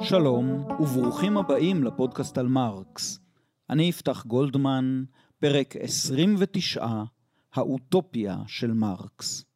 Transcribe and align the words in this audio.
שלום 0.00 0.64
וברוכים 0.80 1.36
הבאים 1.36 1.84
לפודקאסט 1.84 2.38
על 2.38 2.46
מרקס. 2.46 3.20
אני 3.70 3.82
יפתח 3.82 4.26
גולדמן, 4.26 5.04
פרק 5.38 5.76
29, 5.76 6.86
האוטופיה 7.54 8.36
של 8.46 8.72
מרקס. 8.72 9.51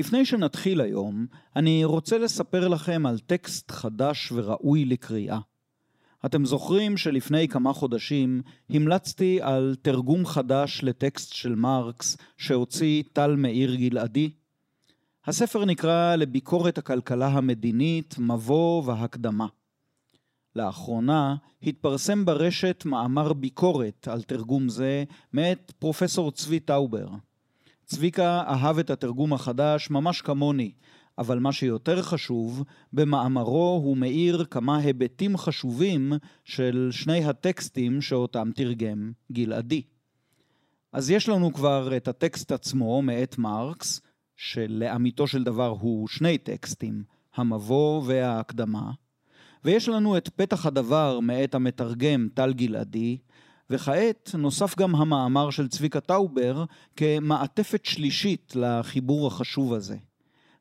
לפני 0.00 0.24
שנתחיל 0.24 0.80
היום, 0.80 1.26
אני 1.56 1.84
רוצה 1.84 2.18
לספר 2.18 2.68
לכם 2.68 3.06
על 3.06 3.18
טקסט 3.18 3.70
חדש 3.70 4.32
וראוי 4.32 4.84
לקריאה. 4.84 5.38
אתם 6.26 6.44
זוכרים 6.44 6.96
שלפני 6.96 7.48
כמה 7.48 7.72
חודשים 7.72 8.42
המלצתי 8.70 9.38
על 9.42 9.76
תרגום 9.82 10.26
חדש 10.26 10.80
לטקסט 10.82 11.32
של 11.32 11.54
מרקס 11.54 12.16
שהוציא 12.36 13.02
טל 13.12 13.36
מאיר 13.36 13.74
גלעדי? 13.74 14.30
הספר 15.26 15.64
נקרא 15.64 16.16
לביקורת 16.16 16.78
הכלכלה 16.78 17.28
המדינית, 17.28 18.14
מבוא 18.18 18.82
והקדמה. 18.86 19.46
לאחרונה 20.56 21.36
התפרסם 21.62 22.24
ברשת 22.24 22.82
מאמר 22.86 23.32
ביקורת 23.32 24.08
על 24.10 24.22
תרגום 24.22 24.68
זה 24.68 25.04
מאת 25.32 25.72
פרופסור 25.78 26.32
צבי 26.32 26.60
טאובר. 26.60 27.08
צביקה 27.90 28.42
אהב 28.46 28.78
את 28.78 28.90
התרגום 28.90 29.32
החדש 29.32 29.90
ממש 29.90 30.20
כמוני, 30.20 30.72
אבל 31.18 31.38
מה 31.38 31.52
שיותר 31.52 32.02
חשוב, 32.02 32.64
במאמרו 32.92 33.80
הוא 33.84 33.96
מאיר 33.96 34.44
כמה 34.44 34.78
היבטים 34.78 35.36
חשובים 35.36 36.12
של 36.44 36.88
שני 36.92 37.24
הטקסטים 37.24 38.00
שאותם 38.00 38.50
תרגם 38.54 39.12
גלעדי. 39.32 39.82
אז 40.92 41.10
יש 41.10 41.28
לנו 41.28 41.52
כבר 41.52 41.96
את 41.96 42.08
הטקסט 42.08 42.52
עצמו 42.52 43.02
מאת 43.02 43.38
מרקס, 43.38 44.00
שלאמיתו 44.36 45.26
של 45.26 45.44
דבר 45.44 45.68
הוא 45.68 46.08
שני 46.08 46.38
טקסטים, 46.38 47.02
המבוא 47.34 48.02
וההקדמה, 48.06 48.90
ויש 49.64 49.88
לנו 49.88 50.16
את 50.16 50.28
פתח 50.28 50.66
הדבר 50.66 51.20
מאת 51.20 51.54
המתרגם 51.54 52.28
טל 52.34 52.52
גלעדי, 52.52 53.18
וכעת 53.70 54.30
נוסף 54.34 54.78
גם 54.78 54.94
המאמר 54.94 55.50
של 55.50 55.68
צביקה 55.68 56.00
טאובר 56.00 56.64
כמעטפת 56.96 57.84
שלישית 57.84 58.52
לחיבור 58.56 59.26
החשוב 59.26 59.74
הזה. 59.74 59.96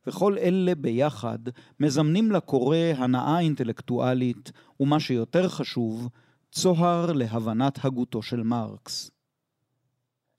וכל 0.08 0.38
אלה 0.38 0.76
ביחד 0.76 1.40
מזמנים 1.80 2.32
לקורא 2.32 2.78
הנאה 2.98 3.40
אינטלקטואלית, 3.40 4.52
ומה 4.80 5.00
שיותר 5.00 5.50
חשוב, 5.50 6.10
צוהר 6.52 7.14
להבנת 7.14 7.86
הגותו 7.86 8.22
של 8.22 8.44
מרקס. 8.44 9.12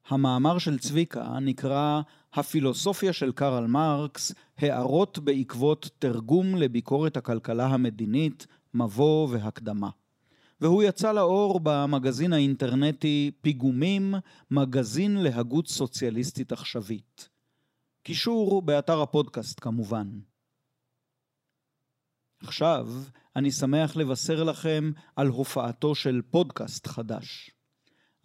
המאמר 0.09 0.59
של 0.59 0.79
צביקה 0.79 1.39
נקרא 1.41 2.01
הפילוסופיה 2.35 3.13
של 3.13 3.33
קרל 3.33 3.67
מרקס, 3.67 4.33
הערות 4.59 5.19
בעקבות 5.19 5.91
תרגום 5.99 6.57
לביקורת 6.57 7.17
הכלכלה 7.17 7.67
המדינית, 7.67 8.47
מבוא 8.75 9.29
והקדמה. 9.31 9.89
והוא 10.61 10.83
יצא 10.83 11.13
לאור 11.13 11.61
במגזין 11.63 12.33
האינטרנטי 12.33 13.31
פיגומים, 13.41 14.15
מגזין 14.51 15.17
להגות 15.17 15.69
סוציאליסטית 15.69 16.53
עכשווית. 16.53 17.29
קישור 18.03 18.63
באתר 18.63 19.03
הפודקאסט 19.03 19.61
כמובן. 19.61 20.09
עכשיו 22.43 22.89
אני 23.37 23.51
שמח 23.51 23.97
לבשר 23.97 24.45
לכם 24.45 24.91
על 25.17 25.29
הופעתו 25.29 25.95
של 25.95 26.23
פודקאסט 26.31 26.87
חדש. 26.87 27.51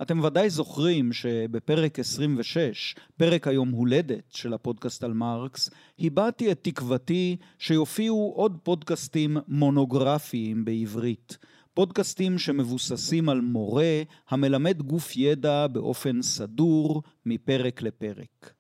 אתם 0.01 0.24
ודאי 0.24 0.50
זוכרים 0.50 1.13
שבפרק 1.13 2.00
26, 2.00 2.95
פרק 3.18 3.47
היום 3.47 3.69
הולדת 3.69 4.31
של 4.31 4.53
הפודקאסט 4.53 5.03
על 5.03 5.13
מרקס, 5.13 5.69
הבעתי 6.00 6.51
את 6.51 6.59
תקוותי 6.63 7.38
שיופיעו 7.59 8.34
עוד 8.35 8.57
פודקאסטים 8.63 9.38
מונוגרפיים 9.47 10.66
בעברית. 10.66 11.38
פודקאסטים 11.75 12.40
שמבוססים 12.40 13.30
על 13.30 13.41
מורה 13.41 14.03
המלמד 14.30 14.81
גוף 14.81 15.16
ידע 15.16 15.68
באופן 15.68 16.22
סדור 16.22 17.03
מפרק 17.25 17.81
לפרק. 17.81 18.53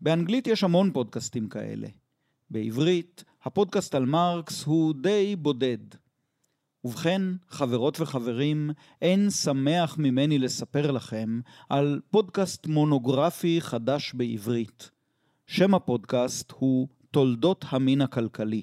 באנגלית 0.00 0.46
יש 0.46 0.64
המון 0.64 0.92
פודקאסטים 0.92 1.48
כאלה. 1.48 1.88
בעברית, 2.50 3.24
הפודקאסט 3.44 3.94
על 3.94 4.06
מרקס 4.06 4.64
הוא 4.64 4.94
די 5.00 5.36
בודד. 5.36 5.78
ובכן, 6.84 7.22
חברות 7.48 8.00
וחברים, 8.00 8.70
אין 9.02 9.30
שמח 9.30 9.98
ממני 9.98 10.38
לספר 10.38 10.90
לכם 10.90 11.40
על 11.68 12.00
פודקאסט 12.10 12.66
מונוגרפי 12.66 13.60
חדש 13.60 14.12
בעברית. 14.14 14.90
שם 15.46 15.74
הפודקאסט 15.74 16.52
הוא 16.58 16.88
תולדות 17.10 17.64
המין 17.68 18.00
הכלכלי. 18.00 18.62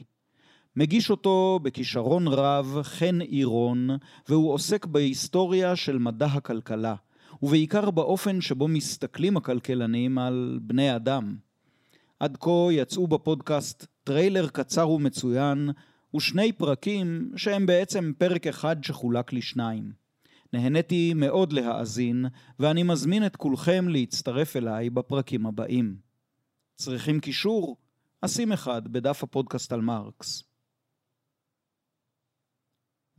מגיש 0.78 1.10
אותו 1.10 1.60
בכישרון 1.64 2.28
רב 2.28 2.80
חן 2.82 3.22
עירון, 3.22 3.90
והוא 4.30 4.54
עוסק 4.54 4.86
בהיסטוריה 4.86 5.76
של 5.76 5.98
מדע 5.98 6.26
הכלכלה, 6.26 6.96
ובעיקר 7.42 7.92
באופן 7.92 8.42
שבו 8.42 8.68
מסתכלים 8.68 9.38
הכלכלנים 9.38 10.18
על 10.18 10.60
בני 10.62 10.96
אדם. 10.96 11.36
עד 12.20 12.38
כה 12.40 12.68
יצאו 12.72 13.08
בפודקאסט 13.08 13.86
טריילר 14.04 14.48
קצר 14.48 14.90
ומצוין, 14.90 15.70
ושני 16.16 16.52
פרקים 16.52 17.32
שהם 17.36 17.66
בעצם 17.66 18.12
פרק 18.18 18.48
אחד 18.48 18.84
שחולק 18.84 19.34
לשניים. 19.34 19.92
נהניתי 20.54 21.14
מאוד 21.14 21.54
להאזין, 21.54 22.26
ואני 22.60 22.84
מזמין 22.84 23.26
את 23.26 23.36
כולכם 23.36 23.88
להצטרף 23.88 24.56
אליי 24.56 24.90
בפרקים 24.90 25.46
הבאים. 25.46 25.96
צריכים 26.76 27.20
קישור? 27.20 27.78
אשים 28.22 28.52
אחד 28.52 28.88
בדף 28.88 29.24
הפודקאסט 29.24 29.74
על 29.74 29.82
מרקס. 29.82 30.55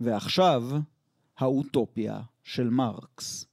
ועכשיו, 0.00 0.62
האוטופיה 1.38 2.20
של 2.44 2.70
מרקס. 2.70 3.46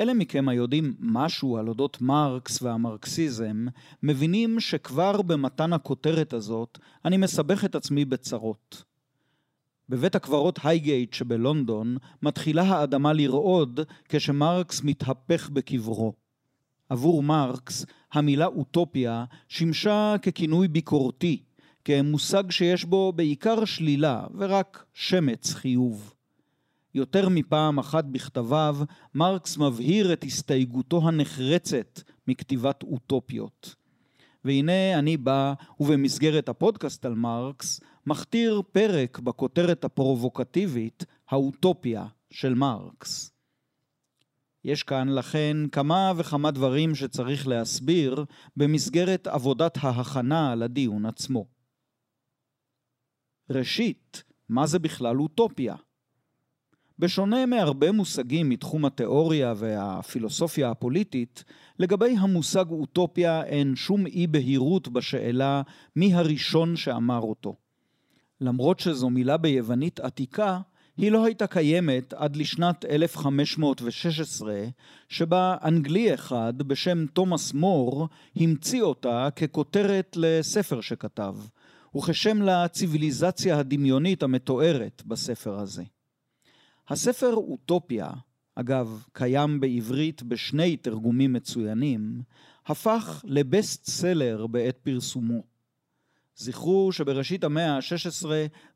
אלה 0.00 0.14
מכם 0.14 0.48
היודעים 0.48 0.94
משהו 0.98 1.56
על 1.56 1.68
אודות 1.68 2.00
מרקס 2.00 2.62
והמרקסיזם, 2.62 3.66
מבינים 4.02 4.60
שכבר 4.60 5.22
במתן 5.22 5.72
הכותרת 5.72 6.32
הזאת, 6.32 6.78
אני 7.04 7.16
מסבך 7.16 7.64
את 7.64 7.74
עצמי 7.74 8.04
בצרות. 8.04 8.84
בבית 9.88 10.14
הקברות 10.14 10.58
הייגייט 10.64 11.12
שבלונדון, 11.12 11.96
מתחילה 12.22 12.62
האדמה 12.62 13.12
לרעוד 13.12 13.80
כשמרקס 14.08 14.82
מתהפך 14.84 15.50
בקברו. 15.50 16.12
עבור 16.88 17.22
מרקס, 17.22 17.86
המילה 18.12 18.46
אוטופיה 18.46 19.24
שימשה 19.48 20.14
ככינוי 20.22 20.68
ביקורתי, 20.68 21.42
כמושג 21.86 22.50
שיש 22.50 22.84
בו 22.84 23.12
בעיקר 23.12 23.64
שלילה 23.64 24.26
ורק 24.34 24.84
שמץ 24.94 25.52
חיוב. 25.54 26.14
יותר 26.94 27.28
מפעם 27.28 27.78
אחת 27.78 28.04
בכתביו, 28.04 28.76
מרקס 29.14 29.56
מבהיר 29.56 30.12
את 30.12 30.24
הסתייגותו 30.24 31.08
הנחרצת 31.08 32.00
מכתיבת 32.28 32.82
אוטופיות. 32.82 33.74
והנה 34.44 34.98
אני 34.98 35.16
בא, 35.16 35.54
ובמסגרת 35.80 36.48
הפודקאסט 36.48 37.04
על 37.04 37.14
מרקס, 37.14 37.80
מכתיר 38.06 38.62
פרק 38.72 39.18
בכותרת 39.18 39.84
הפרובוקטיבית, 39.84 41.04
האוטופיה 41.28 42.06
של 42.30 42.54
מרקס. 42.54 43.30
יש 44.64 44.82
כאן 44.82 45.08
לכן 45.08 45.56
כמה 45.72 46.12
וכמה 46.16 46.50
דברים 46.50 46.94
שצריך 46.94 47.48
להסביר 47.48 48.24
במסגרת 48.56 49.26
עבודת 49.26 49.78
ההכנה 49.82 50.54
לדיון 50.54 51.06
עצמו. 51.06 51.55
ראשית, 53.50 54.22
מה 54.48 54.66
זה 54.66 54.78
בכלל 54.78 55.20
אוטופיה? 55.20 55.74
בשונה 56.98 57.46
מהרבה 57.46 57.92
מושגים 57.92 58.48
מתחום 58.48 58.84
התיאוריה 58.84 59.54
והפילוסופיה 59.56 60.70
הפוליטית, 60.70 61.44
לגבי 61.78 62.16
המושג 62.18 62.70
אוטופיה 62.70 63.44
אין 63.44 63.76
שום 63.76 64.06
אי 64.06 64.26
בהירות 64.26 64.88
בשאלה 64.88 65.62
מי 65.96 66.14
הראשון 66.14 66.76
שאמר 66.76 67.20
אותו. 67.20 67.56
למרות 68.40 68.80
שזו 68.80 69.10
מילה 69.10 69.36
ביוונית 69.36 70.00
עתיקה, 70.00 70.60
היא 70.96 71.12
לא 71.12 71.24
הייתה 71.24 71.46
קיימת 71.46 72.12
עד 72.12 72.36
לשנת 72.36 72.84
1516, 72.84 74.54
שבה 75.08 75.56
אנגלי 75.64 76.14
אחד 76.14 76.54
בשם 76.58 77.06
תומאס 77.06 77.52
מור 77.54 78.08
המציא 78.36 78.82
אותה 78.82 79.28
ככותרת 79.36 80.16
לספר 80.16 80.80
שכתב, 80.80 81.34
וכשם 81.96 82.42
לציוויליזציה 82.42 83.58
הדמיונית 83.58 84.22
המתוארת 84.22 85.02
בספר 85.06 85.58
הזה. 85.58 85.84
הספר 86.88 87.34
אוטופיה, 87.34 88.10
אגב, 88.54 89.04
קיים 89.12 89.60
בעברית 89.60 90.22
בשני 90.22 90.76
תרגומים 90.76 91.32
מצוינים, 91.32 92.22
הפך 92.66 93.22
לבסט 93.24 93.86
סלר 93.86 94.46
בעת 94.46 94.78
פרסומו. 94.82 95.42
זכרו 96.36 96.92
שבראשית 96.92 97.44
המאה 97.44 97.76
ה-16 97.76 98.26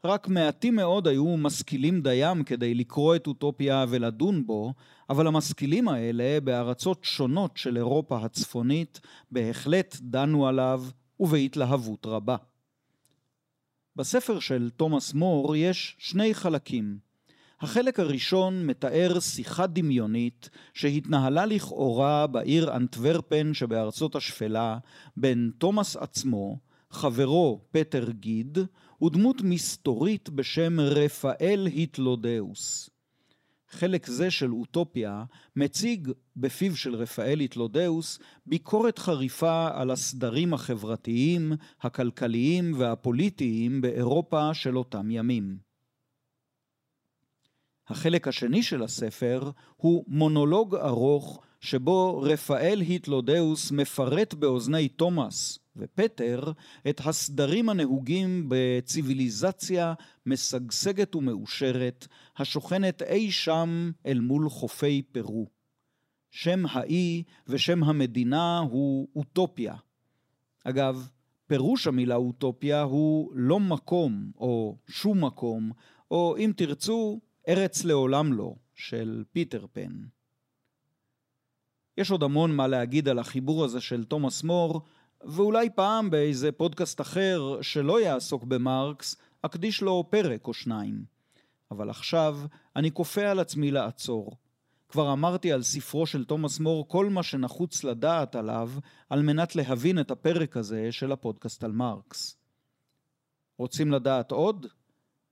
רק 0.04 0.28
מעטים 0.28 0.76
מאוד 0.76 1.08
היו 1.08 1.36
משכילים 1.36 2.00
דיים 2.00 2.44
כדי 2.44 2.74
לקרוא 2.74 3.16
את 3.16 3.26
אוטופיה 3.26 3.84
ולדון 3.88 4.46
בו, 4.46 4.74
אבל 5.10 5.26
המשכילים 5.26 5.88
האלה 5.88 6.40
בארצות 6.40 7.04
שונות 7.04 7.56
של 7.56 7.76
אירופה 7.76 8.18
הצפונית 8.24 9.00
בהחלט 9.30 9.96
דנו 10.00 10.46
עליו 10.46 10.84
ובהתלהבות 11.20 12.06
רבה. 12.06 12.36
בספר 13.96 14.40
של 14.40 14.70
תומאס 14.76 15.14
מור 15.14 15.56
יש 15.56 15.96
שני 15.98 16.34
חלקים. 16.34 16.98
החלק 17.60 18.00
הראשון 18.00 18.66
מתאר 18.66 19.20
שיחה 19.20 19.66
דמיונית 19.66 20.50
שהתנהלה 20.74 21.46
לכאורה 21.46 22.26
בעיר 22.26 22.76
אנטוורפן 22.76 23.54
שבארצות 23.54 24.16
השפלה 24.16 24.78
בין 25.16 25.50
תומאס 25.58 25.96
עצמו, 25.96 26.58
חברו 26.90 27.60
פטר 27.70 28.10
גיד, 28.10 28.58
ודמות 29.02 29.42
מסתורית 29.42 30.30
בשם 30.30 30.80
רפאל 30.80 31.66
היטלודאוס. 31.66 32.89
חלק 33.70 34.06
זה 34.06 34.30
של 34.30 34.52
אוטופיה 34.52 35.24
מציג 35.56 36.10
בפיו 36.36 36.76
של 36.76 36.94
רפאל 36.94 37.40
היטלודאוס 37.40 38.18
ביקורת 38.46 38.98
חריפה 38.98 39.68
על 39.74 39.90
הסדרים 39.90 40.54
החברתיים, 40.54 41.52
הכלכליים 41.80 42.72
והפוליטיים 42.78 43.80
באירופה 43.80 44.54
של 44.54 44.78
אותם 44.78 45.10
ימים. 45.10 45.58
החלק 47.88 48.28
השני 48.28 48.62
של 48.62 48.82
הספר 48.82 49.50
הוא 49.76 50.04
מונולוג 50.08 50.74
ארוך 50.74 51.42
שבו 51.60 52.20
רפאל 52.22 52.80
היטלודאוס 52.80 53.72
מפרט 53.72 54.34
באוזני 54.34 54.88
תומאס 54.88 55.58
ופטר 55.76 56.52
את 56.88 57.00
הסדרים 57.04 57.68
הנהוגים 57.68 58.46
בציוויליזציה 58.48 59.94
משגשגת 60.26 61.14
ומאושרת 61.14 62.06
השוכנת 62.36 63.02
אי 63.02 63.30
שם 63.30 63.90
אל 64.06 64.20
מול 64.20 64.50
חופי 64.50 65.02
פרו. 65.02 65.46
שם 66.30 66.66
האי 66.70 67.22
ושם 67.46 67.84
המדינה 67.84 68.58
הוא 68.58 69.08
אוטופיה. 69.16 69.74
אגב, 70.64 71.08
פירוש 71.46 71.86
המילה 71.86 72.14
אוטופיה 72.14 72.82
הוא 72.82 73.32
לא 73.34 73.60
מקום 73.60 74.30
או 74.36 74.76
שום 74.88 75.24
מקום, 75.24 75.72
או 76.10 76.36
אם 76.38 76.52
תרצו, 76.56 77.20
ארץ 77.48 77.84
לעולם 77.84 78.32
לא, 78.32 78.54
של 78.74 79.24
פיטר 79.32 79.66
פן. 79.72 79.92
יש 81.98 82.10
עוד 82.10 82.22
המון 82.22 82.56
מה 82.56 82.66
להגיד 82.66 83.08
על 83.08 83.18
החיבור 83.18 83.64
הזה 83.64 83.80
של 83.80 84.04
תומאס 84.04 84.42
מור, 84.42 84.80
ואולי 85.24 85.70
פעם 85.70 86.10
באיזה 86.10 86.52
פודקאסט 86.52 87.00
אחר 87.00 87.58
שלא 87.62 88.00
יעסוק 88.00 88.44
במרקס, 88.44 89.16
אקדיש 89.42 89.82
לו 89.82 90.04
פרק 90.10 90.46
או 90.46 90.54
שניים. 90.54 91.04
אבל 91.70 91.90
עכשיו 91.90 92.38
אני 92.76 92.90
כופה 92.90 93.22
על 93.22 93.38
עצמי 93.38 93.70
לעצור. 93.70 94.36
כבר 94.88 95.12
אמרתי 95.12 95.52
על 95.52 95.62
ספרו 95.62 96.06
של 96.06 96.24
תומאס 96.24 96.60
מור 96.60 96.88
כל 96.88 97.08
מה 97.08 97.22
שנחוץ 97.22 97.84
לדעת 97.84 98.36
עליו 98.36 98.70
על 99.10 99.22
מנת 99.22 99.56
להבין 99.56 100.00
את 100.00 100.10
הפרק 100.10 100.56
הזה 100.56 100.92
של 100.92 101.12
הפודקאסט 101.12 101.64
על 101.64 101.72
מרקס. 101.72 102.36
רוצים 103.58 103.92
לדעת 103.92 104.32
עוד? 104.32 104.66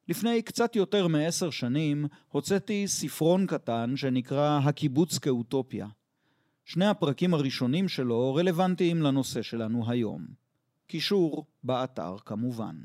לפני 0.08 0.42
קצת 0.42 0.76
יותר 0.76 1.06
מעשר 1.06 1.50
שנים 1.50 2.06
הוצאתי 2.28 2.88
ספרון 2.88 3.46
קטן 3.46 3.96
שנקרא 3.96 4.60
הקיבוץ 4.64 5.18
כאוטופיה. 5.18 5.86
שני 6.68 6.86
הפרקים 6.86 7.34
הראשונים 7.34 7.88
שלו 7.88 8.34
רלוונטיים 8.34 9.02
לנושא 9.02 9.42
שלנו 9.42 9.90
היום. 9.90 10.26
קישור 10.86 11.46
באתר 11.64 12.16
כמובן. 12.24 12.76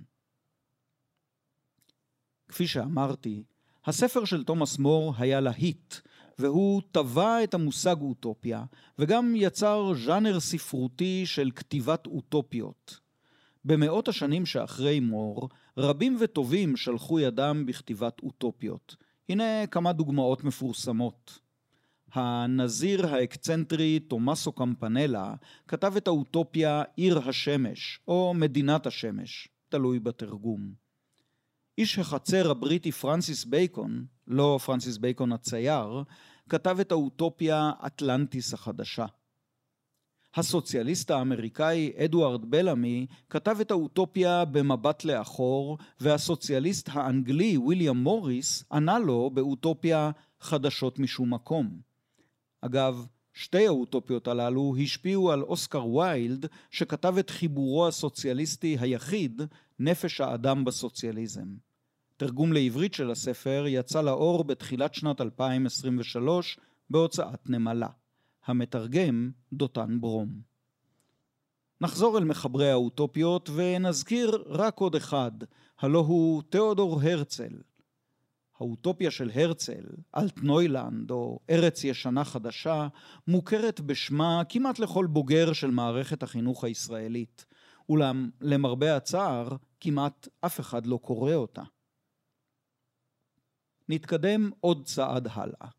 כפי 2.47 2.67
שאמרתי, 2.67 3.43
הספר 3.85 4.25
של 4.25 4.43
תומאס 4.43 4.79
מור 4.79 5.13
היה 5.17 5.39
להיט, 5.39 5.95
והוא 6.39 6.81
טבע 6.91 7.43
את 7.43 7.53
המושג 7.53 7.95
אוטופיה, 8.01 8.63
וגם 8.99 9.33
יצר 9.35 9.93
ז'אנר 10.05 10.39
ספרותי 10.39 11.25
של 11.25 11.51
כתיבת 11.55 12.07
אוטופיות. 12.07 12.99
במאות 13.65 14.07
השנים 14.07 14.45
שאחרי 14.45 14.99
מור, 14.99 15.49
רבים 15.77 16.17
וטובים 16.19 16.77
שלחו 16.77 17.19
ידם 17.19 17.63
בכתיבת 17.67 18.19
אוטופיות. 18.23 18.95
הנה 19.29 19.67
כמה 19.67 19.93
דוגמאות 19.93 20.43
מפורסמות. 20.43 21.42
הנזיר 22.13 23.07
האקצנטרי 23.07 23.99
תומאסו 23.99 24.51
קמפנלה 24.51 25.33
כתב 25.67 25.93
את 25.97 26.07
האוטופיה 26.07 26.83
עיר 26.95 27.29
השמש, 27.29 27.99
או 28.07 28.33
מדינת 28.33 28.87
השמש, 28.87 29.47
תלוי 29.69 29.99
בתרגום. 29.99 30.73
איש 31.77 31.99
החצר 31.99 32.51
הבריטי 32.51 32.91
פרנסיס 32.91 33.45
בייקון, 33.45 34.05
לא 34.27 34.59
פרנסיס 34.65 34.97
בייקון 34.97 35.31
הצייר, 35.31 36.03
כתב 36.49 36.77
את 36.81 36.91
האוטופיה 36.91 37.71
אטלנטיס 37.85 38.53
החדשה. 38.53 39.05
הסוציאליסט 40.35 41.11
האמריקאי 41.11 41.91
אדוארד 42.05 42.45
בלעמי 42.51 43.07
כתב 43.29 43.57
את 43.61 43.71
האוטופיה 43.71 44.45
במבט 44.45 45.05
לאחור, 45.05 45.77
והסוציאליסט 45.99 46.89
האנגלי 46.91 47.57
ויליאם 47.57 47.97
מוריס 47.97 48.63
ענה 48.71 48.99
לו 48.99 49.29
באוטופיה 49.33 50.11
חדשות 50.39 50.99
משום 50.99 51.33
מקום. 51.33 51.92
אגב, 52.65 53.05
שתי 53.33 53.67
האוטופיות 53.67 54.27
הללו 54.27 54.75
השפיעו 54.83 55.31
על 55.31 55.41
אוסקר 55.41 55.85
ויילד, 55.85 56.45
שכתב 56.71 57.17
את 57.17 57.29
חיבורו 57.29 57.87
הסוציאליסטי 57.87 58.77
היחיד, 58.79 59.41
נפש 59.79 60.21
האדם 60.21 60.65
בסוציאליזם. 60.65 61.47
תרגום 62.17 62.53
לעברית 62.53 62.93
של 62.93 63.11
הספר 63.11 63.65
יצא 63.67 64.01
לאור 64.01 64.43
בתחילת 64.43 64.93
שנת 64.93 65.21
2023 65.21 66.59
בהוצאת 66.89 67.49
נמלה. 67.49 67.89
המתרגם 68.45 69.31
דותן 69.53 70.01
ברום. 70.01 70.41
נחזור 71.81 72.17
אל 72.17 72.23
מחברי 72.23 72.71
האוטופיות 72.71 73.49
ונזכיר 73.55 74.43
רק 74.45 74.77
עוד 74.77 74.95
אחד, 74.95 75.31
הלא 75.79 75.99
הוא 75.99 76.43
תיאודור 76.49 77.01
הרצל, 77.01 77.53
האוטופיה 78.63 79.11
של 79.11 79.31
הרצל, 79.33 79.83
אלטנוילנד 80.17 81.11
או 81.11 81.39
ארץ 81.49 81.83
ישנה 81.83 82.23
חדשה, 82.23 82.87
מוכרת 83.27 83.81
בשמה 83.81 84.41
כמעט 84.49 84.79
לכל 84.79 85.05
בוגר 85.05 85.53
של 85.53 85.71
מערכת 85.71 86.23
החינוך 86.23 86.63
הישראלית, 86.63 87.45
אולם 87.89 88.29
למרבה 88.41 88.95
הצער 88.95 89.55
כמעט 89.79 90.27
אף 90.41 90.59
אחד 90.59 90.85
לא 90.85 90.97
קורא 90.97 91.33
אותה. 91.33 91.63
נתקדם 93.89 94.49
עוד 94.59 94.85
צעד 94.85 95.27
הלאה. 95.31 95.69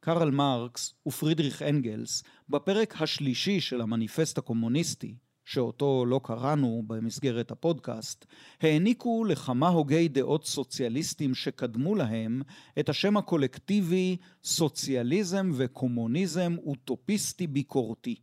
קרל 0.00 0.30
מרקס 0.30 0.94
ופרידריך 1.06 1.62
אנגלס, 1.62 2.22
בפרק 2.48 3.02
השלישי 3.02 3.60
של 3.60 3.80
המניפסט 3.80 4.38
הקומוניסטי, 4.38 5.16
שאותו 5.46 6.06
לא 6.06 6.20
קראנו 6.24 6.82
במסגרת 6.86 7.50
הפודקאסט, 7.50 8.26
העניקו 8.60 9.24
לכמה 9.24 9.68
הוגי 9.68 10.08
דעות 10.08 10.46
סוציאליסטים 10.46 11.34
שקדמו 11.34 11.94
להם 11.94 12.42
את 12.78 12.88
השם 12.88 13.16
הקולקטיבי 13.16 14.16
סוציאליזם 14.44 15.50
וקומוניזם 15.54 16.56
אוטופיסטי 16.66 17.46
ביקורתי. 17.46 18.14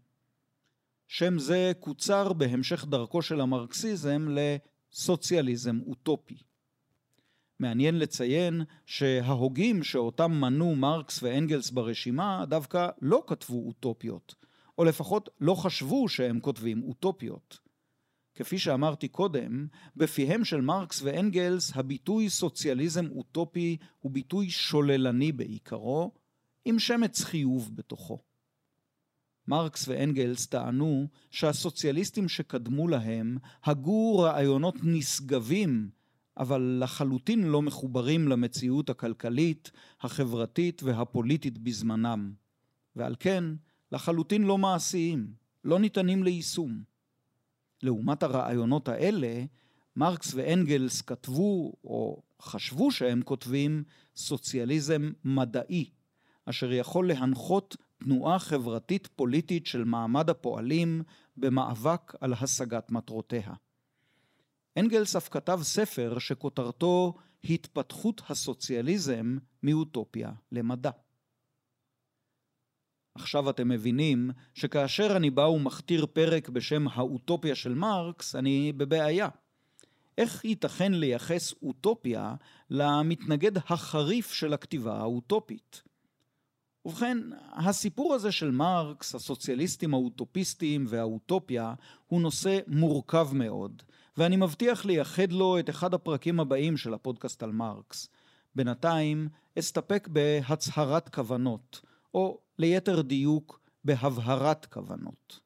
שם 1.07 1.39
זה 1.39 1.71
קוצר 1.79 2.33
בהמשך 2.33 2.85
דרכו 2.85 3.21
של 3.21 3.41
המרקסיזם 3.41 4.27
לסוציאליזם 4.29 5.79
אוטופי. 5.87 6.37
מעניין 7.59 7.99
לציין 7.99 8.61
שההוגים 8.85 9.83
שאותם 9.83 10.31
מנו 10.31 10.75
מרקס 10.75 11.23
ואנגלס 11.23 11.71
ברשימה 11.71 12.45
דווקא 12.47 12.89
לא 13.01 13.23
כתבו 13.27 13.67
אוטופיות, 13.67 14.35
או 14.77 14.83
לפחות 14.83 15.29
לא 15.39 15.55
חשבו 15.55 16.09
שהם 16.09 16.39
כותבים 16.39 16.83
אוטופיות. 16.83 17.59
כפי 18.35 18.59
שאמרתי 18.59 19.07
קודם, 19.07 19.67
בפיהם 19.95 20.45
של 20.45 20.61
מרקס 20.61 21.01
ואנגלס 21.01 21.71
הביטוי 21.75 22.29
סוציאליזם 22.29 23.05
אוטופי 23.11 23.77
הוא 23.99 24.11
ביטוי 24.11 24.49
שוללני 24.49 25.31
בעיקרו, 25.31 26.11
עם 26.65 26.79
שמץ 26.79 27.23
חיוב 27.23 27.71
בתוכו. 27.75 28.19
מרקס 29.47 29.87
ואנגלס 29.87 30.47
טענו 30.47 31.07
שהסוציאליסטים 31.31 32.29
שקדמו 32.29 32.87
להם 32.87 33.37
הגו 33.63 34.19
רעיונות 34.19 34.75
נשגבים, 34.83 35.89
אבל 36.37 36.77
לחלוטין 36.83 37.43
לא 37.43 37.61
מחוברים 37.61 38.27
למציאות 38.27 38.89
הכלכלית, 38.89 39.71
החברתית 40.01 40.83
והפוליטית 40.83 41.57
בזמנם, 41.57 42.33
ועל 42.95 43.15
כן 43.19 43.43
לחלוטין 43.93 44.43
לא 44.43 44.57
מעשיים, 44.57 45.33
לא 45.63 45.79
ניתנים 45.79 46.23
ליישום. 46.23 46.83
לעומת 47.83 48.23
הרעיונות 48.23 48.87
האלה, 48.87 49.43
מרקס 49.95 50.33
ואנגלס 50.33 51.01
כתבו, 51.01 51.73
או 51.83 52.21
חשבו 52.41 52.91
שהם 52.91 53.21
כותבים, 53.21 53.83
סוציאליזם 54.15 55.11
מדעי, 55.25 55.89
אשר 56.45 56.71
יכול 56.71 57.07
להנחות 57.07 57.77
תנועה 57.97 58.39
חברתית 58.39 59.07
פוליטית 59.07 59.65
של 59.65 59.83
מעמד 59.83 60.29
הפועלים 60.29 61.03
במאבק 61.37 62.13
על 62.21 62.33
השגת 62.33 62.91
מטרותיה. 62.91 63.53
אנגלס 64.77 65.15
אף 65.15 65.29
כתב 65.29 65.59
ספר 65.63 66.19
שכותרתו 66.19 67.13
התפתחות 67.43 68.21
הסוציאליזם 68.29 69.37
מאוטופיה 69.63 70.31
למדע. 70.51 70.91
עכשיו 73.15 73.49
אתם 73.49 73.69
מבינים 73.69 74.31
שכאשר 74.53 75.17
אני 75.17 75.29
בא 75.29 75.41
ומכתיר 75.41 76.05
פרק 76.05 76.49
בשם 76.49 76.87
האוטופיה 76.87 77.55
של 77.55 77.73
מרקס, 77.73 78.35
אני 78.35 78.73
בבעיה. 78.77 79.29
איך 80.17 80.45
ייתכן 80.45 80.93
לייחס 80.93 81.53
אוטופיה 81.63 82.35
למתנגד 82.69 83.57
החריף 83.57 84.33
של 84.33 84.53
הכתיבה 84.53 84.97
האוטופית? 84.97 85.81
ובכן, 86.85 87.17
הסיפור 87.51 88.13
הזה 88.13 88.31
של 88.31 88.51
מרקס, 88.51 89.15
הסוציאליסטים 89.15 89.93
האוטופיסטים 89.93 90.85
והאוטופיה, 90.87 91.73
הוא 92.07 92.21
נושא 92.21 92.59
מורכב 92.67 93.29
מאוד, 93.33 93.83
ואני 94.17 94.35
מבטיח 94.35 94.85
לייחד 94.85 95.31
לו 95.31 95.59
את 95.59 95.69
אחד 95.69 95.93
הפרקים 95.93 96.39
הבאים 96.39 96.77
של 96.77 96.93
הפודקאסט 96.93 97.43
על 97.43 97.51
מרקס. 97.51 98.09
בינתיים 98.55 99.29
אסתפק 99.59 100.07
בהצהרת 100.11 101.09
כוונות, 101.09 101.81
או 102.13 102.42
ליתר 102.59 103.01
דיוק 103.01 103.59
בהבהרת 103.83 104.65
כוונות. 104.65 105.39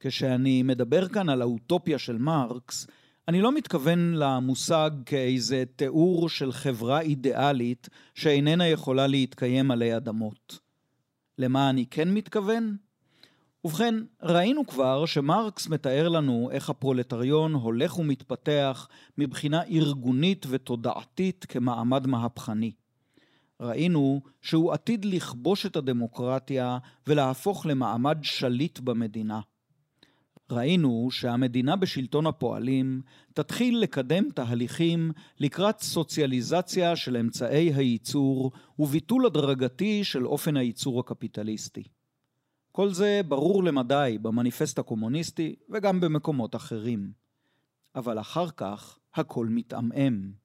כשאני 0.00 0.62
מדבר 0.62 1.08
כאן 1.08 1.28
על 1.28 1.42
האוטופיה 1.42 1.98
של 1.98 2.18
מרקס, 2.18 2.86
אני 3.28 3.40
לא 3.40 3.52
מתכוון 3.52 4.14
למושג 4.14 4.90
כאיזה 5.06 5.64
תיאור 5.76 6.28
של 6.28 6.52
חברה 6.52 7.00
אידיאלית 7.00 7.88
שאיננה 8.14 8.66
יכולה 8.66 9.06
להתקיים 9.06 9.70
עלי 9.70 9.96
אדמות. 9.96 10.58
למה 11.38 11.70
אני 11.70 11.86
כן 11.86 12.14
מתכוון? 12.14 12.76
ובכן, 13.64 13.94
ראינו 14.22 14.66
כבר 14.66 15.06
שמרקס 15.06 15.68
מתאר 15.68 16.08
לנו 16.08 16.48
איך 16.52 16.70
הפרולטריון 16.70 17.54
הולך 17.54 17.98
ומתפתח 17.98 18.88
מבחינה 19.18 19.62
ארגונית 19.62 20.46
ותודעתית 20.48 21.46
כמעמד 21.48 22.06
מהפכני. 22.06 22.72
ראינו 23.62 24.20
שהוא 24.40 24.72
עתיד 24.72 25.04
לכבוש 25.04 25.66
את 25.66 25.76
הדמוקרטיה 25.76 26.78
ולהפוך 27.06 27.66
למעמד 27.66 28.18
שליט 28.22 28.80
במדינה. 28.80 29.40
ראינו 30.50 31.08
שהמדינה 31.10 31.76
בשלטון 31.76 32.26
הפועלים 32.26 33.02
תתחיל 33.34 33.78
לקדם 33.78 34.30
תהליכים 34.30 35.12
לקראת 35.40 35.80
סוציאליזציה 35.80 36.96
של 36.96 37.16
אמצעי 37.16 37.72
הייצור 37.74 38.52
וביטול 38.78 39.26
הדרגתי 39.26 40.04
של 40.04 40.26
אופן 40.26 40.56
הייצור 40.56 41.00
הקפיטליסטי. 41.00 41.82
כל 42.72 42.90
זה 42.90 43.20
ברור 43.28 43.64
למדי 43.64 44.18
במניפסט 44.22 44.78
הקומוניסטי 44.78 45.54
וגם 45.70 46.00
במקומות 46.00 46.56
אחרים. 46.56 47.12
אבל 47.94 48.20
אחר 48.20 48.50
כך 48.50 48.98
הכל 49.14 49.46
מתעמעם. 49.46 50.41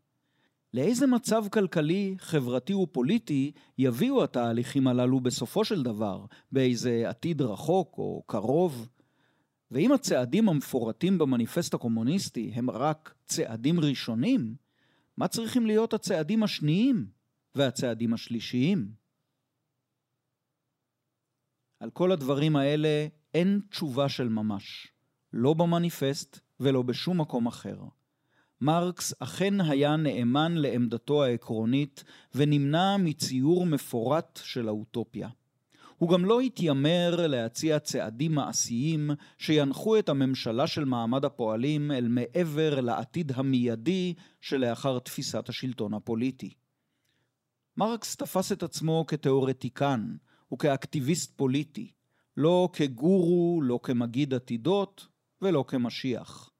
לאיזה 0.77 1.07
מצב 1.07 1.43
כלכלי, 1.51 2.15
חברתי 2.19 2.73
ופוליטי 2.73 3.51
יביאו 3.77 4.23
התהליכים 4.23 4.87
הללו 4.87 5.19
בסופו 5.19 5.65
של 5.65 5.83
דבר, 5.83 6.25
באיזה 6.51 7.09
עתיד 7.09 7.41
רחוק 7.41 7.97
או 7.97 8.23
קרוב? 8.25 8.89
ואם 9.71 9.91
הצעדים 9.91 10.49
המפורטים 10.49 11.17
במניפסט 11.17 11.73
הקומוניסטי 11.73 12.51
הם 12.55 12.69
רק 12.69 13.15
צעדים 13.25 13.79
ראשונים, 13.79 14.55
מה 15.17 15.27
צריכים 15.27 15.65
להיות 15.65 15.93
הצעדים 15.93 16.43
השניים 16.43 17.07
והצעדים 17.55 18.13
השלישיים? 18.13 18.91
על 21.79 21.89
כל 21.89 22.11
הדברים 22.11 22.55
האלה 22.55 23.07
אין 23.33 23.61
תשובה 23.69 24.09
של 24.09 24.29
ממש, 24.29 24.87
לא 25.33 25.53
במניפסט 25.53 26.39
ולא 26.59 26.81
בשום 26.81 27.21
מקום 27.21 27.47
אחר. 27.47 27.77
מרקס 28.61 29.13
אכן 29.19 29.61
היה 29.61 29.95
נאמן 29.95 30.53
לעמדתו 30.55 31.23
העקרונית 31.23 32.03
ונמנע 32.35 32.97
מציור 32.97 33.65
מפורט 33.65 34.39
של 34.43 34.67
האוטופיה. 34.67 35.29
הוא 35.97 36.09
גם 36.09 36.25
לא 36.25 36.39
התיימר 36.39 37.27
להציע 37.27 37.79
צעדים 37.79 38.35
מעשיים 38.35 39.09
שינחו 39.37 39.99
את 39.99 40.09
הממשלה 40.09 40.67
של 40.67 40.85
מעמד 40.85 41.25
הפועלים 41.25 41.91
אל 41.91 42.07
מעבר 42.07 42.81
לעתיד 42.81 43.31
המיידי 43.35 44.13
שלאחר 44.41 44.99
תפיסת 44.99 45.49
השלטון 45.49 45.93
הפוליטי. 45.93 46.53
מרקס 47.77 48.15
תפס 48.15 48.51
את 48.51 48.63
עצמו 48.63 49.05
כתאורטיקן 49.07 50.15
וכאקטיביסט 50.53 51.37
פוליטי, 51.37 51.91
לא 52.37 52.69
כגורו, 52.73 53.61
לא 53.61 53.79
כמגיד 53.83 54.33
עתידות 54.33 55.07
ולא 55.41 55.65
כמשיח. 55.67 56.51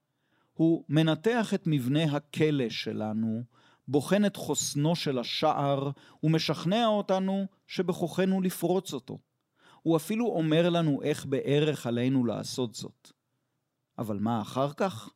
הוא 0.58 0.84
מנתח 0.88 1.54
את 1.54 1.62
מבנה 1.66 2.04
הכלא 2.04 2.68
שלנו, 2.68 3.42
בוחן 3.88 4.24
את 4.24 4.36
חוסנו 4.36 4.96
של 4.96 5.18
השער 5.18 5.90
ומשכנע 6.22 6.86
אותנו 6.86 7.46
שבכוחנו 7.66 8.40
לפרוץ 8.40 8.92
אותו. 8.92 9.18
הוא 9.82 9.96
אפילו 9.96 10.26
אומר 10.26 10.70
לנו 10.70 11.02
איך 11.02 11.26
בערך 11.26 11.86
עלינו 11.86 12.24
לעשות 12.24 12.74
זאת. 12.74 13.12
אבל 13.98 14.18
מה 14.18 14.40
אחר 14.40 14.72
כך? 14.72 15.10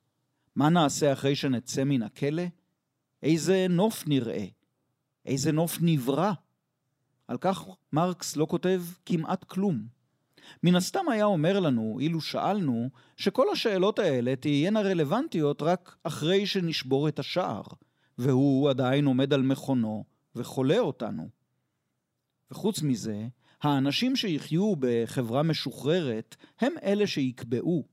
מה 0.56 0.68
נעשה 0.68 1.12
אחרי 1.12 1.36
שנצא 1.36 1.84
מן 1.84 2.02
הכלא? 2.02 2.44
איזה 3.22 3.66
נוף 3.70 4.04
נראה? 4.06 4.44
איזה 5.26 5.52
נוף 5.52 5.78
נברא? 5.80 6.32
על 7.28 7.38
כך 7.40 7.64
מרקס 7.92 8.36
לא 8.36 8.46
כותב 8.50 8.82
כמעט 9.06 9.44
כלום. 9.44 9.86
מן 10.62 10.74
הסתם 10.74 11.08
היה 11.08 11.24
אומר 11.24 11.60
לנו, 11.60 11.98
אילו 12.00 12.20
שאלנו, 12.20 12.88
שכל 13.16 13.46
השאלות 13.52 13.98
האלה 13.98 14.36
תהיינה 14.36 14.80
רלוונטיות 14.80 15.62
רק 15.62 15.96
אחרי 16.02 16.46
שנשבור 16.46 17.08
את 17.08 17.18
השער, 17.18 17.62
והוא 18.18 18.70
עדיין 18.70 19.04
עומד 19.06 19.32
על 19.32 19.42
מכונו 19.42 20.04
וחולה 20.36 20.78
אותנו. 20.78 21.28
וחוץ 22.50 22.82
מזה, 22.82 23.26
האנשים 23.62 24.16
שיחיו 24.16 24.76
בחברה 24.78 25.42
משוחררת 25.42 26.36
הם 26.60 26.74
אלה 26.82 27.06
שיקבעו, 27.06 27.84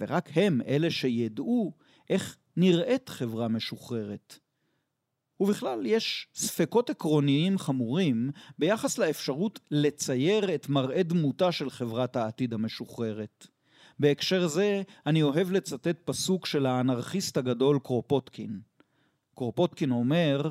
ורק 0.00 0.28
הם 0.34 0.60
אלה 0.66 0.90
שידעו 0.90 1.72
איך 2.10 2.36
נראית 2.56 3.08
חברה 3.08 3.48
משוחררת. 3.48 4.38
ובכלל 5.40 5.86
יש 5.86 6.28
ספקות 6.34 6.90
עקרוניים 6.90 7.58
חמורים 7.58 8.30
ביחס 8.58 8.98
לאפשרות 8.98 9.60
לצייר 9.70 10.54
את 10.54 10.68
מראה 10.68 11.02
דמותה 11.02 11.52
של 11.52 11.70
חברת 11.70 12.16
העתיד 12.16 12.54
המשוחררת. 12.54 13.46
בהקשר 13.98 14.46
זה 14.46 14.82
אני 15.06 15.22
אוהב 15.22 15.50
לצטט 15.50 15.98
פסוק 16.04 16.46
של 16.46 16.66
האנרכיסט 16.66 17.36
הגדול 17.36 17.78
קרופוטקין. 17.78 18.60
קרופוטקין 19.34 19.90
אומר, 19.90 20.50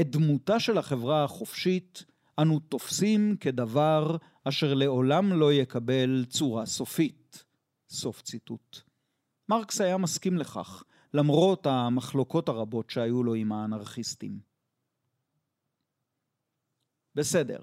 את 0.00 0.10
דמותה 0.10 0.60
של 0.60 0.78
החברה 0.78 1.24
החופשית 1.24 2.04
אנו 2.38 2.60
תופסים 2.60 3.36
כדבר 3.40 4.16
אשר 4.44 4.74
לעולם 4.74 5.32
לא 5.32 5.52
יקבל 5.52 6.24
צורה 6.28 6.66
סופית. 6.66 7.44
סוף 7.90 8.22
ציטוט. 8.22 8.80
מרקס 9.48 9.80
היה 9.80 9.96
מסכים 9.96 10.38
לכך, 10.38 10.82
למרות 11.14 11.66
המחלוקות 11.66 12.48
הרבות 12.48 12.90
שהיו 12.90 13.22
לו 13.22 13.34
עם 13.34 13.52
האנרכיסטים. 13.52 14.40
בסדר, 17.14 17.62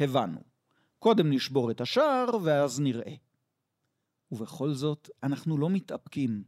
הבנו. 0.00 0.40
קודם 0.98 1.32
נשבור 1.32 1.70
את 1.70 1.80
השער 1.80 2.26
ואז 2.42 2.80
נראה. 2.80 3.14
ובכל 4.32 4.72
זאת, 4.72 5.10
אנחנו 5.22 5.58
לא 5.58 5.70
מתאפקים. 5.70 6.44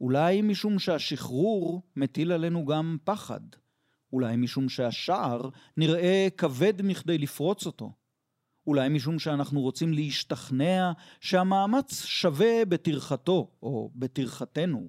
אולי 0.00 0.42
משום 0.42 0.78
שהשחרור 0.78 1.82
מטיל 1.96 2.32
עלינו 2.32 2.64
גם 2.64 2.96
פחד. 3.04 3.40
אולי 4.12 4.36
משום 4.36 4.68
שהשער 4.68 5.48
נראה 5.76 6.28
כבד 6.36 6.82
מכדי 6.82 7.18
לפרוץ 7.18 7.66
אותו. 7.66 7.92
אולי 8.66 8.88
משום 8.88 9.18
שאנחנו 9.18 9.60
רוצים 9.60 9.92
להשתכנע 9.92 10.92
שהמאמץ 11.20 12.04
שווה 12.04 12.64
בטרחתו 12.64 13.50
או 13.62 13.90
בטרחתנו. 13.94 14.88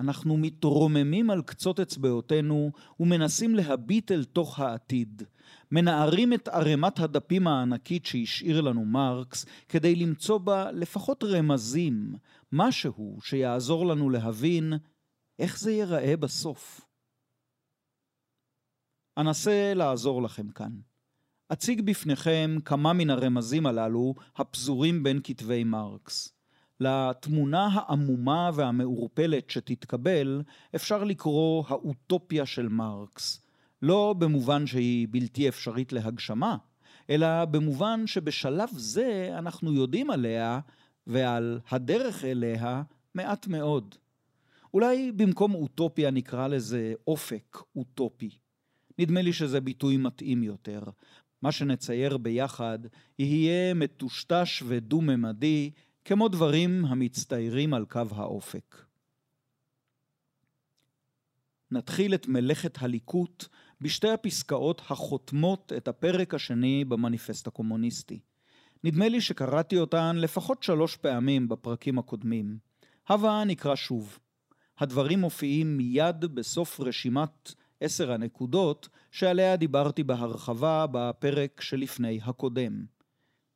אנחנו 0.00 0.36
מתרוממים 0.36 1.30
על 1.30 1.42
קצות 1.42 1.80
אצבעותינו 1.80 2.70
ומנסים 3.00 3.54
להביט 3.54 4.12
אל 4.12 4.24
תוך 4.24 4.60
העתיד. 4.60 5.22
מנערים 5.70 6.32
את 6.32 6.48
ערימת 6.48 6.98
הדפים 6.98 7.46
הענקית 7.46 8.06
שהשאיר 8.06 8.60
לנו 8.60 8.84
מרקס 8.84 9.46
כדי 9.68 9.94
למצוא 9.94 10.38
בה 10.38 10.72
לפחות 10.72 11.24
רמזים, 11.24 12.14
משהו 12.52 13.18
שיעזור 13.22 13.86
לנו 13.86 14.10
להבין 14.10 14.72
איך 15.38 15.58
זה 15.58 15.72
ייראה 15.72 16.16
בסוף. 16.16 16.80
אנסה 19.18 19.74
לעזור 19.74 20.22
לכם 20.22 20.48
כאן. 20.48 20.72
אציג 21.52 21.80
בפניכם 21.80 22.56
כמה 22.64 22.92
מן 22.92 23.10
הרמזים 23.10 23.66
הללו 23.66 24.14
הפזורים 24.36 25.02
בין 25.02 25.20
כתבי 25.24 25.64
מרקס. 25.64 26.39
לתמונה 26.80 27.68
העמומה 27.72 28.50
והמעורפלת 28.54 29.50
שתתקבל 29.50 30.42
אפשר 30.74 31.04
לקרוא 31.04 31.64
האוטופיה 31.68 32.46
של 32.46 32.68
מרקס, 32.68 33.42
לא 33.82 34.14
במובן 34.18 34.66
שהיא 34.66 35.08
בלתי 35.10 35.48
אפשרית 35.48 35.92
להגשמה, 35.92 36.56
אלא 37.10 37.44
במובן 37.44 38.06
שבשלב 38.06 38.68
זה 38.72 39.30
אנחנו 39.38 39.72
יודעים 39.72 40.10
עליה 40.10 40.60
ועל 41.06 41.60
הדרך 41.70 42.24
אליה 42.24 42.82
מעט 43.14 43.46
מאוד. 43.46 43.94
אולי 44.74 45.12
במקום 45.12 45.54
אוטופיה 45.54 46.10
נקרא 46.10 46.48
לזה 46.48 46.94
אופק 47.06 47.58
אוטופי. 47.76 48.30
נדמה 48.98 49.22
לי 49.22 49.32
שזה 49.32 49.60
ביטוי 49.60 49.96
מתאים 49.96 50.42
יותר. 50.42 50.82
מה 51.42 51.52
שנצייר 51.52 52.16
ביחד 52.16 52.78
יהיה 53.18 53.74
מטושטש 53.74 54.62
ודו-ממדי, 54.66 55.70
כמו 56.04 56.28
דברים 56.28 56.84
המצטיירים 56.84 57.74
על 57.74 57.84
קו 57.84 58.02
האופק. 58.10 58.84
נתחיל 61.70 62.14
את 62.14 62.28
מלאכת 62.28 62.82
הליקוט 62.82 63.44
בשתי 63.80 64.08
הפסקאות 64.08 64.82
החותמות 64.88 65.72
את 65.76 65.88
הפרק 65.88 66.34
השני 66.34 66.84
במניפסט 66.84 67.46
הקומוניסטי. 67.46 68.20
נדמה 68.84 69.08
לי 69.08 69.20
שקראתי 69.20 69.78
אותן 69.78 70.16
לפחות 70.16 70.62
שלוש 70.62 70.96
פעמים 70.96 71.48
בפרקים 71.48 71.98
הקודמים. 71.98 72.58
הווה 73.08 73.44
נקרא 73.44 73.76
שוב. 73.76 74.18
הדברים 74.78 75.20
מופיעים 75.20 75.76
מיד 75.76 76.20
בסוף 76.20 76.80
רשימת 76.80 77.54
עשר 77.80 78.12
הנקודות 78.12 78.88
שעליה 79.10 79.56
דיברתי 79.56 80.02
בהרחבה 80.02 80.86
בפרק 80.92 81.60
שלפני 81.60 82.20
הקודם. 82.22 82.84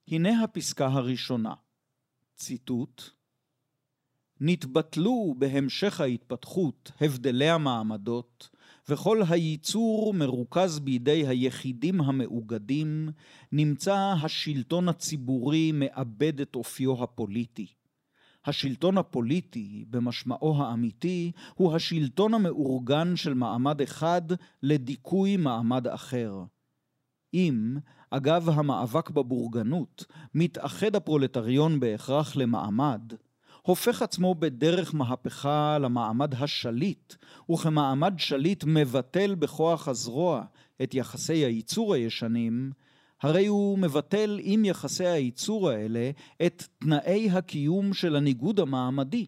הנה 0.09 0.45
הפסקה 0.45 0.87
הראשונה, 0.87 1.55
ציטוט: 2.37 3.03
נתבטלו 4.41 5.35
בהמשך 5.39 6.01
ההתפתחות 6.01 6.93
הבדלי 7.01 7.51
המעמדות, 7.51 8.49
וכל 8.89 9.23
הייצור 9.29 10.15
מרוכז 10.15 10.79
בידי 10.79 11.27
היחידים 11.27 12.01
המאוגדים, 12.01 13.09
נמצא 13.53 14.15
השלטון 14.23 14.89
הציבורי 14.89 15.73
מאבד 15.73 16.41
את 16.41 16.55
אופיו 16.55 17.03
הפוליטי. 17.03 17.67
השלטון 18.47 18.99
הפוליטי, 18.99 19.85
במשמעו 19.91 20.63
האמיתי, 20.63 21.33
הוא 21.55 21.75
השלטון 21.75 22.35
המאורגן 22.35 23.17
של 23.17 23.35
מעמד 23.35 23.81
אחד 23.81 24.23
לדיכוי 24.63 25.37
מעמד 25.37 25.87
אחר. 25.87 26.45
אם, 27.35 27.77
אגב 28.17 28.49
המאבק 28.49 29.11
בבורגנות, 29.11 30.05
מתאחד 30.35 30.97
הפרולטריון 30.97 31.81
בהכרח 31.81 32.37
למעמד, 32.37 33.13
הופך 33.63 34.03
עצמו 34.03 34.35
בדרך 34.35 34.95
מהפכה 34.95 35.79
למעמד 35.79 36.35
השליט, 36.35 37.15
וכמעמד 37.51 38.15
שליט 38.19 38.65
מבטל 38.67 39.35
בכוח 39.35 39.89
הזרוע 39.89 40.45
את 40.83 40.95
יחסי 40.95 41.45
הייצור 41.45 41.95
הישנים, 41.95 42.73
הרי 43.23 43.47
הוא 43.47 43.79
מבטל 43.79 44.41
עם 44.43 44.65
יחסי 44.65 45.07
הייצור 45.07 45.71
האלה 45.71 46.11
את 46.47 46.63
תנאי 46.79 47.31
הקיום 47.31 47.95
של 47.95 48.17
הניגוד 48.17 48.61
המעמדי, 48.61 49.27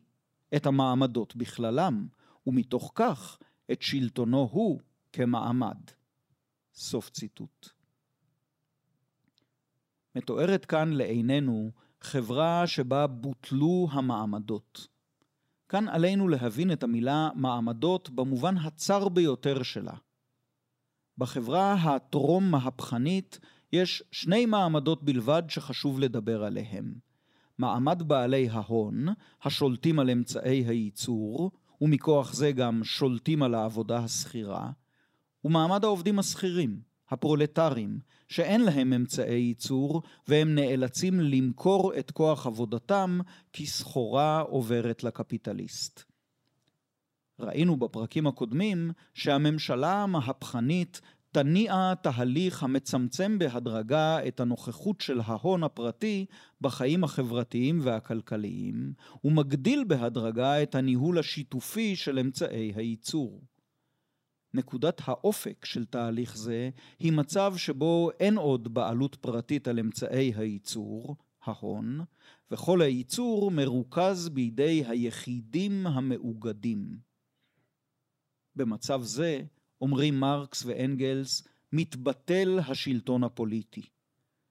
את 0.57 0.67
המעמדות 0.67 1.37
בכללם, 1.37 2.07
ומתוך 2.47 2.93
כך 2.95 3.39
את 3.73 3.83
שלטונו 3.83 4.49
הוא 4.53 4.81
כמעמד. 5.13 5.79
סוף 6.75 7.11
ציטוט. 7.11 7.76
מתוארת 10.17 10.65
כאן 10.65 10.93
לעינינו 10.93 11.71
חברה 12.01 12.67
שבה 12.67 13.07
בוטלו 13.07 13.89
המעמדות. 13.91 14.87
כאן 15.69 15.89
עלינו 15.89 16.29
להבין 16.29 16.73
את 16.73 16.83
המילה 16.83 17.29
מעמדות 17.35 18.11
במובן 18.11 18.57
הצר 18.57 19.09
ביותר 19.09 19.63
שלה. 19.63 19.95
בחברה 21.19 21.73
הטרום-מהפכנית 21.75 23.39
יש 23.73 24.03
שני 24.13 24.47
מעמדות 24.47 25.03
בלבד 25.03 25.43
שחשוב 25.49 26.01
לדבר 26.01 26.45
עליהם. 26.45 26.95
מעמד 27.59 28.03
בעלי 28.07 28.49
ההון, 28.49 29.07
השולטים 29.43 29.99
על 29.99 30.11
אמצעי 30.11 30.65
הייצור, 30.67 31.51
ומכוח 31.81 32.33
זה 32.33 32.53
גם 32.53 32.85
שולטים 32.85 33.43
על 33.43 33.55
העבודה 33.55 33.99
השכירה, 33.99 34.71
ומעמד 35.45 35.85
העובדים 35.85 36.19
השכירים, 36.19 36.81
הפרולטרים, 37.11 37.99
שאין 38.29 38.61
להם 38.65 38.93
אמצעי 38.93 39.41
ייצור 39.41 40.03
והם 40.29 40.55
נאלצים 40.55 41.21
למכור 41.21 41.99
את 41.99 42.11
כוח 42.11 42.47
עבודתם 42.47 43.19
כסחורה 43.53 44.41
עוברת 44.41 45.05
לקפיטליסט. 45.05 46.03
ראינו 47.41 47.77
בפרקים 47.77 48.27
הקודמים 48.27 48.91
שהממשלה 49.15 50.03
המהפכנית 50.03 51.01
תניע 51.33 51.95
תהליך 51.95 52.63
המצמצם 52.63 53.39
בהדרגה 53.39 54.27
את 54.29 54.41
הנוכחות 54.41 55.01
של 55.01 55.21
ההון 55.25 55.65
הפרטי 55.65 56.27
בחיים 56.61 57.05
החברתיים 57.05 57.81
והכלכליים, 57.83 58.93
ומגדיל 59.25 59.85
בהדרגה 59.85 60.63
את 60.63 60.75
הניהול 60.75 61.19
השיתופי 61.19 61.97
של 61.97 62.19
אמצעי 62.19 62.73
הייצור. 62.77 63.41
נקודת 64.57 65.01
האופק 65.05 65.65
של 65.65 65.85
תהליך 65.85 66.37
זה 66.37 66.71
היא 66.99 67.13
מצב 67.13 67.55
שבו 67.57 68.11
אין 68.21 68.37
עוד 68.37 68.75
בעלות 68.75 69.15
פרטית 69.15 69.69
על 69.69 69.79
אמצעי 69.79 70.33
הייצור, 70.37 71.17
ההון, 71.45 72.01
וכל 72.51 72.83
הייצור 72.83 73.51
מרוכז 73.51 74.29
בידי 74.29 74.85
היחידים 74.89 75.87
המאוגדים. 75.87 76.99
במצב 78.57 79.03
זה, 79.03 79.43
אומרים 79.81 80.21
מרקס 80.21 80.65
ואנגלס, 80.65 81.43
מתבטל 81.73 82.59
השלטון 82.69 83.25
הפוליטי. 83.25 83.83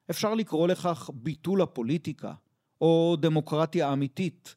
אפשר 0.09 0.33
לקרוא 0.33 0.67
לכך 0.67 1.09
ביטול 1.13 1.61
הפוליטיקה, 1.61 2.33
או 2.81 3.15
דמוקרטיה 3.19 3.93
אמיתית, 3.93 4.55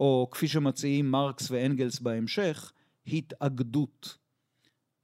או 0.00 0.28
כפי 0.30 0.48
שמציעים 0.48 1.10
מרקס 1.10 1.50
ואנגלס 1.50 2.00
בהמשך, 2.00 2.72
התאגדות. 3.06 4.19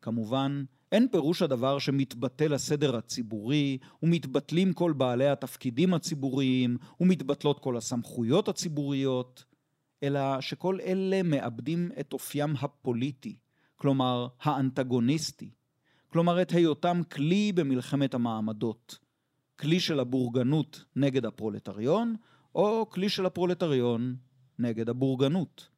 כמובן, 0.02 0.64
אין 0.92 1.08
פירוש 1.08 1.42
הדבר 1.42 1.78
שמתבטל 1.78 2.54
הסדר 2.54 2.96
הציבורי, 2.96 3.78
ומתבטלים 4.02 4.72
כל 4.72 4.92
בעלי 4.92 5.28
התפקידים 5.28 5.94
הציבוריים, 5.94 6.76
ומתבטלות 7.00 7.58
כל 7.60 7.76
הסמכויות 7.76 8.48
הציבוריות, 8.48 9.44
אלא 10.02 10.40
שכל 10.40 10.78
אלה 10.80 11.22
מאבדים 11.22 11.90
את 12.00 12.12
אופיים 12.12 12.54
הפוליטי, 12.60 13.36
כלומר 13.76 14.28
האנטגוניסטי, 14.40 15.50
כלומר 16.08 16.42
את 16.42 16.50
היותם 16.50 17.00
כלי 17.12 17.52
במלחמת 17.52 18.14
המעמדות, 18.14 18.98
כלי 19.58 19.80
של 19.80 20.00
הבורגנות 20.00 20.84
נגד 20.96 21.26
הפרולטריון, 21.26 22.16
או 22.54 22.90
כלי 22.90 23.08
של 23.08 23.26
הפרולטריון 23.26 24.16
נגד 24.58 24.88
הבורגנות. 24.88 25.68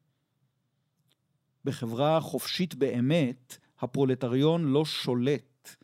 בחברה 1.65 2.21
חופשית 2.21 2.75
באמת, 2.75 3.57
הפרולטריון 3.81 4.65
לא 4.65 4.85
שולט. 4.85 5.75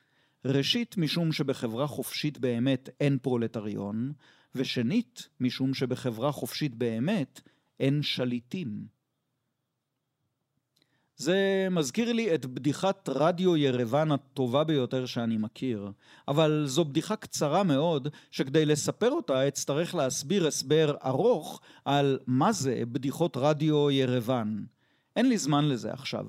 ראשית, 0.45 0.97
משום 0.97 1.31
שבחברה 1.31 1.87
חופשית 1.87 2.37
באמת 2.37 2.89
אין 2.99 3.17
פרולטריון, 3.21 4.13
ושנית, 4.55 5.29
משום 5.39 5.73
שבחברה 5.73 6.31
חופשית 6.31 6.75
באמת 6.75 7.41
אין 7.79 8.01
שליטים. 8.01 8.95
זה 11.17 11.67
מזכיר 11.71 12.13
לי 12.13 12.35
את 12.35 12.45
בדיחת 12.45 13.09
רדיו 13.09 13.57
ירוון 13.57 14.11
הטובה 14.11 14.63
ביותר 14.63 15.05
שאני 15.05 15.37
מכיר, 15.37 15.91
אבל 16.27 16.63
זו 16.65 16.85
בדיחה 16.85 17.15
קצרה 17.15 17.63
מאוד, 17.63 18.07
שכדי 18.31 18.65
לספר 18.65 19.11
אותה 19.11 19.47
אצטרך 19.47 19.95
להסביר 19.95 20.47
הסבר 20.47 20.95
ארוך 21.05 21.61
על 21.85 22.19
מה 22.27 22.51
זה 22.51 22.83
בדיחות 22.91 23.37
רדיו 23.37 23.91
ירוון. 23.91 24.65
אין 25.15 25.29
לי 25.29 25.37
זמן 25.37 25.65
לזה 25.65 25.93
עכשיו. 25.93 26.25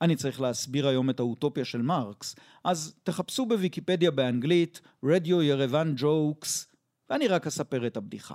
אני 0.00 0.16
צריך 0.16 0.40
להסביר 0.40 0.88
היום 0.88 1.10
את 1.10 1.20
האוטופיה 1.20 1.64
של 1.64 1.82
מרקס, 1.82 2.36
אז 2.64 2.94
תחפשו 3.02 3.46
בוויקיפדיה 3.46 4.10
באנגלית 4.10 4.80
רדיו 5.04 5.42
ירוון 5.42 5.94
ג'וקס, 5.96 6.66
ואני 7.10 7.28
רק 7.28 7.46
אספר 7.46 7.86
את 7.86 7.96
הבדיחה. 7.96 8.34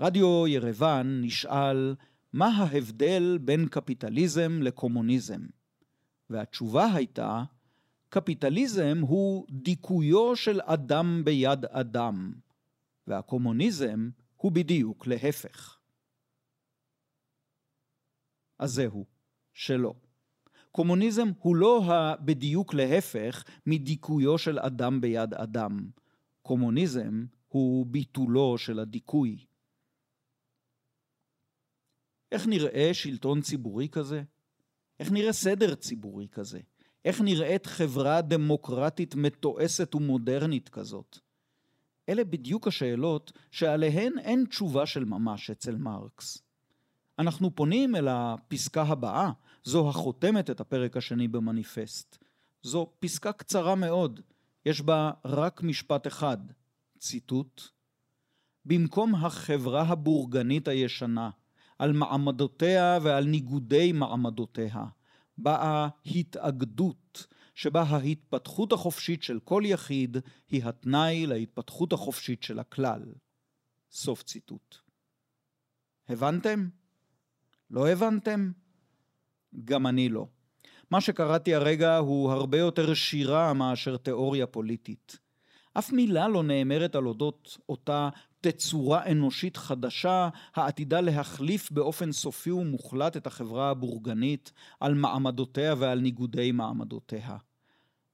רדיו 0.00 0.46
ירוון 0.46 1.20
נשאל 1.22 1.94
מה 2.32 2.46
ההבדל 2.46 3.38
בין 3.38 3.68
קפיטליזם 3.68 4.62
לקומוניזם? 4.62 5.40
והתשובה 6.30 6.94
הייתה, 6.94 7.44
קפיטליזם 8.08 8.98
הוא 9.00 9.46
דיכויו 9.50 10.36
של 10.36 10.60
אדם 10.60 11.22
ביד 11.24 11.64
אדם, 11.64 12.32
והקומוניזם 13.06 14.08
הוא 14.36 14.52
בדיוק 14.52 15.06
להפך. 15.06 15.78
אז 18.58 18.72
זהו, 18.72 19.04
שלא. 19.52 19.94
קומוניזם 20.76 21.28
הוא 21.38 21.56
לא 21.56 21.82
בדיוק 22.20 22.74
להפך 22.74 23.44
מדיכויו 23.66 24.38
של 24.38 24.58
אדם 24.58 25.00
ביד 25.00 25.34
אדם. 25.34 25.88
קומוניזם 26.42 27.24
הוא 27.48 27.86
ביטולו 27.86 28.58
של 28.58 28.78
הדיכוי. 28.78 29.44
איך 32.32 32.46
נראה 32.46 32.90
שלטון 32.92 33.40
ציבורי 33.40 33.88
כזה? 33.88 34.22
איך 35.00 35.12
נראה 35.12 35.32
סדר 35.32 35.74
ציבורי 35.74 36.28
כזה? 36.28 36.60
איך 37.04 37.20
נראית 37.20 37.66
חברה 37.66 38.22
דמוקרטית 38.22 39.14
מתועסת 39.14 39.94
ומודרנית 39.94 40.68
כזאת? 40.68 41.18
אלה 42.08 42.24
בדיוק 42.24 42.66
השאלות 42.66 43.32
שעליהן 43.50 44.18
אין 44.18 44.44
תשובה 44.48 44.86
של 44.86 45.04
ממש 45.04 45.50
אצל 45.50 45.76
מרקס. 45.76 46.38
אנחנו 47.18 47.54
פונים 47.54 47.96
אל 47.96 48.08
הפסקה 48.08 48.82
הבאה, 48.82 49.30
זו 49.64 49.88
החותמת 49.88 50.50
את 50.50 50.60
הפרק 50.60 50.96
השני 50.96 51.28
במניפסט. 51.28 52.24
זו 52.62 52.92
פסקה 52.98 53.32
קצרה 53.32 53.74
מאוד, 53.74 54.20
יש 54.66 54.80
בה 54.80 55.10
רק 55.24 55.62
משפט 55.62 56.06
אחד, 56.06 56.38
ציטוט: 56.98 57.62
במקום 58.64 59.14
החברה 59.14 59.82
הבורגנית 59.82 60.68
הישנה, 60.68 61.30
על 61.78 61.92
מעמדותיה 61.92 62.98
ועל 63.02 63.24
ניגודי 63.24 63.92
מעמדותיה, 63.92 64.84
באה 65.38 65.88
התאגדות, 66.06 67.26
שבה 67.54 67.82
ההתפתחות 67.82 68.72
החופשית 68.72 69.22
של 69.22 69.40
כל 69.40 69.62
יחיד 69.66 70.16
היא 70.48 70.64
התנאי 70.64 71.26
להתפתחות 71.26 71.92
החופשית 71.92 72.42
של 72.42 72.58
הכלל. 72.58 73.02
סוף 73.90 74.22
ציטוט. 74.22 74.76
הבנתם? 76.08 76.68
לא 77.70 77.88
הבנתם? 77.88 78.52
גם 79.64 79.86
אני 79.86 80.08
לא. 80.08 80.26
מה 80.90 81.00
שקראתי 81.00 81.54
הרגע 81.54 81.96
הוא 81.96 82.32
הרבה 82.32 82.58
יותר 82.58 82.94
שירה 82.94 83.52
מאשר 83.52 83.96
תיאוריה 83.96 84.46
פוליטית. 84.46 85.18
אף 85.78 85.92
מילה 85.92 86.28
לא 86.28 86.42
נאמרת 86.42 86.94
על 86.94 87.06
אודות 87.06 87.58
אותה 87.68 88.08
תצורה 88.40 89.06
אנושית 89.10 89.56
חדשה 89.56 90.28
העתידה 90.54 91.00
להחליף 91.00 91.70
באופן 91.70 92.12
סופי 92.12 92.50
ומוחלט 92.50 93.16
את 93.16 93.26
החברה 93.26 93.70
הבורגנית 93.70 94.52
על 94.80 94.94
מעמדותיה 94.94 95.74
ועל 95.78 96.00
ניגודי 96.00 96.52
מעמדותיה. 96.52 97.36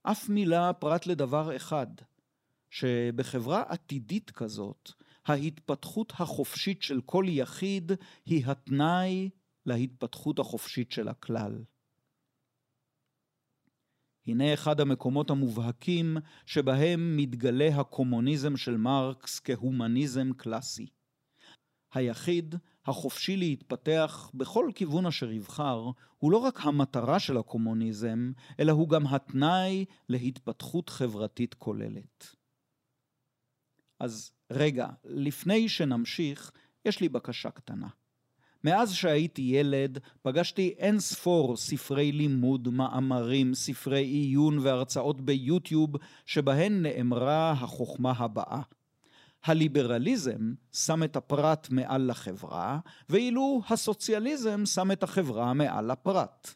אף 0.03 0.29
מילה 0.29 0.73
פרט 0.73 1.05
לדבר 1.07 1.55
אחד, 1.55 1.87
שבחברה 2.69 3.63
עתידית 3.67 4.31
כזאת, 4.31 4.91
ההתפתחות 5.25 6.13
החופשית 6.19 6.81
של 6.81 7.01
כל 7.05 7.25
יחיד 7.27 7.91
היא 8.25 8.43
התנאי 8.45 9.29
להתפתחות 9.65 10.39
החופשית 10.39 10.91
של 10.91 11.07
הכלל. 11.07 11.63
הנה 14.27 14.53
אחד 14.53 14.79
המקומות 14.79 15.29
המובהקים 15.29 16.17
שבהם 16.45 17.17
מתגלה 17.17 17.79
הקומוניזם 17.79 18.57
של 18.57 18.77
מרקס 18.77 19.39
כהומניזם 19.39 20.33
קלאסי. 20.33 20.87
היחיד, 21.93 22.55
החופשי 22.85 23.37
להתפתח 23.37 24.31
בכל 24.33 24.69
כיוון 24.75 25.05
אשר 25.05 25.31
יבחר, 25.31 25.91
הוא 26.17 26.31
לא 26.31 26.37
רק 26.37 26.59
המטרה 26.61 27.19
של 27.19 27.37
הקומוניזם, 27.37 28.31
אלא 28.59 28.71
הוא 28.71 28.89
גם 28.89 29.07
התנאי 29.07 29.85
להתפתחות 30.09 30.89
חברתית 30.89 31.53
כוללת. 31.53 32.35
אז 33.99 34.31
רגע, 34.51 34.87
לפני 35.03 35.69
שנמשיך, 35.69 36.51
יש 36.85 37.01
לי 37.01 37.09
בקשה 37.09 37.51
קטנה. 37.51 37.87
מאז 38.63 38.93
שהייתי 38.93 39.41
ילד 39.41 39.97
פגשתי 40.21 40.73
אין 40.77 40.99
ספור 40.99 41.57
ספרי 41.57 42.11
לימוד, 42.11 42.69
מאמרים, 42.69 43.53
ספרי 43.53 44.03
עיון 44.03 44.59
והרצאות 44.59 45.21
ביוטיוב 45.21 45.89
שבהן 46.25 46.81
נאמרה 46.81 47.51
החוכמה 47.51 48.13
הבאה: 48.17 48.61
הליברליזם 49.43 50.53
שם 50.71 51.03
את 51.03 51.15
הפרט 51.15 51.67
מעל 51.69 52.09
לחברה, 52.09 52.79
ואילו 53.09 53.61
הסוציאליזם 53.69 54.65
שם 54.65 54.91
את 54.91 55.03
החברה 55.03 55.53
מעל 55.53 55.91
הפרט. 55.91 56.53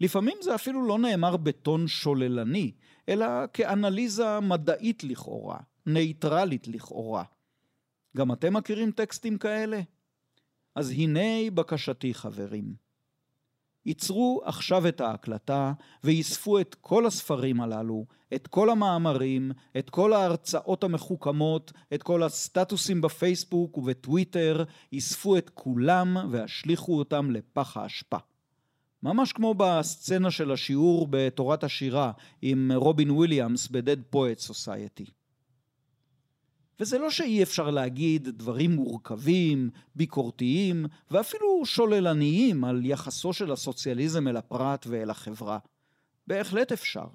לפעמים 0.00 0.36
זה 0.42 0.54
אפילו 0.54 0.86
לא 0.86 0.98
נאמר 0.98 1.36
בטון 1.36 1.88
שוללני, 1.88 2.72
אלא 3.08 3.26
כאנליזה 3.52 4.40
מדעית 4.40 5.04
לכאורה, 5.04 5.58
נייטרלית 5.86 6.68
לכאורה. 6.68 7.24
גם 8.16 8.32
אתם 8.32 8.56
מכירים 8.56 8.90
טקסטים 8.90 9.38
כאלה? 9.38 9.80
אז 10.80 10.90
הנה 10.90 11.50
בקשתי 11.54 12.14
חברים. 12.14 12.74
עצרו 13.86 14.42
עכשיו 14.44 14.88
את 14.88 15.00
ההקלטה 15.00 15.72
ואספו 16.04 16.60
את 16.60 16.74
כל 16.80 17.06
הספרים 17.06 17.60
הללו, 17.60 18.06
את 18.34 18.46
כל 18.46 18.70
המאמרים, 18.70 19.52
את 19.78 19.90
כל 19.90 20.12
ההרצאות 20.12 20.84
המחוכמות, 20.84 21.72
את 21.94 22.02
כל 22.02 22.22
הסטטוסים 22.22 23.00
בפייסבוק 23.00 23.78
ובטוויטר, 23.78 24.64
אספו 24.92 25.36
את 25.36 25.50
כולם 25.54 26.16
והשליכו 26.30 26.98
אותם 26.98 27.30
לפח 27.30 27.76
האשפה. 27.76 28.18
ממש 29.02 29.32
כמו 29.32 29.54
בסצנה 29.54 30.30
של 30.30 30.52
השיעור 30.52 31.06
בתורת 31.10 31.64
השירה 31.64 32.12
עם 32.42 32.72
רובין 32.74 33.10
וויליאמס 33.10 33.68
ב-Dead 33.68 34.14
Poet 34.14 34.50
Society. 34.50 35.19
וזה 36.80 36.98
לא 36.98 37.10
שאי 37.10 37.42
אפשר 37.42 37.70
להגיד 37.70 38.28
דברים 38.28 38.70
מורכבים, 38.70 39.70
ביקורתיים 39.94 40.86
ואפילו 41.10 41.66
שוללניים 41.66 42.64
על 42.64 42.86
יחסו 42.86 43.32
של 43.32 43.52
הסוציאליזם 43.52 44.28
אל 44.28 44.36
הפרט 44.36 44.86
ואל 44.86 45.10
החברה. 45.10 45.58
בהחלט 46.26 46.72
אפשר. 46.72 47.06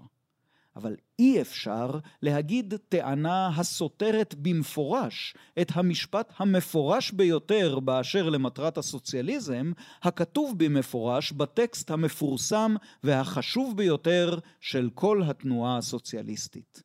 אבל 0.76 0.96
אי 1.20 1.42
אפשר 1.42 2.00
להגיד 2.22 2.74
טענה 2.90 3.48
הסותרת 3.48 4.36
במפורש 4.36 5.36
את 5.62 5.72
המשפט 5.74 6.34
המפורש 6.38 7.12
ביותר 7.12 7.80
באשר 7.80 8.30
למטרת 8.30 8.78
הסוציאליזם, 8.78 9.72
הכתוב 10.02 10.54
במפורש 10.58 11.32
בטקסט 11.32 11.92
המפורסם 11.92 12.76
והחשוב 13.04 13.78
ביותר 13.78 14.40
של 14.62 14.90
כל 14.94 15.22
התנועה 15.26 15.78
הסוציאליסטית. 15.78 16.84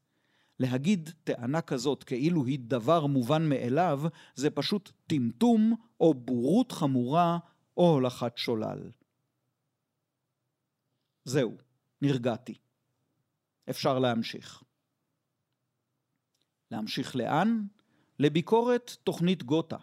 להגיד 0.60 1.10
טענה 1.24 1.60
כזאת 1.60 2.04
כאילו 2.04 2.44
היא 2.44 2.58
דבר 2.62 3.06
מובן 3.06 3.48
מאליו, 3.48 4.00
זה 4.34 4.50
פשוט 4.50 4.92
טמטום 5.06 5.74
או 6.00 6.14
בורות 6.14 6.72
חמורה 6.72 7.38
או 7.76 7.90
הולכת 7.92 8.32
שולל. 8.36 8.90
זהו, 11.24 11.56
נרגעתי. 12.02 12.54
אפשר 13.70 13.98
להמשיך. 13.98 14.62
להמשיך 16.70 17.16
לאן? 17.16 17.66
לביקורת 18.18 18.96
תוכנית 19.04 19.42
גותה. 19.42 19.76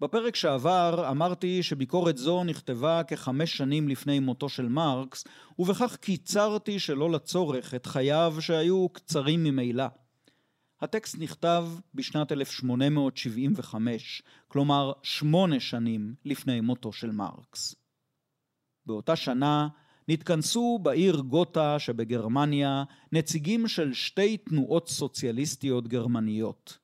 בפרק 0.00 0.36
שעבר 0.36 1.10
אמרתי 1.10 1.62
שביקורת 1.62 2.16
זו 2.16 2.44
נכתבה 2.44 3.02
כחמש 3.02 3.56
שנים 3.56 3.88
לפני 3.88 4.20
מותו 4.20 4.48
של 4.48 4.68
מרקס, 4.68 5.24
ובכך 5.58 5.96
קיצרתי 5.96 6.78
שלא 6.78 7.10
לצורך 7.10 7.74
את 7.74 7.86
חייו 7.86 8.36
שהיו 8.40 8.88
קצרים 8.88 9.44
ממילא. 9.44 9.84
הטקסט 10.80 11.16
נכתב 11.18 11.66
בשנת 11.94 12.32
1875, 12.32 14.22
כלומר 14.48 14.92
שמונה 15.02 15.60
שנים 15.60 16.14
לפני 16.24 16.60
מותו 16.60 16.92
של 16.92 17.10
מרקס. 17.10 17.74
באותה 18.86 19.16
שנה 19.16 19.68
נתכנסו 20.08 20.78
בעיר 20.82 21.16
גותה 21.20 21.78
שבגרמניה 21.78 22.84
נציגים 23.12 23.68
של 23.68 23.92
שתי 23.92 24.36
תנועות 24.36 24.88
סוציאליסטיות 24.88 25.88
גרמניות, 25.88 26.78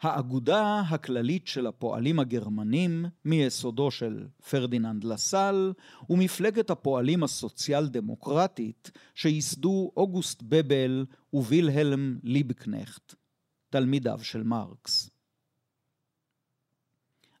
האגודה 0.00 0.80
הכללית 0.80 1.46
של 1.46 1.66
הפועלים 1.66 2.18
הגרמנים, 2.18 3.06
מיסודו 3.24 3.90
של 3.90 4.26
פרדיננד 4.50 5.04
לסל, 5.04 5.72
ומפלגת 6.10 6.70
הפועלים 6.70 7.22
הסוציאל 7.22 7.88
דמוקרטית, 7.88 8.90
שייסדו 9.14 9.92
אוגוסט 9.96 10.42
בבל 10.42 11.06
ווילהלם 11.32 12.18
ליבקנכט, 12.22 13.14
תלמידיו 13.70 14.18
של 14.22 14.42
מרקס. 14.42 15.10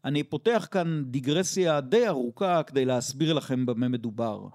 אני 0.04 0.24
פותח 0.24 0.68
כאן 0.70 1.04
דיגרסיה 1.06 1.80
די 1.80 2.08
ארוכה 2.08 2.62
כדי 2.62 2.84
להסביר 2.84 3.32
לכם 3.32 3.66
במה 3.66 3.88
מדובר. 3.88 4.48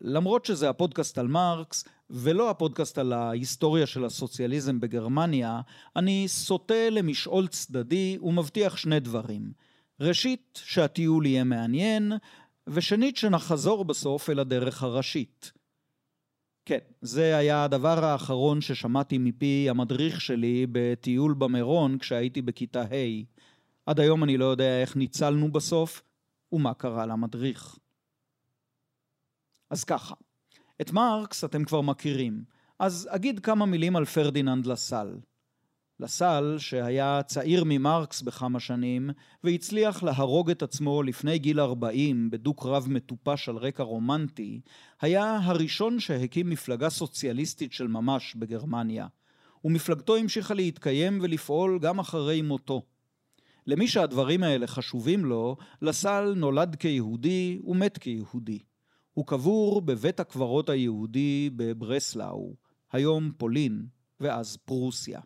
למרות 0.00 0.44
שזה 0.44 0.68
הפודקאסט 0.68 1.18
על 1.18 1.28
מרקס, 1.28 1.84
ולא 2.10 2.50
הפודקאסט 2.50 2.98
על 2.98 3.12
ההיסטוריה 3.12 3.86
של 3.86 4.04
הסוציאליזם 4.04 4.80
בגרמניה, 4.80 5.60
אני 5.96 6.28
סוטה 6.28 6.90
למשעול 6.90 7.48
צדדי 7.48 8.18
ומבטיח 8.22 8.76
שני 8.76 9.00
דברים. 9.00 9.52
ראשית, 10.00 10.60
שהטיול 10.64 11.26
יהיה 11.26 11.44
מעניין, 11.44 12.12
ושנית, 12.66 13.16
שנחזור 13.16 13.84
בסוף 13.84 14.30
אל 14.30 14.38
הדרך 14.38 14.82
הראשית. 14.82 15.52
כן, 16.64 16.78
זה 17.02 17.36
היה 17.36 17.64
הדבר 17.64 18.04
האחרון 18.04 18.60
ששמעתי 18.60 19.18
מפי 19.18 19.66
המדריך 19.70 20.20
שלי 20.20 20.66
בטיול 20.72 21.34
במירון 21.34 21.98
כשהייתי 21.98 22.42
בכיתה 22.42 22.82
ה'. 22.82 23.24
עד 23.86 24.00
היום 24.00 24.24
אני 24.24 24.36
לא 24.36 24.44
יודע 24.44 24.80
איך 24.80 24.96
ניצלנו 24.96 25.52
בסוף 25.52 26.02
ומה 26.52 26.74
קרה 26.74 27.06
למדריך. 27.06 27.78
אז 29.70 29.84
ככה, 29.84 30.14
את 30.80 30.92
מרקס 30.92 31.44
אתם 31.44 31.64
כבר 31.64 31.80
מכירים, 31.80 32.44
אז 32.78 33.08
אגיד 33.10 33.40
כמה 33.40 33.66
מילים 33.66 33.96
על 33.96 34.04
פרדיננד 34.04 34.66
לסל. 34.66 35.16
לסל, 36.00 36.56
שהיה 36.58 37.20
צעיר 37.26 37.64
ממרקס 37.66 38.22
בכמה 38.22 38.60
שנים, 38.60 39.10
והצליח 39.44 40.02
להרוג 40.02 40.50
את 40.50 40.62
עצמו 40.62 41.02
לפני 41.02 41.38
גיל 41.38 41.60
40 41.60 42.30
בדו-קרב 42.30 42.86
מטופש 42.88 43.48
על 43.48 43.56
רקע 43.56 43.82
רומנטי, 43.82 44.60
היה 45.00 45.36
הראשון 45.42 46.00
שהקים 46.00 46.50
מפלגה 46.50 46.90
סוציאליסטית 46.90 47.72
של 47.72 47.86
ממש 47.86 48.34
בגרמניה. 48.34 49.06
ומפלגתו 49.64 50.16
המשיכה 50.16 50.54
להתקיים 50.54 51.18
ולפעול 51.22 51.78
גם 51.78 51.98
אחרי 51.98 52.42
מותו. 52.42 52.82
למי 53.66 53.88
שהדברים 53.88 54.42
האלה 54.42 54.66
חשובים 54.66 55.24
לו, 55.24 55.56
לסל 55.82 56.34
נולד 56.36 56.76
כיהודי 56.76 57.60
ומת 57.64 57.98
כיהודי. 57.98 58.58
הוא 59.20 59.26
קבור 59.26 59.80
בבית 59.80 60.20
הקברות 60.20 60.68
היהודי 60.68 61.50
בברסלאו, 61.56 62.54
היום 62.92 63.32
פולין 63.36 63.86
ואז 64.20 64.56
פרוסיה. 64.56 65.20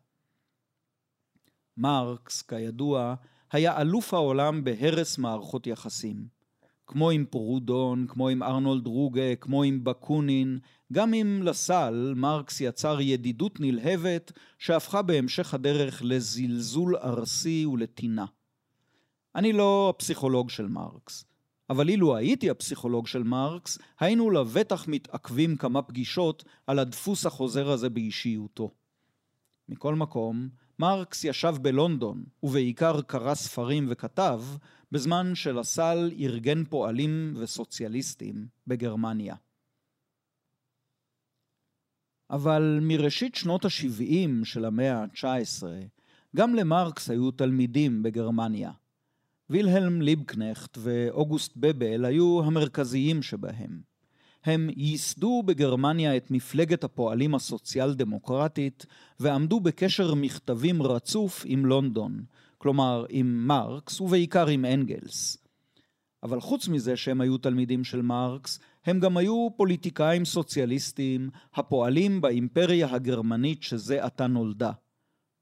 מרקס, 1.77 2.43
כידוע, 2.43 3.15
היה 3.53 3.81
אלוף 3.81 4.15
העולם 4.15 4.65
בהרס 4.65 5.19
מערכות 5.19 5.67
יחסים. 5.67 6.27
כמו 6.87 7.11
עם 7.11 7.25
פרודון, 7.31 8.07
כמו 8.09 8.29
עם 8.29 8.43
ארנולד 8.43 8.87
רוגה, 8.87 9.37
כמו 9.37 9.63
עם 9.63 9.85
בקונין, 9.85 10.59
גם 10.93 11.13
עם 11.13 11.43
לסל, 11.43 12.13
מרקס 12.17 12.61
יצר 12.61 13.01
ידידות 13.01 13.61
נלהבת 13.61 14.33
שהפכה 14.59 15.03
בהמשך 15.03 15.55
הדרך 15.55 16.03
לזלזול 16.05 16.97
ארסי 16.97 17.67
ולטינה. 17.67 18.25
אני 19.35 19.53
לא 19.53 19.93
הפסיכולוג 19.97 20.51
של 20.51 20.67
מרקס, 20.67 21.25
אבל 21.71 21.89
אילו 21.89 22.17
הייתי 22.17 22.51
הפסיכולוג 22.51 23.07
של 23.07 23.23
מרקס, 23.23 23.79
היינו 24.01 24.31
לבטח 24.31 24.89
מתעכבים 24.89 25.57
כמה 25.57 25.83
פגישות 25.83 26.45
על 26.67 26.79
הדפוס 26.79 27.27
החוזר 27.27 27.71
הזה 27.71 27.91
באישיותו. 27.91 28.71
מכל 29.69 29.95
מקום, 29.95 30.49
מרקס 30.79 31.25
ישב 31.25 31.55
בלונדון, 31.63 32.25
ובעיקר 32.43 33.03
קרא 33.03 33.35
ספרים 33.35 33.87
וכתב, 33.91 34.43
בזמן 34.93 35.35
שלסל 35.35 36.13
ארגן 36.19 36.65
פועלים 36.65 37.35
וסוציאליסטים 37.37 38.47
בגרמניה. 38.67 39.35
אבל 42.31 42.79
מראשית 42.83 43.35
שנות 43.35 43.65
ה-70 43.65 44.45
של 44.45 44.65
המאה 44.65 45.03
ה-19, 45.03 45.63
גם 46.37 46.55
למרקס 46.55 47.11
היו 47.11 47.31
תלמידים 47.31 48.03
בגרמניה. 48.03 48.73
וילהלם 49.51 50.03
ליבקנכט 50.03 50.79
ואוגוסט 50.81 51.53
בבל 51.57 52.05
היו 52.05 52.43
המרכזיים 52.45 53.23
שבהם. 53.23 53.81
הם 54.45 54.71
ייסדו 54.77 55.43
בגרמניה 55.47 56.17
את 56.17 56.31
מפלגת 56.31 56.85
הפועלים 56.85 57.35
הסוציאל 57.35 57.95
דמוקרטית 57.95 58.87
ועמדו 59.21 59.61
בקשר 59.61 60.15
מכתבים 60.15 60.83
רצוף 60.83 61.43
עם 61.47 61.67
לונדון, 61.67 62.25
כלומר 62.59 63.05
עם 63.09 63.47
מרקס 63.47 64.01
ובעיקר 64.01 64.47
עם 64.47 64.65
אנגלס. 64.65 65.37
אבל 66.23 66.41
חוץ 66.41 66.69
מזה 66.69 66.97
שהם 66.97 67.21
היו 67.21 67.39
תלמידים 67.39 67.85
של 67.85 68.03
מרקס, 68.03 68.61
הם 68.85 69.01
גם 69.01 69.17
היו 69.17 69.49
פוליטיקאים 69.57 70.25
סוציאליסטים 70.25 71.31
הפועלים 71.55 72.21
באימפריה 72.21 72.95
הגרמנית 72.95 73.63
שזה 73.63 74.05
עתה 74.05 74.27
נולדה. 74.27 74.73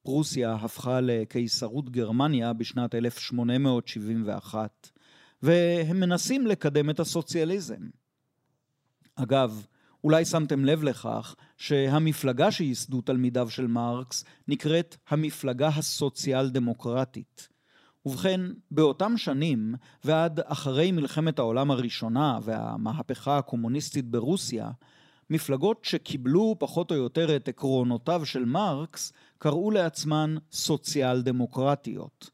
פרוסיה 0.02 0.54
הפכה 0.54 1.00
לקיסרות 1.00 1.90
גרמניה 1.90 2.52
בשנת 2.52 2.94
1871, 2.94 4.90
והם 5.42 6.00
מנסים 6.00 6.46
לקדם 6.46 6.90
את 6.90 7.00
הסוציאליזם. 7.00 7.88
אגב, 9.16 9.66
אולי 10.04 10.24
שמתם 10.24 10.64
לב 10.64 10.82
לכך 10.82 11.34
שהמפלגה 11.56 12.50
שייסדו 12.50 13.00
תלמידיו 13.00 13.50
של 13.50 13.66
מרקס 13.66 14.24
נקראת 14.48 14.96
המפלגה 15.08 15.68
הסוציאל 15.68 16.50
דמוקרטית. 16.50 17.48
ובכן, 18.06 18.40
באותם 18.70 19.16
שנים, 19.16 19.74
ועד 20.04 20.40
אחרי 20.40 20.92
מלחמת 20.92 21.38
העולם 21.38 21.70
הראשונה 21.70 22.38
והמהפכה 22.42 23.38
הקומוניסטית 23.38 24.10
ברוסיה, 24.10 24.70
מפלגות 25.32 25.84
שקיבלו 25.84 26.56
פחות 26.58 26.90
או 26.90 26.96
יותר 26.96 27.36
את 27.36 27.48
עקרונותיו 27.48 28.26
של 28.26 28.44
מרקס, 28.44 29.12
קראו 29.38 29.70
לעצמן 29.70 30.36
סוציאל 30.52 31.22
דמוקרטיות. 31.22 32.30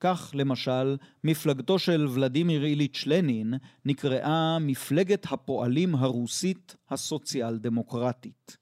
כך 0.00 0.30
למשל, 0.34 0.96
מפלגתו 1.24 1.78
של 1.78 2.06
ולדימיר 2.10 2.64
איליץ' 2.64 3.04
לנין 3.06 3.54
נקראה 3.84 4.58
מפלגת 4.58 5.26
הפועלים 5.30 5.94
הרוסית 5.94 6.76
הסוציאל 6.90 7.58
דמוקרטית. 7.58 8.56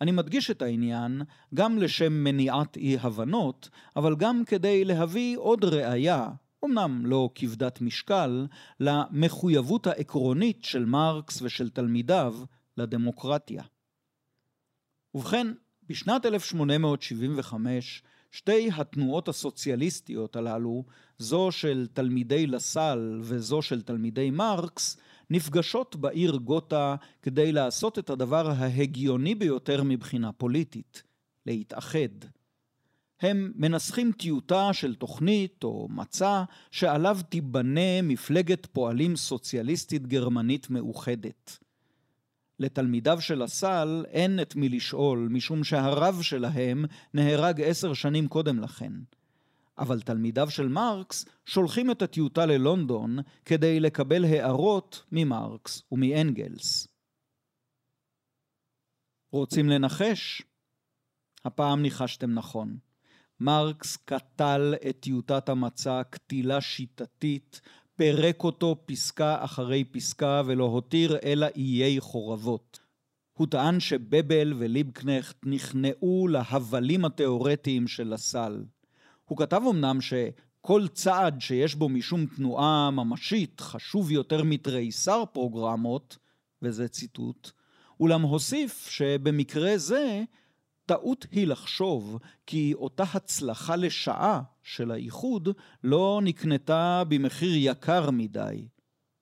אני 0.00 0.10
מדגיש 0.10 0.50
את 0.50 0.62
העניין 0.62 1.22
גם 1.54 1.78
לשם 1.78 2.12
מניעת 2.12 2.76
אי 2.76 2.96
הבנות, 3.00 3.68
אבל 3.96 4.16
גם 4.16 4.42
כדי 4.46 4.84
להביא 4.84 5.38
עוד 5.38 5.64
ראיה, 5.64 6.28
אמנם 6.64 7.06
לא 7.06 7.30
כבדת 7.34 7.80
משקל, 7.80 8.46
למחויבות 8.80 9.86
העקרונית 9.86 10.64
של 10.64 10.84
מרקס 10.84 11.42
ושל 11.42 11.70
תלמידיו 11.70 12.34
לדמוקרטיה. 12.82 13.62
ובכן, 15.14 15.46
בשנת 15.88 16.26
1875 16.26 18.02
שתי 18.30 18.70
התנועות 18.76 19.28
הסוציאליסטיות 19.28 20.36
הללו, 20.36 20.84
זו 21.18 21.48
של 21.50 21.86
תלמידי 21.92 22.46
לסל 22.46 23.20
וזו 23.22 23.62
של 23.62 23.82
תלמידי 23.82 24.30
מרקס, 24.30 24.96
נפגשות 25.30 25.96
בעיר 25.96 26.36
גותה 26.36 26.96
כדי 27.22 27.52
לעשות 27.52 27.98
את 27.98 28.10
הדבר 28.10 28.50
ההגיוני 28.50 29.34
ביותר 29.34 29.82
מבחינה 29.82 30.32
פוליטית, 30.32 31.02
להתאחד. 31.46 32.24
הם 33.20 33.52
מנסחים 33.54 34.12
טיוטה 34.12 34.72
של 34.72 34.94
תוכנית 34.94 35.64
או 35.64 35.88
מצע 35.90 36.44
שעליו 36.70 37.18
תיבנה 37.28 38.02
מפלגת 38.02 38.66
פועלים 38.66 39.16
סוציאליסטית 39.16 40.06
גרמנית 40.06 40.70
מאוחדת. 40.70 41.58
לתלמידיו 42.58 43.20
של 43.20 43.42
הסל 43.42 44.04
אין 44.08 44.40
את 44.40 44.56
מי 44.56 44.68
לשאול, 44.68 45.28
משום 45.30 45.64
שהרב 45.64 46.22
שלהם 46.22 46.84
נהרג 47.14 47.60
עשר 47.60 47.94
שנים 47.94 48.28
קודם 48.28 48.58
לכן. 48.58 48.92
אבל 49.78 50.00
תלמידיו 50.00 50.50
של 50.50 50.68
מרקס 50.68 51.24
שולחים 51.46 51.90
את 51.90 52.02
הטיוטה 52.02 52.46
ללונדון 52.46 53.18
כדי 53.44 53.80
לקבל 53.80 54.24
הערות 54.24 55.04
ממרקס 55.12 55.82
ומאנגלס. 55.92 56.88
רוצים 59.32 59.68
לנחש? 59.68 60.42
הפעם 61.44 61.82
ניחשתם 61.82 62.30
נכון. 62.30 62.76
מרקס 63.40 63.96
קטל 63.96 64.74
את 64.88 64.96
טיוטת 65.00 65.48
המצע 65.48 66.02
קטילה 66.10 66.60
שיטתית 66.60 67.60
פירק 67.96 68.44
אותו 68.44 68.76
פסקה 68.86 69.44
אחרי 69.44 69.84
פסקה 69.84 70.42
ולא 70.46 70.64
הותיר 70.64 71.16
אלא 71.24 71.46
איי 71.56 72.00
חורבות. 72.00 72.80
הוא 73.32 73.46
טען 73.46 73.80
שבבל 73.80 74.54
וליבקנכט 74.58 75.36
נכנעו 75.44 76.28
להבלים 76.28 77.04
התאורטיים 77.04 77.88
של 77.88 78.12
הסל. 78.12 78.64
הוא 79.24 79.38
כתב 79.38 79.60
אמנם 79.70 79.98
שכל 80.00 80.88
צעד 80.88 81.40
שיש 81.40 81.74
בו 81.74 81.88
משום 81.88 82.26
תנועה 82.26 82.90
ממשית 82.90 83.60
חשוב 83.60 84.10
יותר 84.10 84.44
מתריסר 84.44 85.24
פרוגרמות, 85.32 86.18
וזה 86.62 86.88
ציטוט, 86.88 87.50
אולם 88.00 88.22
הוסיף 88.22 88.88
שבמקרה 88.90 89.78
זה 89.78 90.22
טעות 90.92 91.26
היא 91.30 91.46
לחשוב 91.46 92.18
כי 92.46 92.74
אותה 92.74 93.04
הצלחה 93.14 93.76
לשעה 93.76 94.42
של 94.62 94.90
האיחוד 94.90 95.48
לא 95.84 96.20
נקנתה 96.24 97.02
במחיר 97.08 97.52
יקר 97.56 98.10
מדי. 98.10 98.68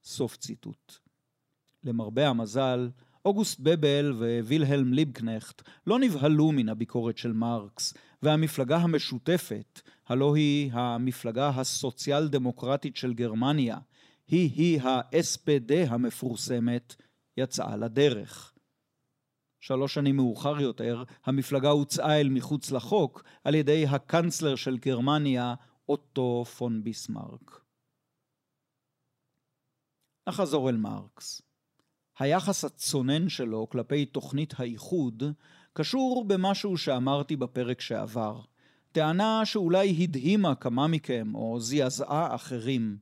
סוף 0.05 0.37
ציטוט. 0.37 0.93
למרבה 1.85 2.29
המזל, 2.29 2.91
אוגוסט 3.25 3.61
בבל 3.61 4.13
ווילהלם 4.45 4.93
ליבקנכט 4.93 5.63
לא 5.87 5.99
נבהלו 5.99 6.53
מן 6.53 6.69
הביקורת 6.69 7.19
של 7.19 7.33
מרקס, 7.33 7.95
והמפלגה 8.23 8.77
המשותפת, 8.77 9.81
הלא 10.09 10.35
היא 10.35 10.73
המפלגה 10.73 11.49
הסוציאל 11.49 12.29
דמוקרטית 12.29 12.97
של 12.97 13.15
גרמניה, 13.15 13.79
היא-היא 14.29 14.81
ה-SPD 14.81 15.73
המפורסמת, 15.89 16.95
יצאה 17.37 17.77
לדרך. 17.77 18.53
שלוש 19.61 19.95
שנים 19.95 20.17
מאוחר 20.17 20.61
יותר, 20.61 21.05
המפלגה 21.25 21.69
הוצאה 21.69 22.21
אל 22.21 22.29
מחוץ 22.29 22.71
לחוק 22.71 23.23
על 23.45 23.55
ידי 23.55 23.87
הקנצלר 23.87 24.57
של 24.57 24.79
גרמניה, 24.79 25.55
אוטו 25.89 26.45
פון 26.45 26.85
ביסמרק. 26.85 27.61
נחזור 30.29 30.69
אל 30.69 30.77
מרקס. 30.77 31.43
היחס 32.19 32.65
הצונן 32.65 33.29
שלו 33.29 33.69
כלפי 33.71 34.07
תוכנית 34.07 34.55
האיחוד 34.57 35.23
קשור 35.73 36.25
במשהו 36.27 36.77
שאמרתי 36.77 37.37
בפרק 37.37 37.81
שעבר. 37.81 38.41
טענה 38.93 39.45
שאולי 39.45 40.03
הדהימה 40.03 40.55
כמה 40.55 40.87
מכם 40.87 41.35
או 41.35 41.61
זעזעה 41.61 42.35
אחרים. 42.35 42.99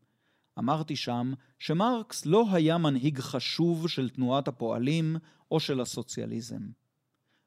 אמרתי 0.59 0.97
שם 0.97 1.33
שמרקס 1.59 2.27
לא 2.27 2.44
היה 2.53 2.79
מנהיג 2.79 3.18
חשוב 3.18 3.88
של 3.88 4.11
תנועת 4.11 4.49
הפועלים 4.49 5.16
או 5.51 5.61
של 5.61 5.81
הסוציאליזם. 5.81 6.62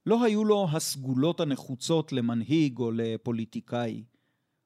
לא 0.05 0.23
היו 0.23 0.45
לו 0.45 0.67
הסגולות 0.71 1.39
הנחוצות 1.39 2.11
למנהיג 2.11 2.79
או 2.79 2.91
לפוליטיקאי. 2.91 4.03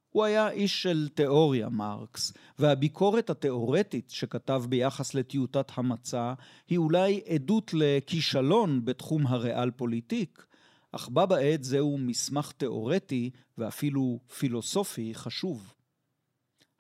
הוא 0.10 0.24
היה 0.24 0.50
איש 0.50 0.84
של 0.84 1.10
תיאוריה, 1.14 1.70
מרקס, 1.70 2.34
והביקורת 2.60 3.30
התיאורטית 3.30 4.10
שכתב 4.10 4.64
ביחס 4.70 5.14
לטיוטת 5.14 5.72
המצע 5.76 6.34
היא 6.68 6.78
אולי 6.78 7.22
עדות 7.28 7.72
לכישלון 7.74 8.86
בתחום 8.86 9.28
הריאל 9.28 9.72
פוליטיק, 9.72 10.46
אך 10.92 11.10
בה 11.10 11.26
בעת 11.26 11.64
זהו 11.64 11.98
מסמך 11.98 12.52
תאורטי 12.52 13.30
ואפילו 13.58 14.20
פילוסופי 14.38 15.16
חשוב. 15.16 15.74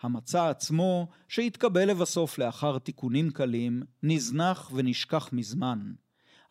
המצע 0.01 0.49
עצמו, 0.49 1.07
שהתקבל 1.27 1.89
לבסוף 1.89 2.37
לאחר 2.37 2.77
תיקונים 2.77 3.31
קלים, 3.31 3.83
נזנח 4.03 4.71
ונשכח 4.73 5.29
מזמן. 5.33 5.93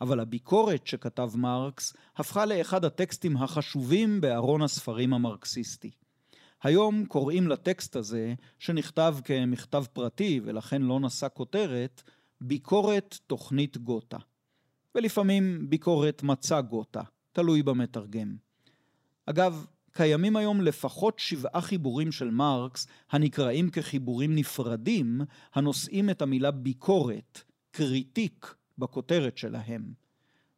אבל 0.00 0.20
הביקורת 0.20 0.86
שכתב 0.86 1.30
מרקס 1.34 1.94
הפכה 2.16 2.46
לאחד 2.46 2.84
הטקסטים 2.84 3.36
החשובים 3.36 4.20
בארון 4.20 4.62
הספרים 4.62 5.14
המרקסיסטי. 5.14 5.90
היום 6.62 7.04
קוראים 7.06 7.48
לטקסט 7.48 7.96
הזה, 7.96 8.34
שנכתב 8.58 9.16
כמכתב 9.24 9.84
פרטי 9.92 10.40
ולכן 10.44 10.82
לא 10.82 11.00
נשא 11.00 11.26
כותרת, 11.34 12.02
ביקורת 12.40 13.18
תוכנית 13.26 13.76
גותה. 13.76 14.18
ולפעמים 14.94 15.70
ביקורת 15.70 16.22
מצע 16.22 16.60
גותה, 16.60 17.02
תלוי 17.32 17.62
במתרגם. 17.62 18.36
אגב, 19.26 19.66
קיימים 19.96 20.36
היום 20.36 20.60
לפחות 20.60 21.18
שבעה 21.18 21.60
חיבורים 21.60 22.12
של 22.12 22.30
מרקס 22.30 22.86
הנקראים 23.10 23.70
כחיבורים 23.70 24.34
נפרדים, 24.34 25.20
הנושאים 25.54 26.10
את 26.10 26.22
המילה 26.22 26.50
ביקורת, 26.50 27.42
Kritik, 27.70 28.54
בכותרת 28.78 29.38
שלהם. 29.38 29.92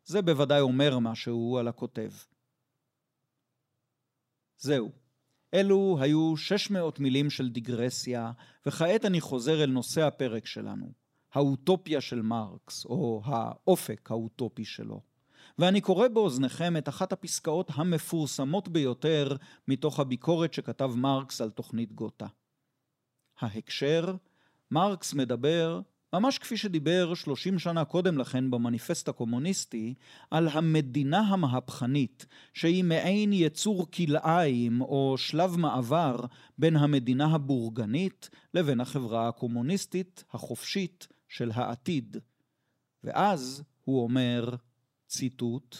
זה 0.05 0.23
בוודאי 0.23 0.61
אומר 0.61 0.99
משהו 0.99 1.59
על 1.59 1.69
הכותב. 1.69 2.11
זהו. 4.59 4.91
אלו 5.55 5.99
היו 6.01 6.37
600 6.37 7.01
מילים 7.01 7.31
של 7.31 7.49
דיגרסיה, 7.49 8.33
וכעת 8.67 9.05
אני 9.05 9.21
חוזר 9.21 9.63
אל 9.63 9.71
נושא 9.71 10.03
הפרק 10.03 10.47
שלנו, 10.47 10.93
האוטופיה 11.33 12.01
של 12.01 12.23
מרקס, 12.23 12.85
או 12.85 13.23
האופק 13.25 14.11
האוטופי 14.11 14.65
שלו. 14.65 15.01
ואני 15.59 15.81
קורא 15.81 16.09
באוזניכם 16.09 16.77
את 16.77 16.89
אחת 16.89 17.13
הפסקאות 17.13 17.71
המפורסמות 17.75 18.69
ביותר 18.69 19.37
מתוך 19.69 20.01
הביקורת 20.01 20.55
שכתב 20.55 20.91
מרקס 20.97 21.41
על 21.41 21.51
תוכנית 21.51 21.93
גותה. 21.93 22.27
ההקשר, 23.41 24.15
מרקס 24.71 25.15
מדבר 25.15 25.81
ממש 26.13 26.39
כפי 26.39 26.57
שדיבר 26.57 27.15
שלושים 27.15 27.59
שנה 27.59 27.85
קודם 27.85 28.19
לכן 28.19 28.51
במניפסט 28.51 29.09
הקומוניסטי, 29.09 29.95
על 30.31 30.49
המדינה 30.49 31.21
המהפכנית, 31.21 32.27
שהיא 32.55 32.85
מעין 32.85 33.33
יצור 33.33 33.91
כלאיים 33.91 34.81
או 34.81 35.15
שלב 35.19 35.57
מעבר 35.57 36.17
בין 36.59 36.77
המדינה 36.77 37.35
הבורגנית 37.35 38.31
לבין 38.55 38.81
החברה 38.81 39.29
הקומוניסטית 39.29 40.25
החופשית 40.33 41.09
של 41.29 41.51
העתיד. 41.55 42.17
ואז 43.05 43.63
הוא 43.85 44.03
אומר, 44.03 44.55
ציטוט, 45.07 45.77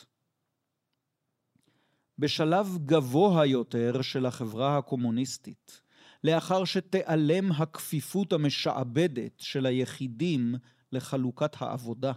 בשלב 2.19 2.79
גבוה 2.87 3.47
יותר 3.47 4.03
של 4.03 4.27
החברה 4.27 4.79
הקומוניסטית, 4.79 5.81
לאחר 6.25 6.65
שתיעלם 6.65 7.53
הכפיפות 7.53 8.33
המשעבדת 8.33 9.33
של 9.39 9.67
היחידים 9.67 10.55
לחלוקת 10.93 11.57
העבודה. 11.61 12.13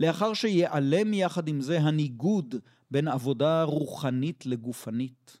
לאחר 0.00 0.34
שיעלם 0.34 1.14
יחד 1.14 1.48
עם 1.48 1.60
זה 1.60 1.80
הניגוד 1.80 2.54
בין 2.90 3.08
עבודה 3.08 3.62
רוחנית 3.62 4.46
לגופנית. 4.46 5.36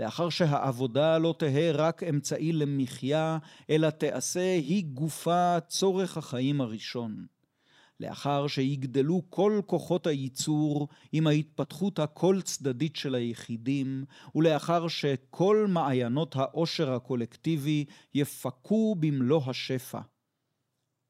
לאחר 0.00 0.28
שהעבודה 0.28 1.18
לא 1.18 1.34
תהא 1.38 1.72
רק 1.74 2.02
אמצעי 2.02 2.52
למחיה, 2.52 3.38
אלא 3.70 3.90
תעשה 3.90 4.52
היא 4.54 4.84
גופה 4.84 5.56
צורך 5.68 6.16
החיים 6.16 6.60
הראשון. 6.60 7.26
לאחר 8.02 8.46
שיגדלו 8.46 9.22
כל 9.30 9.60
כוחות 9.66 10.06
הייצור 10.06 10.88
עם 11.12 11.26
ההתפתחות 11.26 11.98
הכל 11.98 12.40
צדדית 12.42 12.96
של 12.96 13.14
היחידים, 13.14 14.04
ולאחר 14.34 14.88
שכל 14.88 15.66
מעיינות 15.68 16.36
העושר 16.36 16.92
הקולקטיבי 16.92 17.84
יפקו 18.14 18.94
במלוא 19.00 19.42
השפע. 19.46 20.00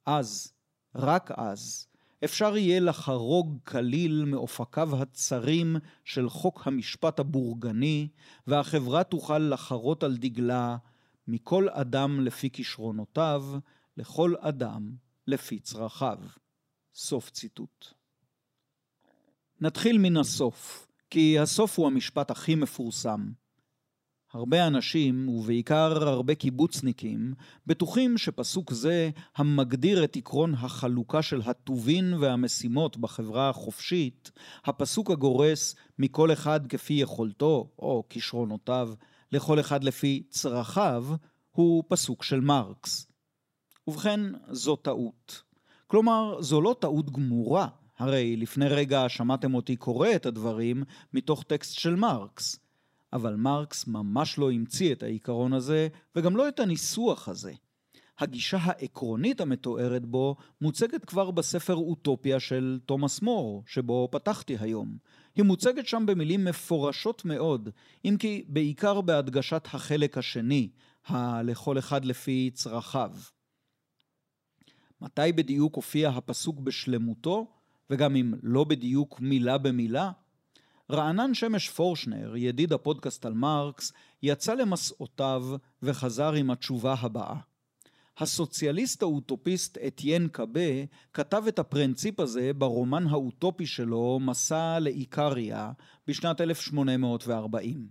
אז, 0.06 0.52
רק 0.94 1.30
אז, 1.30 1.86
אפשר 2.24 2.56
יהיה 2.56 2.80
לחרוג 2.80 3.58
כליל 3.64 4.24
מאופקיו 4.24 5.02
הצרים 5.02 5.76
של 6.04 6.28
חוק 6.28 6.66
המשפט 6.66 7.20
הבורגני, 7.20 8.08
והחברה 8.46 9.04
תוכל 9.04 9.38
לחרות 9.38 10.02
על 10.02 10.16
דגלה 10.16 10.76
מכל 11.28 11.68
אדם 11.68 12.20
לפי 12.20 12.50
כישרונותיו, 12.50 13.44
לכל 13.96 14.34
אדם 14.40 14.90
לפי 15.26 15.58
צרכיו. 15.58 16.18
סוף 16.94 17.30
ציטוט. 17.30 17.86
נתחיל 19.60 19.98
מן 19.98 20.16
הסוף, 20.16 20.88
כי 21.10 21.38
הסוף 21.38 21.78
הוא 21.78 21.86
המשפט 21.86 22.30
הכי 22.30 22.54
מפורסם. 22.54 23.32
הרבה 24.32 24.66
אנשים, 24.66 25.28
ובעיקר 25.28 26.08
הרבה 26.08 26.34
קיבוצניקים, 26.34 27.34
בטוחים 27.66 28.18
שפסוק 28.18 28.72
זה, 28.72 29.10
המגדיר 29.36 30.04
את 30.04 30.16
עקרון 30.16 30.54
החלוקה 30.54 31.22
של 31.22 31.40
הטובין 31.44 32.14
והמשימות 32.14 32.96
בחברה 32.96 33.48
החופשית, 33.48 34.30
הפסוק 34.64 35.10
הגורס 35.10 35.74
מכל 35.98 36.32
אחד 36.32 36.66
כפי 36.66 36.94
יכולתו 36.94 37.70
או 37.78 38.04
כישרונותיו, 38.08 38.94
לכל 39.32 39.60
אחד 39.60 39.84
לפי 39.84 40.22
צרכיו, 40.30 41.06
הוא 41.50 41.84
פסוק 41.88 42.22
של 42.22 42.40
מרקס. 42.40 43.06
ובכן, 43.88 44.20
זו 44.50 44.76
טעות. 44.76 45.42
כלומר, 45.92 46.36
זו 46.40 46.60
לא 46.60 46.76
טעות 46.80 47.10
גמורה, 47.10 47.68
הרי 47.98 48.36
לפני 48.36 48.68
רגע 48.68 49.04
שמעתם 49.08 49.54
אותי 49.54 49.76
קורא 49.76 50.08
את 50.16 50.26
הדברים 50.26 50.82
מתוך 51.14 51.42
טקסט 51.42 51.78
של 51.78 51.96
מרקס. 51.96 52.60
אבל 53.12 53.34
מרקס 53.36 53.86
ממש 53.86 54.38
לא 54.38 54.50
המציא 54.50 54.92
את 54.92 55.02
העיקרון 55.02 55.52
הזה, 55.52 55.88
וגם 56.16 56.36
לא 56.36 56.48
את 56.48 56.60
הניסוח 56.60 57.28
הזה. 57.28 57.52
הגישה 58.18 58.58
העקרונית 58.60 59.40
המתוארת 59.40 60.06
בו 60.06 60.36
מוצגת 60.60 61.04
כבר 61.04 61.30
בספר 61.30 61.74
אוטופיה 61.74 62.40
של 62.40 62.80
תומאס 62.86 63.22
מור, 63.22 63.62
שבו 63.66 64.08
פתחתי 64.12 64.56
היום. 64.60 64.96
היא 65.36 65.44
מוצגת 65.44 65.86
שם 65.86 66.06
במילים 66.06 66.44
מפורשות 66.44 67.24
מאוד, 67.24 67.68
אם 68.04 68.16
כי 68.18 68.44
בעיקר 68.48 69.00
בהדגשת 69.00 69.68
החלק 69.72 70.18
השני, 70.18 70.68
ה"לכל 71.06 71.78
אחד 71.78 72.04
לפי 72.04 72.50
צרכיו". 72.54 73.10
מתי 75.02 75.32
בדיוק 75.32 75.76
הופיע 75.76 76.08
הפסוק 76.08 76.60
בשלמותו, 76.60 77.46
וגם 77.90 78.16
אם 78.16 78.34
לא 78.42 78.64
בדיוק 78.64 79.20
מילה 79.20 79.58
במילה? 79.58 80.10
רענן 80.90 81.34
שמש 81.34 81.68
פורשנר, 81.68 82.36
ידיד 82.36 82.72
הפודקאסט 82.72 83.26
על 83.26 83.34
מרקס, 83.34 83.92
יצא 84.22 84.54
למסעותיו 84.54 85.44
וחזר 85.82 86.32
עם 86.32 86.50
התשובה 86.50 86.94
הבאה. 86.98 87.36
הסוציאליסט 88.18 89.02
האוטופיסט 89.02 89.78
אתיין 89.86 90.28
קאבה 90.28 90.84
כתב 91.12 91.42
את 91.48 91.58
הפרינציפ 91.58 92.20
הזה 92.20 92.52
ברומן 92.52 93.06
האוטופי 93.06 93.66
שלו, 93.66 94.18
מסע 94.20 94.78
לאיקריה, 94.78 95.72
בשנת 96.06 96.40
1840. 96.40 97.88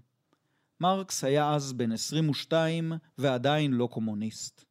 מרקס 0.79 1.23
היה 1.23 1.53
אז 1.53 1.73
בן 1.73 1.91
22 1.91 2.93
ועדיין 3.17 3.71
לא 3.71 3.87
קומוניסט. 3.91 4.70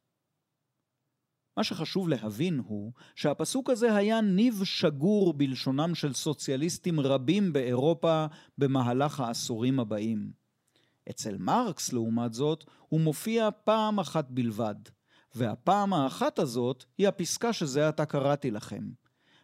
מה 1.57 1.63
שחשוב 1.63 2.09
להבין 2.09 2.61
הוא 2.65 2.91
שהפסוק 3.15 3.69
הזה 3.69 3.95
היה 3.95 4.21
ניב 4.21 4.61
שגור 4.63 5.33
בלשונם 5.33 5.95
של 5.95 6.13
סוציאליסטים 6.13 6.99
רבים 6.99 7.53
באירופה 7.53 8.25
במהלך 8.57 9.19
העשורים 9.19 9.79
הבאים. 9.79 10.31
אצל 11.09 11.37
מרקס, 11.37 11.93
לעומת 11.93 12.33
זאת, 12.33 12.63
הוא 12.89 13.01
מופיע 13.01 13.49
פעם 13.63 13.99
אחת 13.99 14.25
בלבד, 14.29 14.75
והפעם 15.35 15.93
האחת 15.93 16.39
הזאת 16.39 16.85
היא 16.97 17.07
הפסקה 17.07 17.53
שזה 17.53 17.87
עתה 17.87 18.05
קראתי 18.05 18.51
לכם. 18.51 18.89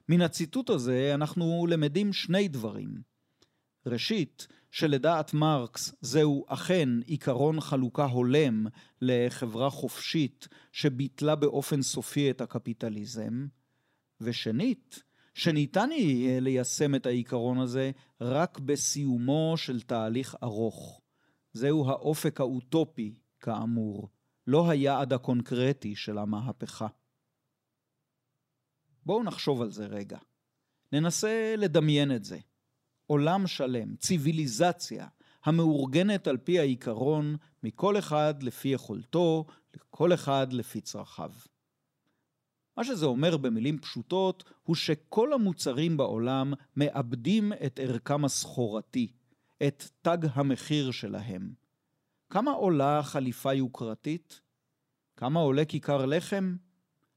מן 0.09 0.21
הציטוט 0.21 0.69
הזה 0.69 1.11
אנחנו 1.13 1.67
למדים 1.69 2.13
שני 2.13 2.47
דברים. 2.47 3.16
ראשית, 3.87 4.47
שלדעת 4.71 5.33
מרקס 5.33 5.95
זהו 6.01 6.45
אכן 6.47 6.89
עיקרון 7.05 7.61
חלוקה 7.61 8.05
הולם 8.05 8.65
לחברה 9.01 9.69
חופשית 9.69 10.47
שביטלה 10.71 11.35
באופן 11.35 11.81
סופי 11.81 12.31
את 12.31 12.41
הקפיטליזם, 12.41 13.47
ושנית, 14.21 15.03
שניתן 15.33 15.89
יהיה 15.91 16.39
ליישם 16.39 16.95
את 16.95 17.05
העיקרון 17.05 17.59
הזה 17.59 17.91
רק 18.21 18.59
בסיומו 18.59 19.53
של 19.57 19.81
תהליך 19.81 20.35
ארוך. 20.43 21.01
זהו 21.53 21.89
האופק 21.89 22.39
האוטופי, 22.39 23.15
כאמור, 23.39 24.09
לא 24.47 24.69
היעד 24.69 25.13
הקונקרטי 25.13 25.95
של 25.95 26.17
המהפכה. 26.17 26.87
בואו 29.05 29.23
נחשוב 29.23 29.61
על 29.61 29.71
זה 29.71 29.85
רגע. 29.85 30.17
ננסה 30.91 31.55
לדמיין 31.57 32.15
את 32.15 32.23
זה. 32.23 32.39
עולם 33.07 33.47
שלם, 33.47 33.95
ציוויליזציה, 33.95 35.07
המאורגנת 35.45 36.27
על 36.27 36.37
פי 36.37 36.59
העיקרון 36.59 37.35
מכל 37.63 37.99
אחד 37.99 38.43
לפי 38.43 38.67
יכולתו, 38.67 39.45
לכל 39.75 40.13
אחד 40.13 40.53
לפי 40.53 40.81
צרכיו. 40.81 41.31
מה 42.77 42.83
שזה 42.83 43.05
אומר 43.05 43.37
במילים 43.37 43.79
פשוטות, 43.79 44.43
הוא 44.63 44.75
שכל 44.75 45.33
המוצרים 45.33 45.97
בעולם 45.97 46.53
מאבדים 46.75 47.53
את 47.65 47.79
ערכם 47.83 48.25
הסחורתי, 48.25 49.11
את 49.67 49.83
תג 50.01 50.17
המחיר 50.33 50.91
שלהם. 50.91 51.53
כמה 52.29 52.51
עולה 52.51 53.03
חליפה 53.03 53.53
יוקרתית? 53.53 54.41
כמה 55.15 55.39
עולה 55.39 55.65
כיכר 55.65 56.05
לחם? 56.05 56.55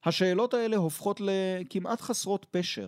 השאלות 0.04 0.54
האלה 0.54 0.76
הופכות 0.76 1.20
לכמעט 1.20 2.00
חסרות 2.00 2.46
פשר. 2.50 2.86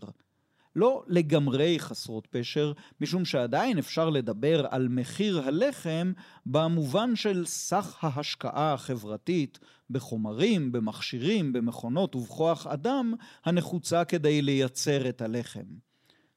לא 0.76 1.04
לגמרי 1.06 1.78
חסרות 1.78 2.26
פשר, 2.26 2.72
משום 3.00 3.24
שעדיין 3.24 3.78
אפשר 3.78 4.10
לדבר 4.10 4.66
על 4.70 4.88
מחיר 4.88 5.40
הלחם 5.40 6.12
במובן 6.46 7.16
של 7.16 7.46
סך 7.46 7.98
ההשקעה 8.00 8.72
החברתית 8.72 9.58
בחומרים, 9.90 10.72
במכשירים, 10.72 11.52
במכונות 11.52 12.16
ובכוח 12.16 12.66
אדם 12.66 13.14
הנחוצה 13.44 14.04
כדי 14.04 14.42
לייצר 14.42 15.08
את 15.08 15.22
הלחם. 15.22 15.64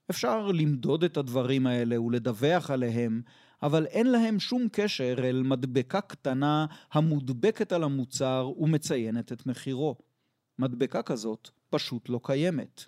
אפשר 0.10 0.48
למדוד 0.48 1.04
את 1.04 1.18
הדברים 1.18 1.68
האלה 1.68 2.02
ולדווח 2.02 2.72
עליהם, 2.72 3.22
אבל 3.64 3.86
אין 3.86 4.12
להם 4.12 4.40
שום 4.40 4.68
קשר 4.72 5.16
אל 5.18 5.44
מדבקה 5.44 6.02
קטנה 6.02 6.66
המודבקת 6.92 7.72
על 7.72 7.84
המוצר 7.84 8.52
ומציינת 8.60 9.32
את 9.32 9.46
מחירו. 9.46 9.96
מדבקה 10.60 11.02
כזאת 11.02 11.50
פשוט 11.70 12.10
לא 12.10 12.20
קיימת. 12.24 12.86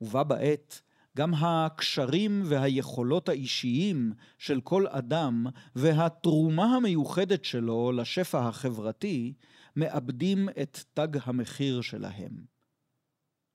ובה 0.00 0.24
בעת, 0.24 0.80
גם 1.16 1.34
הקשרים 1.34 2.42
והיכולות 2.44 3.28
האישיים 3.28 4.12
של 4.38 4.60
כל 4.60 4.86
אדם 4.86 5.46
והתרומה 5.74 6.76
המיוחדת 6.76 7.44
שלו 7.44 7.92
לשפע 7.92 8.48
החברתי 8.48 9.34
מאבדים 9.76 10.48
את 10.48 10.78
תג 10.94 11.08
המחיר 11.22 11.80
שלהם. 11.80 12.44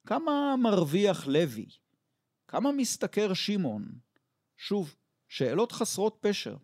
כמה 0.08 0.56
מרוויח 0.64 1.28
לוי? 1.28 1.66
כמה 2.48 2.72
משתכר 2.72 3.34
שמעון? 3.34 3.92
שוב, 4.58 4.96
שאלות 5.30 5.72
חסרות 5.72 6.18
פשר. 6.22 6.56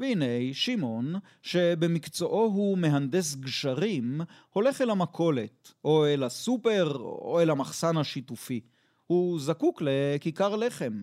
והנה 0.00 0.52
שמעון, 0.52 1.14
שבמקצועו 1.42 2.44
הוא 2.44 2.78
מהנדס 2.78 3.34
גשרים, 3.34 4.20
הולך 4.52 4.80
אל 4.80 4.90
המכולת, 4.90 5.72
או 5.84 6.06
אל 6.06 6.22
הסופר, 6.22 6.96
או 6.98 7.40
אל 7.40 7.50
המחסן 7.50 7.96
השיתופי. 7.96 8.60
הוא 9.06 9.40
זקוק 9.40 9.82
לכיכר 9.84 10.56
לחם. 10.56 11.02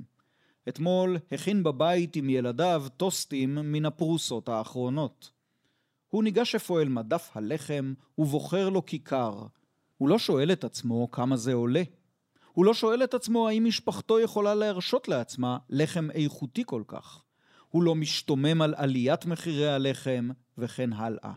אתמול 0.69 1.17
הכין 1.31 1.63
בבית 1.63 2.15
עם 2.15 2.29
ילדיו 2.29 2.85
טוסטים 2.97 3.55
מן 3.55 3.85
הפרוסות 3.85 4.49
האחרונות. 4.49 5.31
הוא 6.09 6.23
ניגש 6.23 6.55
אפוא 6.55 6.81
אל 6.81 6.89
מדף 6.89 7.29
הלחם 7.33 7.93
ובוחר 8.17 8.69
לו 8.69 8.85
כיכר. 8.85 9.43
הוא 9.97 10.09
לא 10.09 10.19
שואל 10.19 10.51
את 10.51 10.63
עצמו 10.63 11.11
כמה 11.11 11.37
זה 11.37 11.53
עולה. 11.53 11.83
הוא 12.53 12.65
לא 12.65 12.73
שואל 12.73 13.03
את 13.03 13.13
עצמו 13.13 13.47
האם 13.47 13.65
משפחתו 13.65 14.19
יכולה 14.19 14.55
להרשות 14.55 15.07
לעצמה 15.07 15.57
לחם 15.69 16.11
איכותי 16.11 16.63
כל 16.65 16.83
כך. 16.87 17.23
הוא 17.77 17.83
לא 17.83 17.95
משתומם 17.95 18.61
על 18.61 18.73
עליית 18.77 19.25
מחירי 19.25 19.67
הלחם, 19.67 20.29
וכן 20.57 20.93
הלאה. 20.93 21.33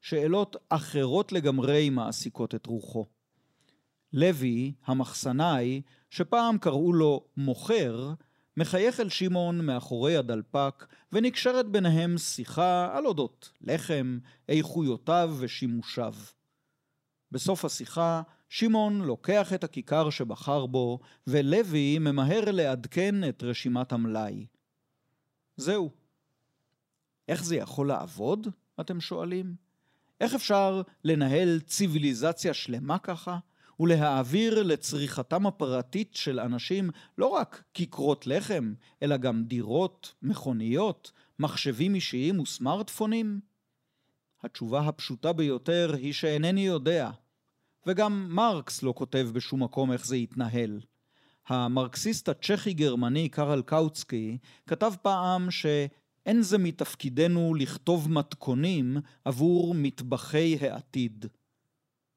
שאלות 0.00 0.56
אחרות 0.68 1.32
לגמרי 1.32 1.90
מעסיקות 1.90 2.54
את 2.54 2.66
רוחו. 2.66 3.06
לוי, 4.12 4.72
המחסנאי, 4.84 5.82
שפעם 6.10 6.58
קראו 6.58 6.92
לו 6.92 7.24
מוכר, 7.36 8.12
מחייך 8.56 9.00
אל 9.00 9.08
שמעון 9.08 9.66
מאחורי 9.66 10.16
הדלפק, 10.16 10.86
ונקשרת 11.12 11.66
ביניהם 11.66 12.18
שיחה 12.18 12.96
על 12.96 13.06
אודות 13.06 13.52
לחם, 13.60 14.18
איכויותיו 14.48 15.34
ושימושיו. 15.38 16.14
בסוף 17.30 17.64
השיחה, 17.64 18.22
שמעון 18.48 19.00
לוקח 19.00 19.52
את 19.52 19.64
הכיכר 19.64 20.10
שבחר 20.10 20.66
בו, 20.66 20.98
ולוי 21.26 21.98
ממהר 21.98 22.50
לעדכן 22.50 23.28
את 23.28 23.42
רשימת 23.42 23.92
המלאי. 23.92 24.46
זהו. 25.56 25.90
איך 27.28 27.44
זה 27.44 27.56
יכול 27.56 27.88
לעבוד? 27.88 28.48
אתם 28.80 29.00
שואלים. 29.00 29.54
איך 30.20 30.34
אפשר 30.34 30.82
לנהל 31.04 31.60
ציוויליזציה 31.60 32.54
שלמה 32.54 32.98
ככה, 32.98 33.38
ולהעביר 33.80 34.62
לצריכתם 34.62 35.46
הפרטית 35.46 36.14
של 36.14 36.40
אנשים 36.40 36.90
לא 37.18 37.26
רק 37.26 37.64
כיכרות 37.74 38.26
לחם, 38.26 38.74
אלא 39.02 39.16
גם 39.16 39.44
דירות, 39.44 40.14
מכוניות, 40.22 41.12
מחשבים 41.38 41.94
אישיים 41.94 42.40
וסמארטפונים? 42.40 43.40
התשובה 44.42 44.80
הפשוטה 44.80 45.32
ביותר 45.32 45.94
היא 45.94 46.12
שאינני 46.12 46.66
יודע, 46.66 47.10
וגם 47.86 48.26
מרקס 48.30 48.82
לא 48.82 48.94
כותב 48.96 49.28
בשום 49.32 49.62
מקום 49.62 49.92
איך 49.92 50.06
זה 50.06 50.16
יתנהל. 50.16 50.80
המרקסיסט 51.46 52.28
הצ'כי-גרמני 52.28 53.28
קרל 53.28 53.62
קאוצקי 53.62 54.38
כתב 54.66 54.92
פעם 55.02 55.50
שאין 55.50 56.42
זה 56.42 56.58
מתפקידנו 56.58 57.54
לכתוב 57.54 58.10
מתכונים 58.10 58.96
עבור 59.24 59.74
מטבחי 59.74 60.56
העתיד. 60.60 61.26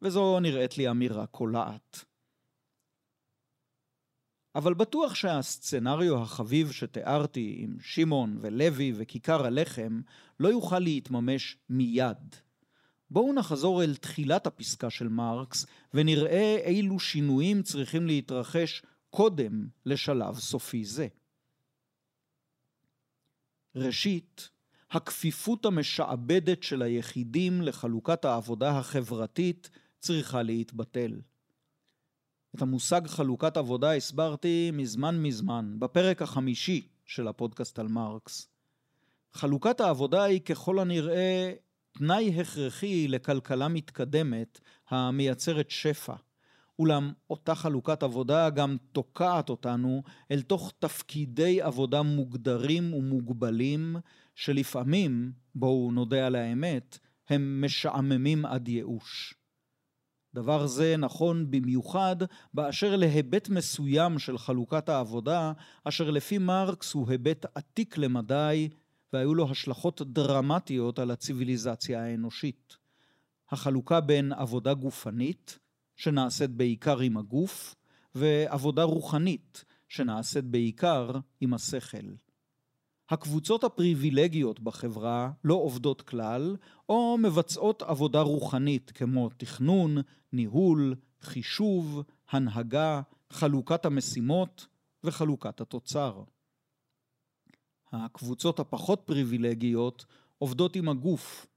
וזו 0.02 0.40
נראית 0.40 0.78
לי 0.78 0.90
אמירה 0.90 1.26
קולעת. 1.26 2.06
אבל 4.56 4.74
בטוח 4.74 5.16
שהסצנריו 5.16 6.22
החביב 6.22 6.72
שתיארתי 6.72 7.56
עם 7.58 7.78
שמעון 7.80 8.38
ולוי 8.42 8.94
וכיכר 8.96 9.46
הלחם 9.46 10.02
לא 10.40 10.48
יוכל 10.48 10.80
להתממש 10.80 11.58
מיד. 11.70 12.36
בואו 13.10 13.34
נחזור 13.34 13.84
אל 13.84 13.96
תחילת 13.96 14.48
הפסקה 14.48 14.90
של 14.90 15.08
מרקס 15.08 15.66
ונראה 15.94 16.58
אילו 16.66 17.00
שינויים 17.00 17.64
צריכים 17.64 18.08
להתרחש 18.08 18.82
קודם 19.16 19.68
לשלב 19.86 20.40
סופי 20.40 20.86
זה. 20.86 21.08
ראשית, 23.76 24.50
הכפיפות 24.92 25.66
המשעבדת 25.66 26.64
של 26.64 26.82
היחידים 26.82 27.62
לחלוקת 27.62 28.26
העבודה 28.26 28.78
החברתית 28.78 29.70
צריכה 30.00 30.42
להתבטל. 30.42 31.22
את 32.56 32.62
המושג 32.62 33.08
חלוקת 33.08 33.58
עבודה 33.58 33.96
הסברתי 33.96 34.72
מזמן 34.74 35.24
מזמן, 35.24 35.76
בפרק 35.80 36.22
החמישי 36.22 36.88
של 37.06 37.28
הפודקאסט 37.28 37.80
על 37.80 37.88
מרקס. 37.88 38.50
חלוקת 39.34 39.80
העבודה 39.80 40.24
היא 40.24 40.42
ככל 40.42 40.80
הנראה 40.80 41.54
תנאי 41.92 42.42
הכרחי 42.42 43.08
לכלכלה 43.08 43.68
מתקדמת 43.68 44.60
המייצרת 44.90 45.70
שפע. 45.70 46.16
אולם 46.80 47.12
אותה 47.30 47.56
חלוקת 47.56 48.04
עבודה 48.04 48.50
גם 48.50 48.78
תוקעת 48.92 49.50
אותנו 49.50 50.04
אל 50.32 50.42
תוך 50.42 50.74
תפקידי 50.80 51.62
עבודה 51.62 52.02
מוגדרים 52.02 52.94
ומוגבלים, 52.94 53.96
שלפעמים, 54.36 55.32
בואו 55.56 55.92
נודה 55.92 56.28
על 56.28 56.36
האמת, 56.36 57.00
הם 57.30 57.62
משעממים 57.62 58.46
עד 58.46 58.68
ייאוש. 58.68 59.34
דבר 60.34 60.68
זה 60.68 60.98
נכון 60.98 61.52
במיוחד 61.52 62.16
באשר 62.54 62.96
להיבט 62.96 63.50
מסוים 63.50 64.20
של 64.20 64.38
חלוקת 64.38 64.90
העבודה, 64.90 65.54
אשר 65.84 66.10
לפי 66.10 66.38
מרקס 66.38 66.94
הוא 66.94 67.10
היבט 67.10 67.46
עתיק 67.56 67.98
למדי, 67.98 68.70
והיו 69.14 69.36
לו 69.36 69.52
השלכות 69.52 70.02
דרמטיות 70.02 71.00
על 71.00 71.12
הציוויליזציה 71.12 72.04
האנושית. 72.04 72.78
החלוקה 73.52 74.02
בין 74.02 74.32
עבודה 74.32 74.74
גופנית, 74.74 75.60
שנעשית 75.96 76.50
בעיקר 76.52 77.00
עם 77.00 77.18
הגוף, 77.18 77.76
ועבודה 78.16 78.84
רוחנית, 78.84 79.66
שנעשית 79.88 80.46
בעיקר 80.46 81.12
עם 81.42 81.54
השכל. 81.54 82.14
הקבוצות 83.10 83.64
הפריבילגיות 83.64 84.60
בחברה 84.60 85.32
לא 85.44 85.54
עובדות 85.54 86.02
כלל, 86.02 86.56
או 86.90 87.18
מבצעות 87.18 87.82
עבודה 87.82 88.22
רוחנית 88.22 88.92
כמו 88.92 89.30
תכנון, 89.38 89.98
ניהול, 90.34 90.96
חישוב, 91.22 92.04
הנהגה, 92.30 93.02
חלוקת 93.30 93.86
המשימות 93.86 94.68
וחלוקת 95.04 95.62
התוצר. 95.62 96.24
הקבוצות 97.92 98.60
הפחות 98.60 99.02
פריבילגיות 99.06 100.06
עובדות 100.38 100.76
עם 100.76 100.90
הגוף, 100.90 101.48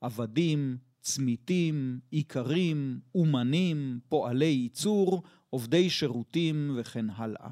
עבדים, 0.00 0.78
צמיתים, 1.00 2.00
איכרים, 2.12 3.00
אומנים, 3.14 4.00
פועלי 4.08 4.44
ייצור, 4.44 5.22
עובדי 5.50 5.90
שירותים 5.90 6.76
וכן 6.76 7.10
הלאה. 7.10 7.48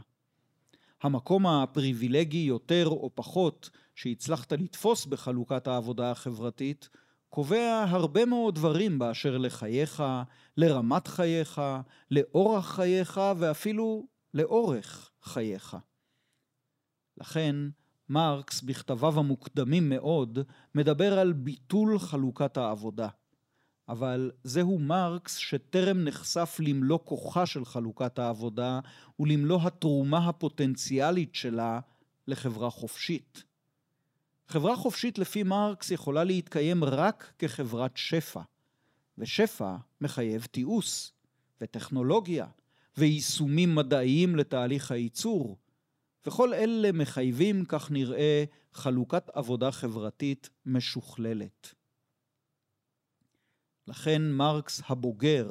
המקום 1.02 1.46
הפריבילגי 1.46 2.38
יותר 2.38 2.86
או 2.86 3.10
פחות 3.14 3.70
שהצלחת 3.94 4.52
לתפוס 4.52 5.06
בחלוקת 5.06 5.66
העבודה 5.66 6.10
החברתית, 6.10 6.88
קובע 7.28 7.84
הרבה 7.88 8.24
מאוד 8.24 8.54
דברים 8.54 8.98
באשר 8.98 9.38
לחייך, 9.38 10.02
לרמת 10.56 11.06
חייך, 11.06 11.60
לאורח 12.10 12.74
חייך 12.74 13.20
ואפילו 13.38 14.06
לאורך 14.34 15.10
חייך. 15.22 15.76
לכן, 17.20 17.56
מרקס 18.08 18.62
בכתביו 18.62 19.18
המוקדמים 19.18 19.88
מאוד 19.88 20.38
מדבר 20.74 21.18
על 21.18 21.32
ביטול 21.32 21.98
חלוקת 21.98 22.56
העבודה. 22.56 23.08
אבל 23.88 24.30
זהו 24.44 24.78
מרקס 24.78 25.36
שטרם 25.36 26.04
נחשף 26.04 26.56
למלוא 26.60 26.98
כוחה 27.04 27.46
של 27.46 27.64
חלוקת 27.64 28.18
העבודה 28.18 28.80
ולמלוא 29.20 29.60
התרומה 29.62 30.28
הפוטנציאלית 30.28 31.34
שלה 31.34 31.80
לחברה 32.26 32.70
חופשית. 32.70 33.44
חברה 34.48 34.76
חופשית 34.76 35.18
לפי 35.18 35.42
מרקס 35.42 35.90
יכולה 35.90 36.24
להתקיים 36.24 36.84
רק 36.84 37.32
כחברת 37.38 37.96
שפע, 37.96 38.40
ושפע 39.18 39.76
מחייב 40.00 40.44
תיעוש, 40.50 41.12
וטכנולוגיה, 41.60 42.46
ויישומים 42.96 43.74
מדעיים 43.74 44.36
לתהליך 44.36 44.90
הייצור, 44.90 45.56
וכל 46.26 46.54
אלה 46.54 46.92
מחייבים, 46.92 47.64
כך 47.64 47.90
נראה, 47.90 48.44
חלוקת 48.72 49.30
עבודה 49.32 49.72
חברתית 49.72 50.50
משוכללת. 50.66 51.77
לכן 53.88 54.22
מרקס 54.32 54.82
הבוגר, 54.88 55.50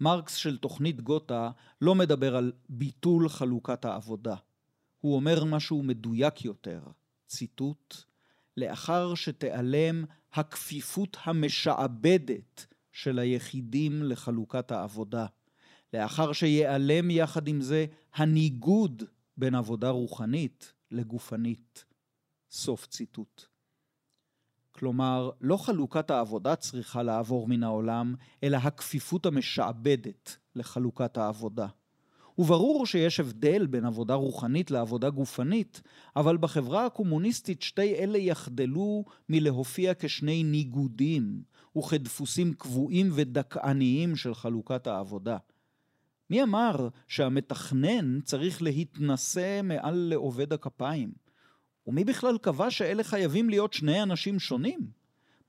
מרקס 0.00 0.34
של 0.34 0.58
תוכנית 0.58 1.00
גותה, 1.00 1.50
לא 1.80 1.94
מדבר 1.94 2.36
על 2.36 2.52
ביטול 2.68 3.28
חלוקת 3.28 3.84
העבודה. 3.84 4.34
הוא 5.00 5.16
אומר 5.16 5.44
משהו 5.44 5.82
מדויק 5.82 6.44
יותר, 6.44 6.80
ציטוט, 7.26 7.94
לאחר 8.56 9.14
שתיעלם 9.14 10.04
הכפיפות 10.32 11.16
המשעבדת 11.24 12.66
של 12.92 13.18
היחידים 13.18 14.02
לחלוקת 14.02 14.70
העבודה, 14.70 15.26
לאחר 15.94 16.32
שיעלם 16.32 17.10
יחד 17.10 17.48
עם 17.48 17.60
זה 17.60 17.86
הניגוד 18.14 19.02
בין 19.36 19.54
עבודה 19.54 19.90
רוחנית 19.90 20.72
לגופנית. 20.90 21.84
סוף 22.50 22.86
ציטוט. 22.86 23.55
כלומר, 24.78 25.30
לא 25.40 25.56
חלוקת 25.56 26.10
העבודה 26.10 26.56
צריכה 26.56 27.02
לעבור 27.02 27.48
מן 27.48 27.62
העולם, 27.62 28.14
אלא 28.42 28.56
הכפיפות 28.56 29.26
המשעבדת 29.26 30.36
לחלוקת 30.54 31.16
העבודה. 31.16 31.66
וברור 32.38 32.86
שיש 32.86 33.20
הבדל 33.20 33.66
בין 33.66 33.84
עבודה 33.84 34.14
רוחנית 34.14 34.70
לעבודה 34.70 35.10
גופנית, 35.10 35.82
אבל 36.16 36.36
בחברה 36.36 36.86
הקומוניסטית 36.86 37.62
שתי 37.62 37.94
אלה 37.94 38.18
יחדלו 38.18 39.04
מלהופיע 39.28 39.92
כשני 39.98 40.42
ניגודים 40.42 41.42
וכדפוסים 41.78 42.54
קבועים 42.54 43.10
ודכאניים 43.14 44.16
של 44.16 44.34
חלוקת 44.34 44.86
העבודה. 44.86 45.36
מי 46.30 46.42
אמר 46.42 46.88
שהמתכנן 47.08 48.20
צריך 48.20 48.62
להתנשא 48.62 49.60
מעל 49.62 49.94
לעובד 49.94 50.52
הכפיים? 50.52 51.25
ומי 51.86 52.04
בכלל 52.04 52.38
קבע 52.38 52.70
שאלה 52.70 53.04
חייבים 53.04 53.50
להיות 53.50 53.72
שני 53.72 54.02
אנשים 54.02 54.38
שונים? 54.38 54.90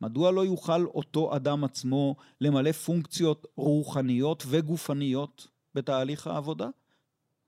מדוע 0.02 0.32
לא 0.32 0.46
יוכל 0.46 0.86
אותו 0.86 1.36
אדם 1.36 1.64
עצמו 1.64 2.16
למלא 2.42 2.72
פונקציות 2.72 3.46
רוחניות 3.56 4.44
וגופניות 4.48 5.48
בתהליך 5.76 6.28
העבודה? 6.28 6.68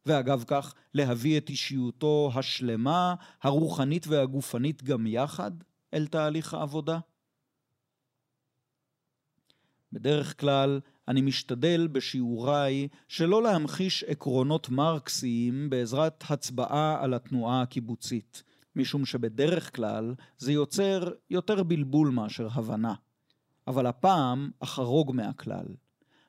ואגב 0.06 0.44
כך, 0.48 0.74
להביא 0.94 1.38
את 1.38 1.50
אישיותו 1.50 2.32
השלמה, 2.36 3.16
הרוחנית 3.42 4.08
והגופנית 4.08 4.84
גם 4.84 5.08
יחד 5.08 5.52
אל 5.94 6.08
תהליך 6.08 6.54
העבודה? 6.54 7.00
בדרך 9.94 10.40
כלל, 10.40 10.80
אני 11.08 11.22
משתדל 11.22 11.88
בשיעוריי 11.88 12.88
שלא 13.08 13.44
להמחיש 13.44 14.04
עקרונות 14.04 14.70
מרקסיים 14.70 15.70
בעזרת 15.70 16.24
הצבעה 16.30 17.04
על 17.04 17.14
התנועה 17.14 17.62
הקיבוצית, 17.62 18.44
משום 18.76 19.06
שבדרך 19.06 19.76
כלל 19.76 20.16
זה 20.38 20.52
יוצר 20.52 21.12
יותר 21.30 21.64
בלבול 21.64 22.10
מאשר 22.10 22.48
הבנה. 22.52 22.94
אבל 23.68 23.86
הפעם 23.86 24.50
אחרוג 24.60 25.16
מהכלל. 25.16 25.66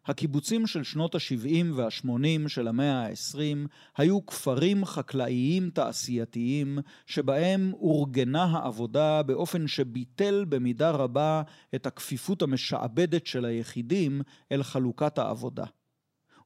הקיבוצים 0.07 0.67
של 0.67 0.83
שנות 0.83 1.15
ה-70 1.15 1.67
וה-80 1.75 2.49
של 2.49 2.69
המאה 2.69 3.07
ה-20 3.07 3.69
היו 3.97 4.27
כפרים 4.27 4.85
חקלאיים 4.85 5.71
תעשייתיים 5.71 6.79
שבהם 7.07 7.73
אורגנה 7.73 8.45
העבודה 8.45 9.23
באופן 9.23 9.69
שביטל 9.69 10.45
במידה 10.49 10.91
רבה 10.91 11.43
את 11.75 11.87
הכפיפות 11.87 12.43
המשעבדת 12.43 13.27
של 13.27 13.45
היחידים 13.45 14.23
אל 14.53 14.63
חלוקת 14.63 15.19
העבודה. 15.19 15.65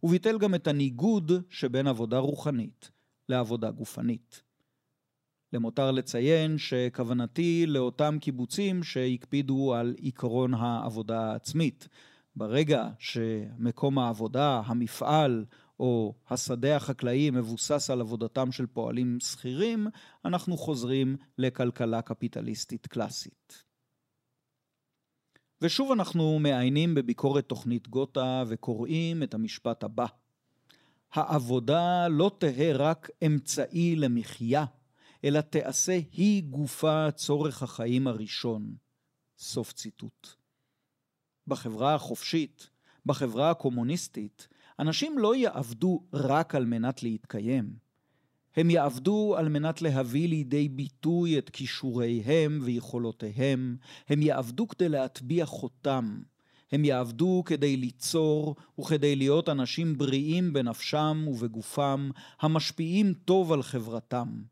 וביטל 0.02 0.38
גם 0.38 0.54
את 0.54 0.66
הניגוד 0.66 1.32
שבין 1.50 1.86
עבודה 1.86 2.18
רוחנית 2.18 2.90
לעבודה 3.28 3.70
גופנית. 3.70 4.42
למותר 5.54 5.90
לציין 5.90 6.58
שכוונתי 6.58 7.66
לאותם 7.66 8.16
קיבוצים 8.20 8.82
שהקפידו 8.82 9.74
על 9.74 9.94
עקרון 10.02 10.54
העבודה 10.54 11.20
העצמית, 11.20 11.88
ברגע 12.36 12.88
שמקום 12.98 13.98
העבודה, 13.98 14.62
המפעל 14.66 15.44
או 15.80 16.14
השדה 16.30 16.76
החקלאי 16.76 17.30
מבוסס 17.30 17.90
על 17.90 18.00
עבודתם 18.00 18.52
של 18.52 18.66
פועלים 18.66 19.20
שכירים, 19.20 19.86
אנחנו 20.24 20.56
חוזרים 20.56 21.16
לכלכלה 21.38 22.02
קפיטליסטית 22.02 22.86
קלאסית. 22.86 23.64
ושוב 25.62 25.92
אנחנו 25.92 26.38
מעיינים 26.38 26.94
בביקורת 26.94 27.48
תוכנית 27.48 27.88
גותה 27.88 28.44
וקוראים 28.46 29.22
את 29.22 29.34
המשפט 29.34 29.84
הבא: 29.84 30.06
העבודה 31.12 32.08
לא 32.08 32.30
תהא 32.38 32.72
רק 32.74 33.10
אמצעי 33.26 33.96
למחיה, 33.96 34.64
אלא 35.24 35.40
תעשה 35.40 35.98
היא 36.12 36.42
גופה 36.42 37.10
צורך 37.10 37.62
החיים 37.62 38.06
הראשון. 38.06 38.74
סוף 39.38 39.72
ציטוט. 39.72 40.28
בחברה 41.46 41.94
החופשית, 41.94 42.70
בחברה 43.06 43.50
הקומוניסטית, 43.50 44.48
אנשים 44.78 45.18
לא 45.18 45.36
יעבדו 45.36 46.04
רק 46.12 46.54
על 46.54 46.64
מנת 46.64 47.02
להתקיים. 47.02 47.76
הם 48.56 48.70
יעבדו 48.70 49.34
על 49.38 49.48
מנת 49.48 49.82
להביא 49.82 50.28
לידי 50.28 50.68
ביטוי 50.68 51.38
את 51.38 51.50
כישוריהם 51.50 52.60
ויכולותיהם, 52.62 53.76
הם 54.08 54.22
יעבדו 54.22 54.68
כדי 54.68 54.88
להטביע 54.88 55.46
חותם, 55.46 56.22
הם 56.72 56.84
יעבדו 56.84 57.42
כדי 57.46 57.76
ליצור 57.76 58.56
וכדי 58.80 59.16
להיות 59.16 59.48
אנשים 59.48 59.98
בריאים 59.98 60.52
בנפשם 60.52 61.24
ובגופם, 61.28 62.10
המשפיעים 62.40 63.14
טוב 63.24 63.52
על 63.52 63.62
חברתם. 63.62 64.42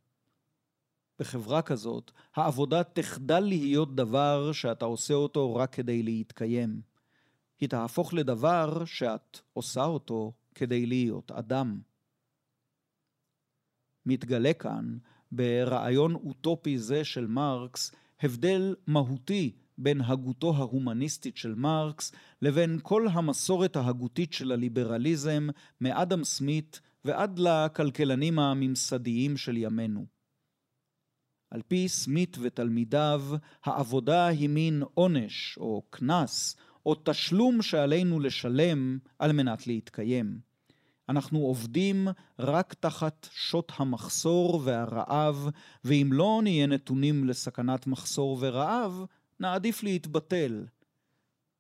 בחברה 1.23 1.62
כזאת, 1.62 2.11
העבודה 2.35 2.83
תחדל 2.85 3.41
להיות 3.41 3.95
דבר 3.95 4.53
שאתה 4.53 4.85
עושה 4.85 5.14
אותו 5.14 5.55
רק 5.55 5.75
כדי 5.75 6.03
להתקיים. 6.03 6.81
היא 7.61 7.68
תהפוך 7.68 8.14
לדבר 8.14 8.85
שאת 8.85 9.41
עושה 9.53 9.85
אותו 9.85 10.33
כדי 10.55 10.87
להיות 10.87 11.31
אדם. 11.31 11.81
מתגלה 14.07 14.53
כאן, 14.53 14.99
ברעיון 15.33 16.14
אוטופי 16.14 16.79
זה 16.79 17.05
של 17.05 17.27
מרקס, 17.27 17.93
הבדל 18.20 18.75
מהותי 18.87 19.53
בין 19.79 20.01
הגותו 20.01 20.57
ההומניסטית 20.57 21.37
של 21.37 21.55
מרקס 21.55 22.12
לבין 22.43 22.79
כל 22.83 23.07
המסורת 23.12 23.77
ההגותית 23.77 24.33
של 24.33 24.53
הליברליזם 24.53 25.49
מאדם 25.81 26.25
סמית 26.25 26.81
ועד 27.05 27.39
לכלכלנים 27.39 28.39
הממסדיים 28.39 29.37
של 29.37 29.57
ימינו. 29.57 30.22
על 31.53 31.62
פי 31.68 31.88
סמית 31.88 32.36
ותלמידיו, 32.40 33.22
העבודה 33.64 34.26
היא 34.26 34.48
מין 34.48 34.82
עונש 34.94 35.59
או 35.59 35.82
קנס 35.90 36.57
או 36.86 36.94
תשלום 37.05 37.62
שעלינו 37.62 38.20
לשלם 38.20 38.98
על 39.18 39.32
מנת 39.32 39.66
להתקיים. 39.66 40.38
אנחנו 41.09 41.38
עובדים 41.38 42.09
רק 42.38 42.74
תחת 42.74 43.28
שוט 43.32 43.72
המחסור 43.76 44.61
והרעב, 44.64 45.48
ואם 45.84 46.11
לא 46.12 46.40
נהיה 46.42 46.66
נתונים 46.66 47.24
לסכנת 47.24 47.86
מחסור 47.86 48.38
ורעב, 48.40 49.05
נעדיף 49.40 49.82
להתבטל. 49.82 50.64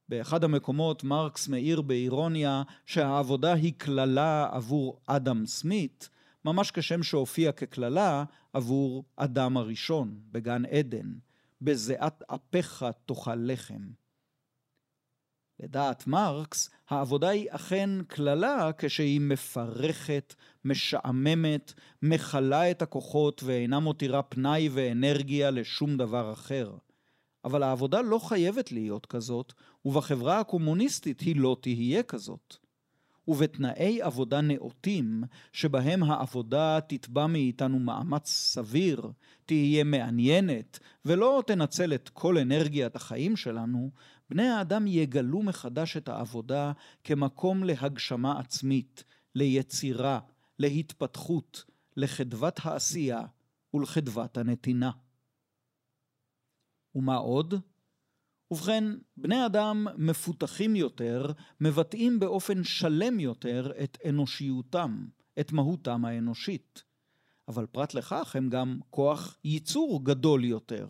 באחד 0.08 0.44
המקומות 0.44 1.04
מרקס 1.04 1.48
מאיר 1.48 1.80
באירוניה 1.80 2.62
שהעבודה 2.86 3.52
היא 3.52 3.72
קללה 3.76 4.48
עבור 4.52 5.00
אדם 5.06 5.46
סמית, 5.46 6.08
ממש 6.44 6.70
כשם 6.70 7.02
שהופיע 7.02 7.52
כקללה 7.52 8.24
עבור 8.52 9.04
אדם 9.16 9.56
הראשון 9.56 10.20
בגן 10.32 10.64
עדן, 10.64 11.12
בזיעת 11.60 12.22
אפיך 12.26 12.86
תאכל 13.06 13.34
לחם. 13.34 13.90
לדעת 15.60 16.06
מרקס, 16.06 16.70
העבודה 16.88 17.28
היא 17.28 17.46
אכן 17.50 17.90
קללה 18.06 18.70
כשהיא 18.78 19.20
מפרכת, 19.20 20.34
משעממת, 20.64 21.72
מכלה 22.02 22.70
את 22.70 22.82
הכוחות 22.82 23.42
ואינה 23.42 23.80
מותירה 23.80 24.22
פנאי 24.22 24.68
ואנרגיה 24.72 25.50
לשום 25.50 25.96
דבר 25.96 26.32
אחר. 26.32 26.76
אבל 27.44 27.62
העבודה 27.62 28.00
לא 28.00 28.18
חייבת 28.18 28.72
להיות 28.72 29.06
כזאת, 29.06 29.52
ובחברה 29.84 30.40
הקומוניסטית 30.40 31.20
היא 31.20 31.36
לא 31.36 31.56
תהיה 31.60 32.02
כזאת. 32.02 32.56
ובתנאי 33.28 34.02
עבודה 34.02 34.40
נאותים, 34.40 35.24
שבהם 35.52 36.02
העבודה 36.02 36.78
תתבע 36.80 37.26
מאיתנו 37.26 37.78
מאמץ 37.78 38.28
סביר, 38.30 39.12
תהיה 39.46 39.84
מעניינת, 39.84 40.78
ולא 41.04 41.42
תנצל 41.46 41.94
את 41.94 42.08
כל 42.08 42.38
אנרגיית 42.38 42.96
החיים 42.96 43.36
שלנו, 43.36 43.90
בני 44.30 44.48
האדם 44.48 44.86
יגלו 44.86 45.42
מחדש 45.42 45.96
את 45.96 46.08
העבודה 46.08 46.72
כמקום 47.04 47.64
להגשמה 47.64 48.38
עצמית, 48.40 49.04
ליצירה, 49.34 50.20
להתפתחות, 50.58 51.64
לחדוות 51.96 52.60
העשייה 52.62 53.20
ולחדוות 53.74 54.36
הנתינה. 54.36 54.90
ומה 56.94 57.16
עוד? 57.16 57.54
ובכן, 58.52 58.84
בני 59.16 59.46
אדם 59.46 59.86
מפותחים 59.96 60.76
יותר, 60.76 61.32
מבטאים 61.60 62.20
באופן 62.20 62.64
שלם 62.64 63.20
יותר 63.20 63.72
את 63.84 63.98
אנושיותם, 64.08 65.06
את 65.40 65.52
מהותם 65.52 66.04
האנושית. 66.04 66.82
אבל 67.48 67.66
פרט 67.66 67.94
לכך 67.94 68.36
הם 68.36 68.48
גם 68.48 68.78
כוח 68.90 69.36
ייצור 69.44 70.04
גדול 70.04 70.44
יותר. 70.44 70.86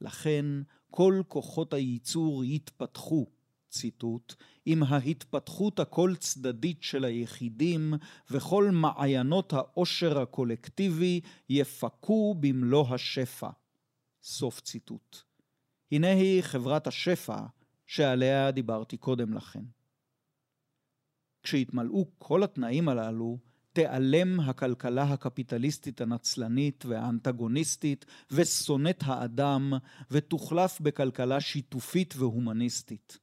לכן 0.00 0.44
כל 0.90 1.22
כוחות 1.28 1.74
הייצור 1.74 2.44
יתפתחו, 2.44 3.26
ציטוט, 3.68 4.34
עם 4.66 4.82
ההתפתחות 4.82 5.80
הכל 5.80 6.14
צדדית 6.18 6.82
של 6.82 7.04
היחידים 7.04 7.94
וכל 8.30 8.70
מעיינות 8.72 9.52
העושר 9.52 10.20
הקולקטיבי 10.20 11.20
יפקו 11.48 12.34
במלוא 12.40 12.86
השפע. 12.94 13.48
סוף 14.22 14.60
ציטוט. 14.60 15.27
הנה 15.92 16.10
היא 16.10 16.42
חברת 16.42 16.86
השפע 16.86 17.38
שעליה 17.86 18.50
דיברתי 18.50 18.96
קודם 18.96 19.34
לכן. 19.34 19.64
כשיתמלאו 21.42 22.06
כל 22.18 22.42
התנאים 22.42 22.88
הללו, 22.88 23.38
תיעלם 23.72 24.40
הכלכלה 24.40 25.02
הקפיטליסטית 25.02 26.00
הנצלנית 26.00 26.84
והאנטגוניסטית 26.86 28.06
ושונאת 28.30 29.02
האדם, 29.06 29.72
ותוחלף 30.10 30.80
בכלכלה 30.80 31.40
שיתופית 31.40 32.14
והומניסטית. 32.16 33.18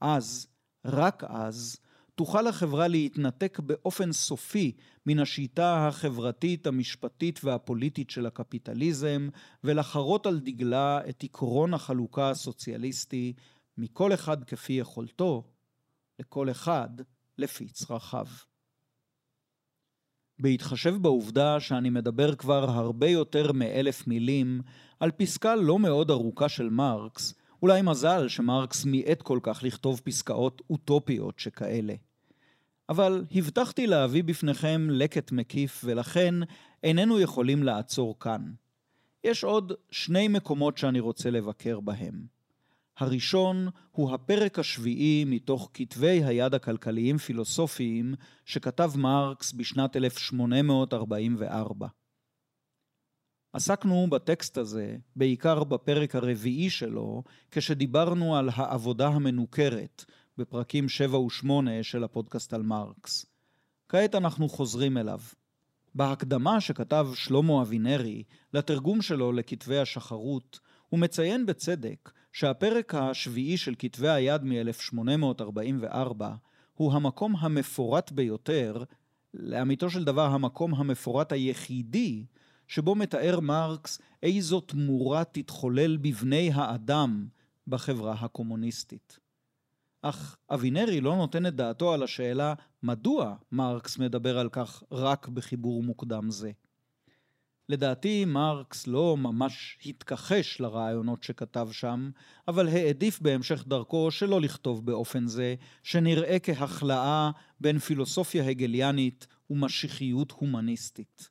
אז, 0.00 0.48
רק 0.84 1.24
אז, 1.24 1.76
תוכל 2.16 2.46
החברה 2.46 2.88
להתנתק 2.88 3.58
באופן 3.58 4.12
סופי 4.12 4.72
מן 5.06 5.18
השיטה 5.18 5.88
החברתית, 5.88 6.66
המשפטית 6.66 7.40
והפוליטית 7.44 8.10
של 8.10 8.26
הקפיטליזם, 8.26 9.28
ולחרות 9.64 10.26
על 10.26 10.40
דגלה 10.40 11.00
את 11.08 11.24
עקרון 11.24 11.74
החלוקה 11.74 12.30
הסוציאליסטי, 12.30 13.32
מכל 13.78 14.14
אחד 14.14 14.44
כפי 14.44 14.72
יכולתו, 14.72 15.44
לכל 16.18 16.50
אחד 16.50 16.88
לפי 17.38 17.68
צרכיו. 17.68 18.26
בהתחשב 20.38 20.94
בעובדה 21.02 21.60
שאני 21.60 21.90
מדבר 21.90 22.34
כבר 22.34 22.70
הרבה 22.70 23.08
יותר 23.08 23.52
מאלף 23.52 24.06
מילים 24.06 24.60
על 25.00 25.10
פסקה 25.10 25.56
לא 25.56 25.78
מאוד 25.78 26.10
ארוכה 26.10 26.48
של 26.48 26.70
מרקס, 26.70 27.34
אולי 27.62 27.82
מזל 27.82 28.28
שמרקס 28.28 28.84
מיעט 28.84 29.22
כל 29.22 29.38
כך 29.42 29.62
לכתוב 29.62 30.00
פסקאות 30.04 30.62
אוטופיות 30.70 31.38
שכאלה. 31.38 31.94
אבל 32.88 33.24
הבטחתי 33.34 33.86
להביא 33.86 34.24
בפניכם 34.24 34.88
לקט 34.90 35.32
מקיף, 35.32 35.82
ולכן 35.84 36.34
איננו 36.82 37.20
יכולים 37.20 37.62
לעצור 37.62 38.18
כאן. 38.20 38.52
יש 39.24 39.44
עוד 39.44 39.72
שני 39.90 40.28
מקומות 40.28 40.78
שאני 40.78 41.00
רוצה 41.00 41.30
לבקר 41.30 41.80
בהם. 41.80 42.26
הראשון 42.98 43.68
הוא 43.92 44.14
הפרק 44.14 44.58
השביעי 44.58 45.24
מתוך 45.26 45.70
כתבי 45.74 46.24
היד 46.24 46.54
הכלכליים 46.54 47.18
פילוסופיים 47.18 48.14
שכתב 48.44 48.92
מרקס 48.96 49.52
בשנת 49.52 49.96
1844. 49.96 51.86
עסקנו 53.52 54.06
בטקסט 54.10 54.58
הזה 54.58 54.96
בעיקר 55.16 55.64
בפרק 55.64 56.14
הרביעי 56.14 56.70
שלו, 56.70 57.22
כשדיברנו 57.50 58.36
על 58.36 58.50
העבודה 58.52 59.08
המנוכרת 59.08 60.04
בפרקים 60.38 60.88
7 60.88 61.18
ו-8 61.18 61.48
של 61.82 62.04
הפודקאסט 62.04 62.54
על 62.54 62.62
מרקס. 62.62 63.26
כעת 63.88 64.14
אנחנו 64.14 64.48
חוזרים 64.48 64.98
אליו. 64.98 65.20
בהקדמה 65.94 66.60
שכתב 66.60 67.08
שלמה 67.14 67.62
אבינרי 67.62 68.22
לתרגום 68.54 69.02
שלו 69.02 69.32
לכתבי 69.32 69.78
השחרות, 69.78 70.60
הוא 70.88 71.00
מציין 71.00 71.46
בצדק 71.46 72.12
שהפרק 72.32 72.94
השביעי 72.94 73.56
של 73.56 73.74
כתבי 73.78 74.08
היד 74.08 74.42
מ-1844 74.44 76.24
הוא 76.74 76.92
המקום 76.92 77.36
המפורט 77.36 78.12
ביותר, 78.12 78.84
לאמיתו 79.34 79.90
של 79.90 80.04
דבר 80.04 80.26
המקום 80.26 80.74
המפורט 80.74 81.32
היחידי, 81.32 82.24
שבו 82.68 82.94
מתאר 82.94 83.40
מרקס 83.40 83.98
איזו 84.22 84.60
תמורה 84.60 85.24
תתחולל 85.24 85.96
בבני 85.96 86.50
האדם 86.54 87.26
בחברה 87.66 88.12
הקומוניסטית. 88.12 89.25
אך 90.08 90.36
אבינרי 90.50 91.00
לא 91.00 91.16
נותן 91.16 91.46
את 91.46 91.54
דעתו 91.54 91.94
על 91.94 92.02
השאלה 92.02 92.54
מדוע 92.82 93.34
מרקס 93.52 93.98
מדבר 93.98 94.38
על 94.38 94.48
כך 94.48 94.82
רק 94.92 95.28
בחיבור 95.28 95.82
מוקדם 95.82 96.30
זה. 96.30 96.50
לדעתי 97.68 98.24
מרקס 98.24 98.86
לא 98.86 99.16
ממש 99.16 99.78
התכחש 99.86 100.60
לרעיונות 100.60 101.22
שכתב 101.22 101.68
שם, 101.72 102.10
אבל 102.48 102.68
העדיף 102.68 103.20
בהמשך 103.20 103.64
דרכו 103.66 104.10
שלא 104.10 104.40
לכתוב 104.40 104.86
באופן 104.86 105.26
זה, 105.26 105.54
שנראה 105.82 106.38
כהכלאה 106.38 107.30
בין 107.60 107.78
פילוסופיה 107.78 108.48
הגליאנית 108.48 109.26
ומשיחיות 109.50 110.30
הומניסטית. 110.30 111.30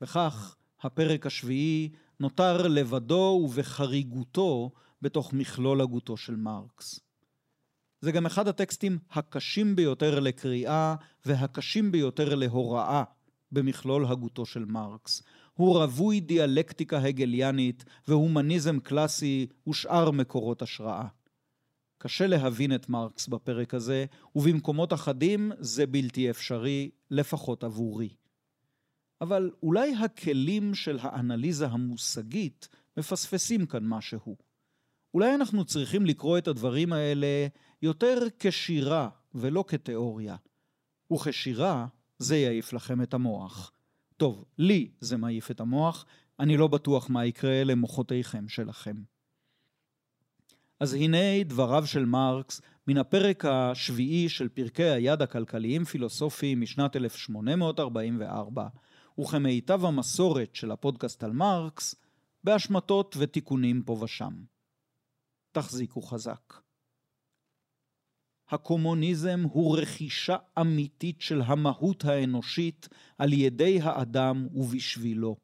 וכך, 0.00 0.56
הפרק 0.80 1.26
השביעי 1.26 1.90
נותר 2.20 2.68
לבדו 2.68 3.40
ובחריגותו 3.44 4.70
בתוך 5.02 5.32
מכלול 5.32 5.80
הגותו 5.80 6.16
של 6.16 6.36
מרקס. 6.36 7.03
זה 8.04 8.12
גם 8.12 8.26
אחד 8.26 8.48
הטקסטים 8.48 8.98
הקשים 9.10 9.76
ביותר 9.76 10.20
לקריאה 10.20 10.94
והקשים 11.26 11.92
ביותר 11.92 12.34
להוראה 12.34 13.02
במכלול 13.52 14.06
הגותו 14.06 14.46
של 14.46 14.64
מרקס. 14.64 15.22
הוא 15.54 15.78
רווי 15.78 16.20
דיאלקטיקה 16.20 16.98
הגליאנית 16.98 17.84
והומניזם 18.08 18.80
קלאסי 18.80 19.46
ושאר 19.68 20.10
מקורות 20.10 20.62
השראה. 20.62 21.06
קשה 21.98 22.26
להבין 22.26 22.74
את 22.74 22.88
מרקס 22.88 23.28
בפרק 23.28 23.74
הזה, 23.74 24.04
ובמקומות 24.36 24.92
אחדים 24.92 25.52
זה 25.58 25.86
בלתי 25.86 26.30
אפשרי, 26.30 26.90
לפחות 27.10 27.64
עבורי. 27.64 28.08
אבל 29.20 29.50
אולי 29.62 29.94
הכלים 29.94 30.74
של 30.74 30.98
האנליזה 31.00 31.66
המושגית 31.66 32.68
מפספסים 32.96 33.66
כאן 33.66 33.84
משהו. 33.86 34.36
אולי 35.14 35.34
אנחנו 35.34 35.64
צריכים 35.64 36.06
לקרוא 36.06 36.38
את 36.38 36.48
הדברים 36.48 36.92
האלה 36.92 37.46
יותר 37.82 38.18
כשירה 38.38 39.08
ולא 39.34 39.64
כתיאוריה. 39.68 40.36
וכשירה 41.12 41.86
זה 42.18 42.36
יעיף 42.36 42.72
לכם 42.72 43.02
את 43.02 43.14
המוח. 43.14 43.72
טוב, 44.16 44.44
לי 44.58 44.90
זה 45.00 45.16
מעיף 45.16 45.50
את 45.50 45.60
המוח, 45.60 46.06
אני 46.40 46.56
לא 46.56 46.66
בטוח 46.66 47.10
מה 47.10 47.26
יקרה 47.26 47.64
למוחותיכם 47.64 48.48
שלכם. 48.48 48.96
אז 50.80 50.94
הנה 50.94 51.42
דבריו 51.44 51.86
של 51.86 52.04
מרקס 52.04 52.60
מן 52.86 52.96
הפרק 52.96 53.44
השביעי 53.44 54.28
של 54.28 54.48
פרקי 54.48 54.84
היד 54.84 55.22
הכלכליים 55.22 55.84
פילוסופיים 55.84 56.60
משנת 56.60 56.96
1844, 56.96 58.66
וכמיטב 59.20 59.84
המסורת 59.84 60.54
של 60.54 60.70
הפודקאסט 60.70 61.24
על 61.24 61.32
מרקס, 61.32 61.94
בהשמטות 62.44 63.16
ותיקונים 63.18 63.82
פה 63.82 63.92
ושם. 63.92 64.53
תחזיקו 65.54 66.02
חזק. 66.02 66.54
הקומוניזם 68.48 69.42
הוא 69.52 69.78
רכישה 69.78 70.36
אמיתית 70.60 71.20
של 71.20 71.42
המהות 71.42 72.04
האנושית 72.04 72.88
על 73.18 73.32
ידי 73.32 73.80
האדם 73.82 74.48
ובשבילו. 74.54 75.36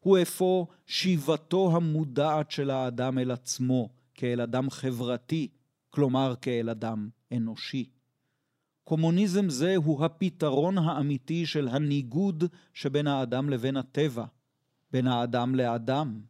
הוא 0.00 0.18
אפוא 0.22 0.66
שיבתו 0.86 1.76
המודעת 1.76 2.50
של 2.50 2.70
האדם 2.70 3.18
אל 3.18 3.30
עצמו, 3.30 3.88
כאל 4.14 4.40
אדם 4.40 4.70
חברתי, 4.70 5.48
כלומר 5.90 6.34
כאל 6.42 6.70
אדם 6.70 7.08
אנושי. 7.32 7.90
קומוניזם 8.84 9.48
זה 9.48 9.76
הוא 9.76 10.04
הפתרון 10.04 10.78
האמיתי 10.78 11.46
של 11.46 11.68
הניגוד 11.68 12.44
שבין 12.74 13.06
האדם 13.06 13.50
לבין 13.50 13.76
הטבע, 13.76 14.24
בין 14.90 15.06
האדם 15.06 15.54
לאדם. 15.54 16.20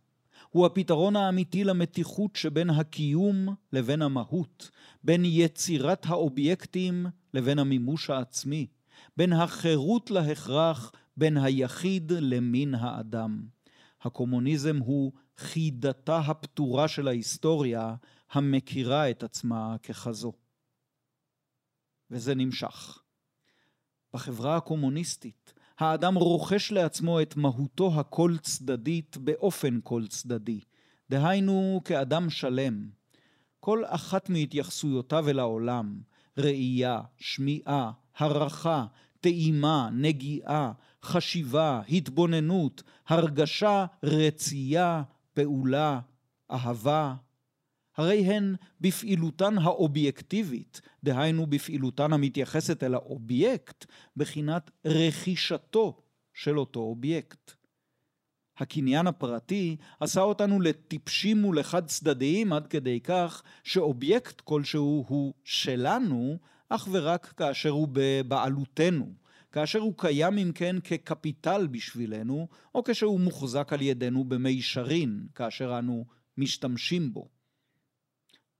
הוא 0.56 0.66
הפתרון 0.66 1.16
האמיתי 1.16 1.64
למתיחות 1.64 2.36
שבין 2.36 2.70
הקיום 2.70 3.54
לבין 3.72 4.02
המהות, 4.02 4.70
בין 5.04 5.22
יצירת 5.24 6.06
האובייקטים 6.06 7.06
לבין 7.34 7.58
המימוש 7.58 8.10
העצמי, 8.10 8.66
בין 9.16 9.32
החירות 9.32 10.10
להכרח, 10.10 10.92
בין 11.16 11.36
היחיד 11.36 12.12
למין 12.12 12.74
האדם. 12.74 13.46
הקומוניזם 14.02 14.78
הוא 14.78 15.12
חידתה 15.38 16.18
הפתורה 16.18 16.88
של 16.88 17.08
ההיסטוריה, 17.08 17.94
המכירה 18.30 19.10
את 19.10 19.22
עצמה 19.22 19.76
ככזו. 19.82 20.32
וזה 22.10 22.34
נמשך. 22.34 23.02
בחברה 24.14 24.56
הקומוניסטית, 24.56 25.54
האדם 25.78 26.14
רוכש 26.14 26.72
לעצמו 26.72 27.22
את 27.22 27.36
מהותו 27.36 28.00
הכל 28.00 28.36
צדדית 28.42 29.16
באופן 29.16 29.78
כל 29.84 30.06
צדדי, 30.06 30.60
דהיינו 31.10 31.80
כאדם 31.84 32.30
שלם. 32.30 32.88
כל 33.60 33.82
אחת 33.86 34.30
מהתייחסויותיו 34.30 35.28
אל 35.28 35.38
העולם, 35.38 36.00
ראייה, 36.38 37.00
שמיעה, 37.18 37.90
הערכה, 38.16 38.86
טעימה, 39.20 39.88
נגיעה, 39.92 40.72
חשיבה, 41.02 41.80
התבוננות, 41.88 42.82
הרגשה, 43.08 43.86
רצייה, 44.02 45.02
פעולה, 45.34 46.00
אהבה, 46.50 47.14
הרי 47.96 48.24
הן 48.24 48.54
בפעילותן 48.80 49.58
האובייקטיבית, 49.58 50.80
דהיינו 51.04 51.46
בפעילותן 51.46 52.12
המתייחסת 52.12 52.82
אל 52.82 52.94
האובייקט, 52.94 53.84
בחינת 54.16 54.70
רכישתו 54.84 56.02
של 56.34 56.58
אותו 56.58 56.80
אובייקט. 56.80 57.52
הקניין 58.58 59.06
הפרטי 59.06 59.76
עשה 60.00 60.20
אותנו 60.20 60.60
לטיפשים 60.60 61.44
ולחד 61.44 61.86
צדדיים 61.86 62.52
עד 62.52 62.66
כדי 62.66 63.00
כך 63.00 63.42
שאובייקט 63.64 64.40
כלשהו 64.40 65.04
הוא 65.08 65.34
שלנו 65.44 66.38
אך 66.68 66.88
ורק 66.92 67.26
כאשר 67.26 67.70
הוא 67.70 67.88
בבעלותנו, 67.92 69.12
כאשר 69.52 69.78
הוא 69.78 69.94
קיים 69.96 70.38
אם 70.38 70.52
כן 70.54 70.76
כקפיטל 70.84 71.66
בשבילנו, 71.66 72.48
או 72.74 72.84
כשהוא 72.84 73.20
מוחזק 73.20 73.72
על 73.72 73.82
ידינו 73.82 74.24
במישרין, 74.24 75.26
כאשר 75.34 75.78
אנו 75.78 76.04
משתמשים 76.38 77.12
בו. 77.14 77.35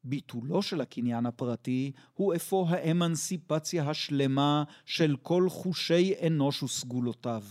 ביטולו 0.07 0.63
של 0.63 0.81
הקניין 0.81 1.27
הפרטי 1.27 1.93
הוא 2.15 2.35
אפוא 2.35 2.67
האמנסיפציה 2.69 3.91
השלמה 3.91 4.65
של 4.85 5.17
כל 5.23 5.49
חושי 5.51 6.15
אנוש 6.27 6.63
וסגולותיו. 6.63 7.43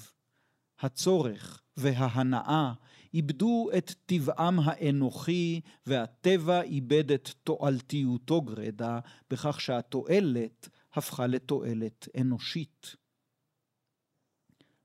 הצורך 0.80 1.62
וההנאה 1.78 2.74
איבדו 3.14 3.70
את 3.78 3.94
טבעם 4.06 4.60
האנוכי 4.64 5.62
והטבע 5.86 6.62
איבד 6.62 7.12
את 7.12 7.30
תועלתיותו 7.44 8.42
גרידא 8.42 9.00
בכך 9.30 9.62
שהתועלת 9.62 10.70
הפכה 10.94 11.28
לתועלת 11.28 12.08
אנושית. 12.22 12.96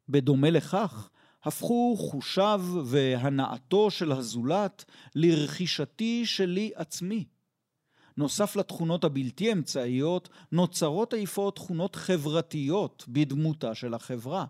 בדומה 0.09 0.51
לכך, 0.51 1.11
הפכו 1.43 1.97
חושיו 1.99 2.65
והנאתו 2.85 3.91
של 3.91 4.13
הזולת 4.13 4.85
לרכישתי 5.15 6.27
שלי 6.27 6.73
עצמי. 6.75 7.25
נוסף 8.21 8.57
לתכונות 8.57 9.05
הבלתי 9.05 9.53
אמצעיות, 9.53 10.29
נוצרות 10.53 11.15
אפוא 11.15 11.51
תכונות 11.51 11.97
חברתיות 11.97 13.05
בדמותה 13.09 13.75
של 13.75 13.95
החברה. 13.95 14.45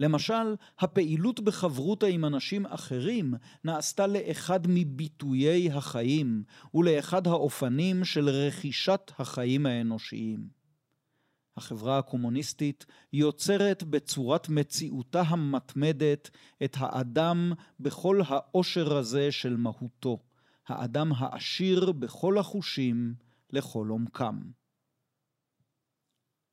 למשל, 0.00 0.54
הפעילות 0.78 1.40
בחברותה 1.40 2.06
עם 2.06 2.24
אנשים 2.24 2.66
אחרים 2.66 3.34
נעשתה 3.64 4.06
לאחד 4.06 4.60
מביטויי 4.68 5.70
החיים 5.70 6.42
ולאחד 6.74 7.26
האופנים 7.26 8.04
של 8.04 8.28
רכישת 8.28 9.12
החיים 9.18 9.66
האנושיים. 9.66 10.48
החברה 11.56 11.98
הקומוניסטית 11.98 12.86
יוצרת 13.12 13.82
בצורת 13.82 14.48
מציאותה 14.48 15.20
המתמדת 15.20 16.30
את 16.64 16.76
האדם 16.78 17.52
בכל 17.80 18.20
העושר 18.26 18.96
הזה 18.96 19.32
של 19.32 19.56
מהותו. 19.56 20.18
האדם 20.68 21.12
העשיר 21.16 21.92
בכל 21.92 22.38
החושים 22.38 23.14
לכל 23.50 23.88
עומקם. 23.88 24.40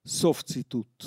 סוף 0.07 0.41
ציטוט. 0.41 1.03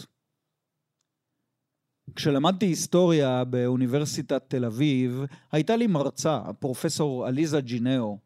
כשלמדתי 2.15 2.67
היסטוריה 2.67 3.45
באוניברסיטת 3.45 4.45
תל 4.49 4.65
אביב, 4.65 5.21
הייתה 5.53 5.77
לי 5.77 5.87
מרצה, 5.87 6.41
פרופסור 6.59 7.27
עליזה 7.27 7.61
ג'ינאו. 7.61 8.19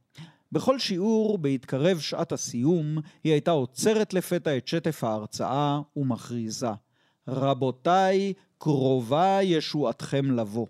בכל 0.52 0.78
שיעור, 0.78 1.38
בהתקרב 1.38 1.98
שעת 1.98 2.32
הסיום, 2.32 2.98
היא 3.24 3.32
הייתה 3.32 3.50
עוצרת 3.50 4.14
לפתע 4.14 4.56
את 4.56 4.68
שטף 4.68 5.04
ההרצאה 5.04 5.80
ומכריזה: 5.96 6.70
רבותיי, 7.28 8.32
קרובה 8.58 9.38
ישועתכם 9.42 10.30
לבוא. 10.30 10.66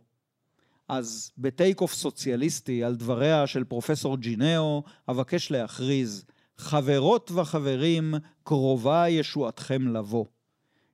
אז 0.91 1.32
בטייק 1.38 1.80
אוף 1.80 1.95
סוציאליסטי 1.95 2.84
על 2.84 2.95
דבריה 2.95 3.47
של 3.47 3.64
פרופסור 3.64 4.16
ג'ינאו, 4.16 4.82
אבקש 5.09 5.51
להכריז, 5.51 6.24
חברות 6.57 7.30
וחברים, 7.30 8.14
קרובה 8.43 9.09
ישועתכם 9.09 9.88
לבוא. 9.88 10.24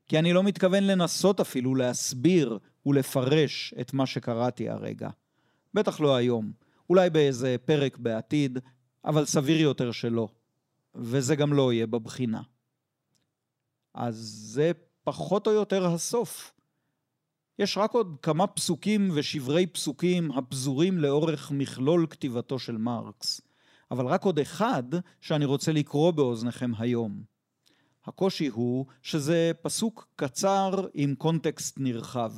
כי 0.09 0.19
אני 0.19 0.33
לא 0.33 0.43
מתכוון 0.43 0.85
לנסות 0.85 1.41
אפילו 1.41 1.75
להסביר 1.75 2.59
ולפרש 2.87 3.75
את 3.81 3.95
מה 3.95 4.07
שקראתי 4.07 4.69
הרגע. 4.69 5.09
בטח 5.75 6.01
לא 6.01 6.17
היום, 6.17 6.53
אולי 6.91 7.11
באיזה 7.11 7.57
פרק 7.65 7.99
בעתיד, 7.99 8.59
אבל 9.05 9.25
סביר 9.25 9.61
יותר 9.61 9.93
שלא. 9.93 10.29
וזה 10.95 11.37
גם 11.37 11.53
לא 11.53 11.73
יהיה 11.73 11.87
בבחינה. 11.87 12.43
אז 13.95 14.17
זה 14.53 14.73
פחות 15.05 15.47
או 15.47 15.53
יותר 15.53 15.87
הסוף. 15.87 16.56
יש 17.59 17.79
רק 17.79 17.93
עוד 17.93 18.17
כמה 18.23 18.47
פסוקים 18.47 19.11
ושברי 19.15 19.67
פסוקים 19.67 20.33
הפזורים 20.33 20.99
לאורך 20.99 21.51
מכלול 21.51 22.07
כתיבתו 22.11 22.59
של 22.59 22.77
מרקס, 22.77 23.41
אבל 23.91 24.07
רק 24.07 24.25
עוד 24.25 24.39
אחד 24.39 24.83
שאני 25.21 25.45
רוצה 25.45 25.73
לקרוא 25.73 26.11
באוזניכם 26.11 26.71
היום. 26.79 27.23
הקושי 28.05 28.47
הוא 28.47 28.87
שזה 29.03 29.53
פסוק 29.63 30.09
קצר 30.17 30.87
עם 30.95 31.15
קונטקסט 31.15 31.79
נרחב. 31.79 32.33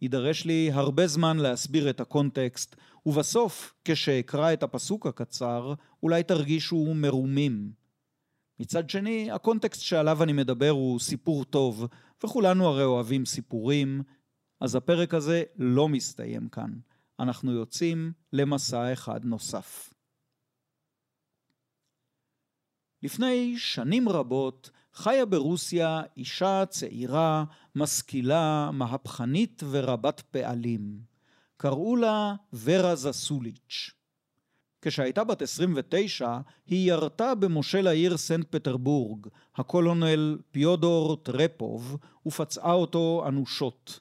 יידרש 0.00 0.44
לי 0.44 0.70
הרבה 0.72 1.06
זמן 1.06 1.36
להסביר 1.36 1.90
את 1.90 2.00
הקונטקסט, 2.00 2.76
ובסוף, 3.06 3.74
כשאקרא 3.84 4.52
את 4.52 4.62
הפסוק 4.62 5.06
הקצר, 5.06 5.74
אולי 6.02 6.22
תרגישו 6.22 6.94
מרומים. 6.94 7.72
מצד 8.60 8.90
שני, 8.90 9.30
הקונטקסט 9.30 9.80
שעליו 9.80 10.22
אני 10.22 10.32
מדבר 10.32 10.70
הוא 10.70 11.00
סיפור 11.00 11.44
טוב, 11.44 11.86
וכולנו 12.24 12.66
הרי 12.66 12.84
אוהבים 12.84 13.26
סיפורים, 13.26 14.02
אז 14.60 14.74
הפרק 14.74 15.14
הזה 15.14 15.42
לא 15.56 15.88
מסתיים 15.88 16.48
כאן. 16.48 16.72
אנחנו 17.20 17.52
יוצאים 17.52 18.12
למסע 18.32 18.92
אחד 18.92 19.24
נוסף. 19.24 19.94
לפני 23.02 23.58
שנים 23.58 24.08
רבות 24.08 24.70
חיה 24.92 25.26
ברוסיה 25.26 26.02
אישה 26.16 26.64
צעירה, 26.66 27.44
משכילה, 27.74 28.70
מהפכנית 28.72 29.62
ורבת 29.70 30.20
פעלים. 30.20 31.00
קראו 31.56 31.96
לה 31.96 32.34
ורה 32.52 32.96
זסוליץ'. 32.96 34.01
כשהייתה 34.82 35.24
בת 35.24 35.42
29, 35.42 36.38
היא 36.66 36.92
ירתה 36.92 37.34
במושל 37.34 37.86
העיר 37.86 38.16
סנט 38.16 38.46
פטרבורג, 38.50 39.26
הקולונל 39.56 40.38
פיודור 40.50 41.16
טרפוב, 41.16 41.96
ופצעה 42.26 42.72
אותו 42.72 43.24
אנושות. 43.28 44.00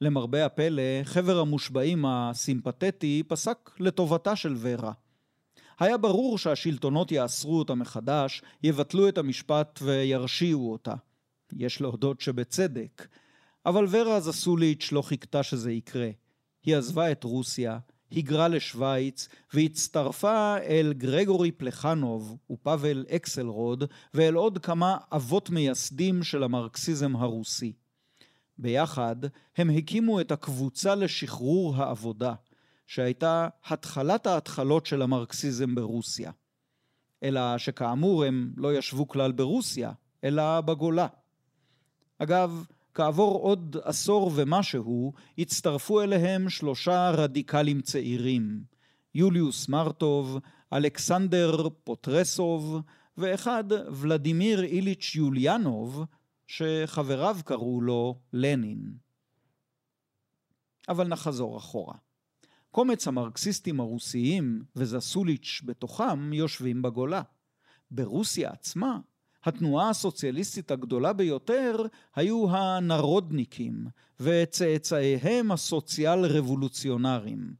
למרבה 0.00 0.46
הפלא, 0.46 0.82
חבר 1.04 1.38
המושבעים 1.38 2.04
הסימפתטי 2.06 3.22
פסק 3.28 3.70
לטובתה 3.80 4.36
של 4.36 4.54
ורה. 4.56 4.92
היה 5.80 5.96
ברור 5.98 6.38
שהשלטונות 6.38 7.12
יאסרו 7.12 7.58
אותה 7.58 7.74
מחדש, 7.74 8.42
יבטלו 8.62 9.08
את 9.08 9.18
המשפט 9.18 9.78
וירשיעו 9.82 10.72
אותה. 10.72 10.94
יש 11.52 11.80
להודות 11.80 12.20
שבצדק. 12.20 13.06
אבל 13.66 13.86
ורה 13.88 14.20
זסוליץ' 14.20 14.92
לא 14.92 15.02
חיכתה 15.02 15.42
שזה 15.42 15.72
יקרה. 15.72 16.10
היא 16.64 16.76
עזבה 16.76 17.12
את 17.12 17.24
רוסיה, 17.24 17.78
היגרה 18.14 18.48
לשוויץ 18.48 19.28
והצטרפה 19.54 20.56
אל 20.58 20.92
גרגורי 20.96 21.52
פלחנוב 21.52 22.36
ופאבל 22.50 23.04
אקסלרוד 23.10 23.84
ואל 24.14 24.34
עוד 24.34 24.58
כמה 24.58 24.96
אבות 25.12 25.50
מייסדים 25.50 26.22
של 26.22 26.42
המרקסיזם 26.42 27.16
הרוסי. 27.16 27.72
ביחד 28.58 29.16
הם 29.56 29.70
הקימו 29.70 30.20
את 30.20 30.32
הקבוצה 30.32 30.94
לשחרור 30.94 31.76
העבודה, 31.76 32.34
שהייתה 32.86 33.48
התחלת 33.66 34.26
ההתחלות 34.26 34.86
של 34.86 35.02
המרקסיזם 35.02 35.74
ברוסיה. 35.74 36.30
אלא 37.22 37.58
שכאמור 37.58 38.24
הם 38.24 38.52
לא 38.56 38.74
ישבו 38.74 39.08
כלל 39.08 39.32
ברוסיה, 39.32 39.92
אלא 40.24 40.60
בגולה. 40.60 41.06
אגב, 42.18 42.66
כעבור 42.94 43.38
עוד 43.38 43.76
עשור 43.82 44.32
ומשהו, 44.34 45.12
הצטרפו 45.38 46.00
אליהם 46.00 46.48
שלושה 46.48 47.10
רדיקלים 47.10 47.80
צעירים, 47.80 48.62
יוליוס 49.14 49.68
מרטוב, 49.68 50.38
אלכסנדר 50.72 51.68
פוטרסוב, 51.84 52.80
ואחד 53.16 53.64
ולדימיר 53.92 54.62
איליץ' 54.62 55.14
יוליאנוב, 55.14 56.04
שחבריו 56.46 57.36
קראו 57.44 57.80
לו 57.80 58.20
לנין. 58.32 58.92
אבל 60.88 61.08
נחזור 61.08 61.58
אחורה. 61.58 61.94
קומץ 62.70 63.08
המרקסיסטים 63.08 63.80
הרוסיים, 63.80 64.62
וזסוליץ' 64.76 65.62
בתוכם, 65.64 66.32
יושבים 66.32 66.82
בגולה. 66.82 67.22
ברוסיה 67.90 68.50
עצמה 68.50 68.98
התנועה 69.44 69.90
הסוציאליסטית 69.90 70.70
הגדולה 70.70 71.12
ביותר 71.12 71.86
היו 72.16 72.50
הנרודניקים 72.50 73.86
וצאצאיהם 74.20 75.52
הסוציאל 75.52 76.24
רבולוציונרים. 76.26 77.54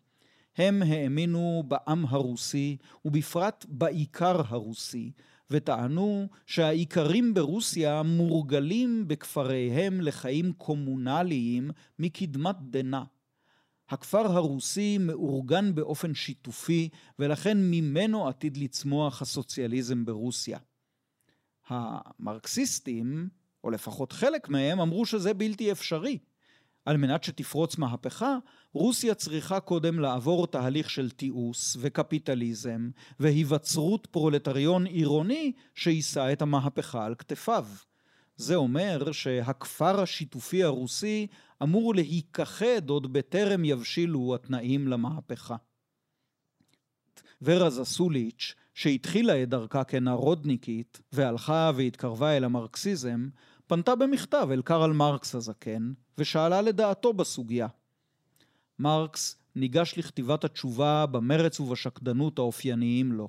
הם 0.57 0.83
האמינו 0.83 1.63
בעם 1.69 2.05
הרוסי, 2.09 2.77
ובפרט 3.05 3.67
בעיקר 3.69 4.41
הרוסי, 4.49 5.13
וטענו 5.51 6.29
שהאיכרים 6.47 7.35
ברוסיה 7.35 8.03
מורגלים 8.03 9.09
בכפריהם 9.09 10.01
לחיים 10.01 10.53
קומונליים 10.53 11.71
מקדמת 11.99 12.57
דנא. 12.61 13.03
הכפר 13.89 14.27
הרוסי 14.27 14.99
מאורגן 14.99 15.75
באופן 15.75 16.15
שיתופי, 16.15 16.89
ולכן 17.19 17.59
ממנו 17.61 18.29
עתיד 18.29 18.57
לצמוח 18.57 19.23
הסוציאליזם 19.23 20.05
ברוסיה. 20.05 20.59
המרקסיסטים, 21.69 23.29
או 23.65 23.71
לפחות 23.71 24.13
חלק 24.13 24.49
מהם, 24.49 24.81
אמרו 24.81 25.07
שזה 25.07 25.35
בלתי 25.35 25.73
אפשרי. 25.73 26.19
על 26.85 26.97
מנת 26.97 27.25
שתפרוץ 27.25 27.79
מהפכה, 27.79 28.39
רוסיה 28.73 29.15
צריכה 29.15 29.61
קודם 29.61 30.01
לעבור 30.01 30.47
תהליך 30.47 30.91
של 30.91 31.11
תיעוש 31.11 31.77
וקפיטליזם 31.81 32.91
והיווצרות 33.21 34.07
פרולטריון 34.11 34.87
עירוני 34.87 35.53
שיישא 35.75 36.33
את 36.33 36.43
המהפכה 36.43 37.05
על 37.05 37.15
כתפיו. 37.15 37.67
זה 38.37 38.55
אומר 38.55 39.13
שהכפר 39.13 40.01
השיתופי 40.01 40.65
הרוסי 40.65 41.27
אמור 41.63 41.95
להיכחד 41.95 42.89
עוד 42.91 43.13
בטרם 43.13 43.65
יבשילו 43.65 44.35
התנאים 44.35 44.89
למהפכה. 44.89 45.57
ורה 47.43 47.71
זסוליץ', 47.71 48.55
שהתחילה 48.75 49.43
את 49.43 49.49
דרכה 49.49 49.85
כנרודניקית 49.85 51.01
והלכה 51.13 51.71
והתקרבה 51.77 52.37
אל 52.37 52.45
המרקסיזם, 52.45 53.29
פנתה 53.67 53.95
במכתב 53.95 54.49
אל 54.53 54.63
קרל 54.63 54.93
מרקס 54.93 55.35
הזקן, 55.35 55.93
ושאלה 56.19 56.63
לדעתו 56.63 57.13
בסוגיה. 57.13 57.67
מרקס 58.79 59.37
ניגש 59.57 59.95
לכתיבת 59.99 60.45
התשובה 60.45 61.07
במרץ 61.07 61.61
ובשקדנות 61.61 62.39
האופייניים 62.39 63.13
לו. 63.13 63.29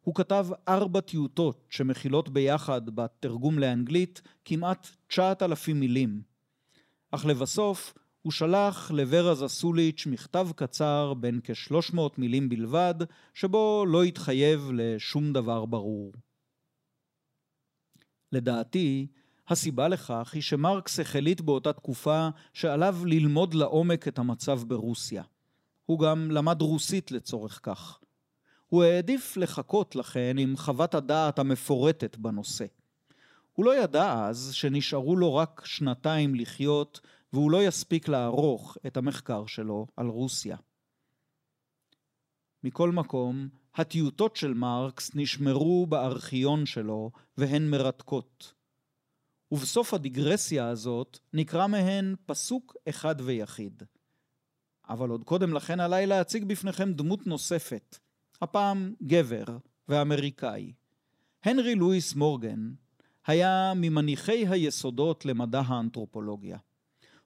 הוא 0.00 0.14
כתב 0.14 0.46
ארבע 0.68 1.00
טיוטות 1.00 1.66
שמכילות 1.70 2.28
ביחד 2.28 2.90
בתרגום 2.90 3.58
לאנגלית 3.58 4.22
כמעט 4.44 4.88
9,000 5.06 5.80
מילים. 5.80 6.22
אך 7.10 7.26
לבסוף 7.26 7.94
הוא 8.22 8.32
שלח 8.32 8.90
לוורה 8.90 9.34
זסוליץ' 9.34 10.06
מכתב 10.06 10.48
קצר 10.56 11.14
בין 11.14 11.40
כ-300 11.44 12.00
מילים 12.18 12.48
בלבד, 12.48 12.94
שבו 13.34 13.84
לא 13.88 14.02
התחייב 14.02 14.70
לשום 14.74 15.32
דבר 15.32 15.66
ברור. 15.66 16.12
לדעתי, 18.32 19.06
הסיבה 19.48 19.88
לכך 19.88 20.30
היא 20.34 20.42
שמרקס 20.42 21.00
החליט 21.00 21.40
באותה 21.40 21.72
תקופה 21.72 22.28
שעליו 22.52 22.96
ללמוד 23.04 23.54
לעומק 23.54 24.08
את 24.08 24.18
המצב 24.18 24.60
ברוסיה. 24.66 25.22
הוא 25.86 25.98
גם 25.98 26.30
למד 26.30 26.62
רוסית 26.62 27.10
לצורך 27.10 27.60
כך. 27.62 27.98
הוא 28.68 28.82
העדיף 28.82 29.36
לחכות 29.36 29.96
לכן 29.96 30.36
עם 30.38 30.56
חוות 30.56 30.94
הדעת 30.94 31.38
המפורטת 31.38 32.16
בנושא. 32.16 32.66
הוא 33.52 33.64
לא 33.64 33.82
ידע 33.82 34.24
אז 34.24 34.50
שנשארו 34.52 35.16
לו 35.16 35.34
רק 35.34 35.62
שנתיים 35.64 36.34
לחיות 36.34 37.00
והוא 37.32 37.50
לא 37.50 37.62
יספיק 37.62 38.08
לערוך 38.08 38.76
את 38.86 38.96
המחקר 38.96 39.46
שלו 39.46 39.86
על 39.96 40.06
רוסיה. 40.06 40.56
מכל 42.64 42.90
מקום, 42.90 43.48
הטיוטות 43.74 44.36
של 44.36 44.54
מרקס 44.54 45.10
נשמרו 45.14 45.86
בארכיון 45.86 46.66
שלו 46.66 47.10
והן 47.38 47.70
מרתקות. 47.70 48.54
ובסוף 49.52 49.94
הדיגרסיה 49.94 50.68
הזאת 50.68 51.18
נקרא 51.32 51.66
מהן 51.66 52.14
פסוק 52.26 52.76
אחד 52.88 53.14
ויחיד. 53.18 53.82
אבל 54.88 55.10
עוד 55.10 55.24
קודם 55.24 55.52
לכן 55.52 55.80
עליי 55.80 56.06
להציג 56.06 56.44
בפניכם 56.44 56.92
דמות 56.92 57.26
נוספת, 57.26 57.98
הפעם 58.42 58.94
גבר 59.02 59.44
ואמריקאי. 59.88 60.72
הנרי 61.44 61.74
לואיס 61.74 62.14
מורגן 62.14 62.70
היה 63.26 63.72
ממניחי 63.76 64.46
היסודות 64.46 65.24
למדע 65.24 65.60
האנתרופולוגיה. 65.60 66.58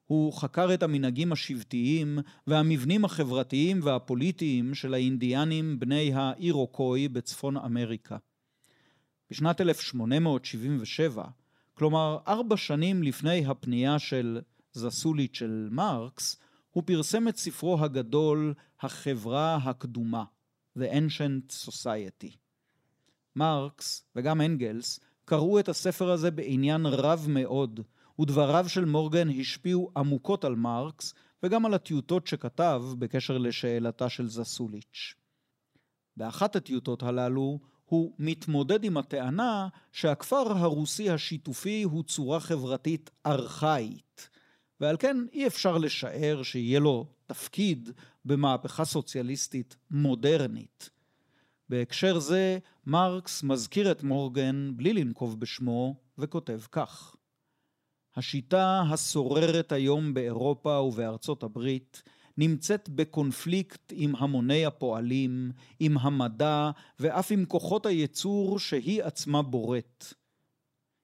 הוא 0.07 0.33
חקר 0.33 0.75
את 0.75 0.83
המנהגים 0.83 1.33
השבטיים 1.33 2.19
והמבנים 2.47 3.05
החברתיים 3.05 3.81
והפוליטיים 3.83 4.75
של 4.75 4.95
האינדיאנים 4.95 5.79
בני 5.79 6.15
האירוקוי 6.15 7.09
בצפון 7.09 7.57
אמריקה. 7.57 8.17
בשנת 9.31 9.61
1877 9.61 11.25
כלומר, 11.75 12.19
ארבע 12.29 12.57
שנים 12.57 13.03
לפני 13.03 13.47
הפנייה 13.47 13.99
של 13.99 14.41
זסולית 14.73 15.35
של 15.35 15.69
מרקס, 15.71 16.37
הוא 16.71 16.83
פרסם 16.87 17.29
את 17.29 17.37
ספרו 17.37 17.85
הגדול 17.85 18.55
"החברה 18.81 19.57
הקדומה" 19.57 20.25
The 20.79 20.83
Ancient 20.83 21.69
Society. 21.69 22.37
מרקס 23.37 24.07
וגם 24.17 24.41
אנגלס 24.41 25.01
קראו 25.25 25.61
את 25.61 25.69
הספר 25.69 26.11
הזה 26.11 26.31
בעניין 26.31 26.87
רב 26.87 27.27
מאוד, 27.29 27.81
ודבריו 28.21 28.69
של 28.69 28.85
מורגן 28.85 29.29
השפיעו 29.41 29.91
עמוקות 29.97 30.45
על 30.45 30.55
מרקס 30.55 31.15
וגם 31.43 31.67
על 31.67 31.75
הטיוטות 31.75 32.27
שכתב 32.27 32.83
בקשר 32.99 33.39
לשאלתה 33.39 34.09
של 34.09 34.29
זסוליץ'. 34.29 35.15
באחת 36.17 36.57
הטיוטות 36.57 37.03
הללו 37.03 37.59
הוא 37.85 38.15
מתמודד 38.19 38.85
עם 38.85 38.97
הטענה 38.97 39.69
שהכפר 39.93 40.53
הרוסי 40.59 41.11
השיתופי 41.11 41.83
הוא 41.83 42.03
צורה 42.03 42.41
חברתית 42.41 43.11
ארכאית, 43.27 44.29
ועל 44.81 44.97
כן 44.99 45.17
אי 45.33 45.47
אפשר 45.47 45.79
לשער 45.79 46.43
שיהיה 46.43 46.81
לו 46.81 47.07
תפקיד 47.27 47.91
במהפכה 48.25 48.85
סוציאליסטית 48.85 49.77
מודרנית. 49.91 50.91
בהקשר 51.69 52.19
זה, 52.19 52.59
מרקס 52.87 53.43
מזכיר 53.43 53.91
את 53.91 54.03
מורגן 54.03 54.73
בלי 54.77 54.93
לנקוב 54.93 55.41
בשמו, 55.41 55.95
וכותב 56.19 56.61
כך: 56.73 57.17
השיטה 58.17 58.83
השוררת 58.91 59.73
היום 59.73 60.15
באירופה 60.15 60.81
ובארצות 60.81 61.43
הברית 61.43 62.03
נמצאת 62.39 62.89
בקונפליקט 62.89 63.93
עם 63.97 64.17
המוני 64.17 64.67
הפועלים, 64.67 65.53
עם 65.81 65.99
המדע 65.99 66.71
ואף 67.01 67.33
עם 67.33 67.45
כוחות 67.45 67.87
הייצור 67.87 68.59
שהיא 68.59 69.03
עצמה 69.03 69.43
בוראת. 69.43 70.05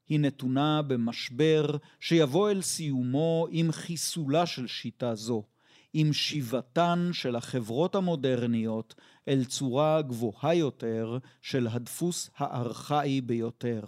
היא 0.09 0.21
נתונה 0.21 0.83
במשבר 0.83 1.77
שיבוא 2.01 2.51
אל 2.51 2.63
סיומו 2.63 3.47
עם 3.51 3.73
חיסולה 3.73 4.47
של 4.47 4.67
שיטה 4.67 5.15
זו, 5.15 5.45
עם 5.93 6.13
שיבתן 6.13 7.09
של 7.13 7.37
החברות 7.37 7.95
המודרניות 7.95 8.95
אל 9.29 9.45
צורה 9.45 10.03
גבוהה 10.03 10.55
יותר 10.55 11.19
של 11.43 11.67
הדפוס 11.67 12.31
הארכאי 12.37 13.21
ביותר, 13.21 13.85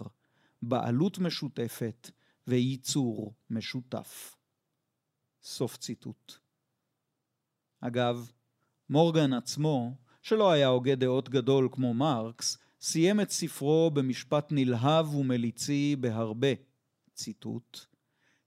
בעלות 0.61 1.19
משותפת 1.19 2.11
וייצור 2.47 3.33
משותף. 3.49 4.35
סוף 5.43 5.77
ציטוט. 5.77 6.33
אגב, 7.81 8.31
מורגן 8.89 9.33
עצמו, 9.33 9.95
שלא 10.21 10.51
היה 10.51 10.67
הוגה 10.67 10.95
דעות 10.95 11.29
גדול 11.29 11.69
כמו 11.71 11.93
מרקס, 11.93 12.57
סיים 12.81 13.21
את 13.21 13.31
ספרו 13.31 13.91
במשפט 13.93 14.47
נלהב 14.51 15.15
ומליצי 15.15 15.95
בהרבה, 15.99 16.53
ציטוט, 17.13 17.79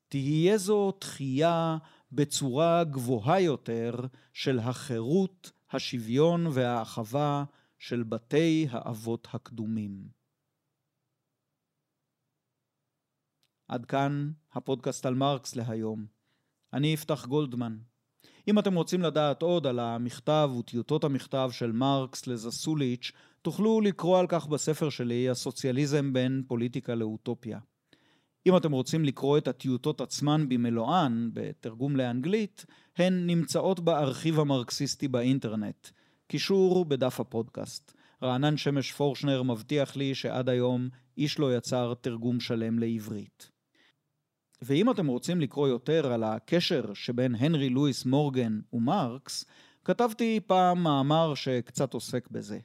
תהיה 0.08 0.58
זו 0.58 0.92
תחייה 0.92 1.78
בצורה 2.16 2.84
גבוהה 2.84 3.40
יותר 3.40 3.94
של 4.32 4.58
החירות, 4.58 5.52
השוויון 5.70 6.46
והאחווה 6.52 7.44
של 7.78 8.02
בתי 8.02 8.66
האבות 8.70 9.28
הקדומים. 9.32 10.08
עד 13.68 13.84
כאן 13.84 14.30
הפודקאסט 14.52 15.06
על 15.06 15.14
מרקס 15.14 15.56
להיום. 15.56 16.06
אני 16.72 16.86
יפתח 16.86 17.26
גולדמן. 17.26 17.78
אם 18.48 18.58
אתם 18.58 18.74
רוצים 18.74 19.02
לדעת 19.02 19.42
עוד 19.42 19.66
על 19.66 19.78
המכתב 19.78 20.50
וטיוטות 20.58 21.04
המכתב 21.04 21.48
של 21.52 21.72
מרקס 21.72 22.26
לזסוליץ', 22.26 23.12
תוכלו 23.42 23.80
לקרוא 23.80 24.18
על 24.18 24.26
כך 24.28 24.46
בספר 24.46 24.90
שלי, 24.90 25.30
הסוציאליזם 25.30 26.12
בין 26.12 26.42
פוליטיקה 26.48 26.94
לאוטופיה. 26.94 27.58
אם 28.46 28.56
אתם 28.56 28.72
רוצים 28.72 29.04
לקרוא 29.04 29.38
את 29.38 29.48
הטיוטות 29.48 30.00
עצמן 30.00 30.48
במלואן, 30.48 31.30
בתרגום 31.32 31.96
לאנגלית, 31.96 32.66
הן 32.96 33.26
נמצאות 33.26 33.80
בארכיב 33.80 34.40
המרקסיסטי 34.40 35.08
באינטרנט. 35.08 35.88
קישור 36.26 36.84
בדף 36.84 37.20
הפודקאסט. 37.20 37.92
רענן 38.22 38.56
שמש 38.56 38.92
פורשנר 38.92 39.42
מבטיח 39.42 39.96
לי 39.96 40.14
שעד 40.14 40.48
היום 40.48 40.88
איש 41.18 41.38
לא 41.38 41.56
יצר 41.56 41.94
תרגום 42.00 42.40
שלם 42.40 42.78
לעברית. 42.78 43.50
ואם 44.62 44.90
אתם 44.90 45.06
רוצים 45.06 45.40
לקרוא 45.40 45.68
יותר 45.68 46.12
על 46.12 46.24
הקשר 46.24 46.94
שבין 46.94 47.34
הנרי 47.34 47.68
לואיס 47.68 48.04
מורגן 48.04 48.60
ומרקס, 48.72 49.44
כתבתי 49.84 50.40
פעם 50.46 50.82
מאמר 50.82 51.34
שקצת 51.34 51.94
עוסק 51.94 52.28
בזה. 52.30 52.58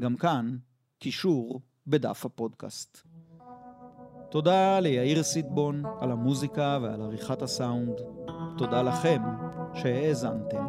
גם 0.00 0.16
כאן, 0.16 0.56
קישור 0.98 1.60
בדף 1.86 2.24
הפודקאסט. 2.24 3.02
תודה 4.28 4.80
ליאיר 4.80 5.22
סיטבון 5.22 5.82
על 6.00 6.12
המוזיקה 6.12 6.78
ועל 6.82 7.02
עריכת 7.02 7.42
הסאונד. 7.42 8.00
תודה 8.58 8.82
לכם 8.82 9.22
שהאזנתם. 9.74 10.65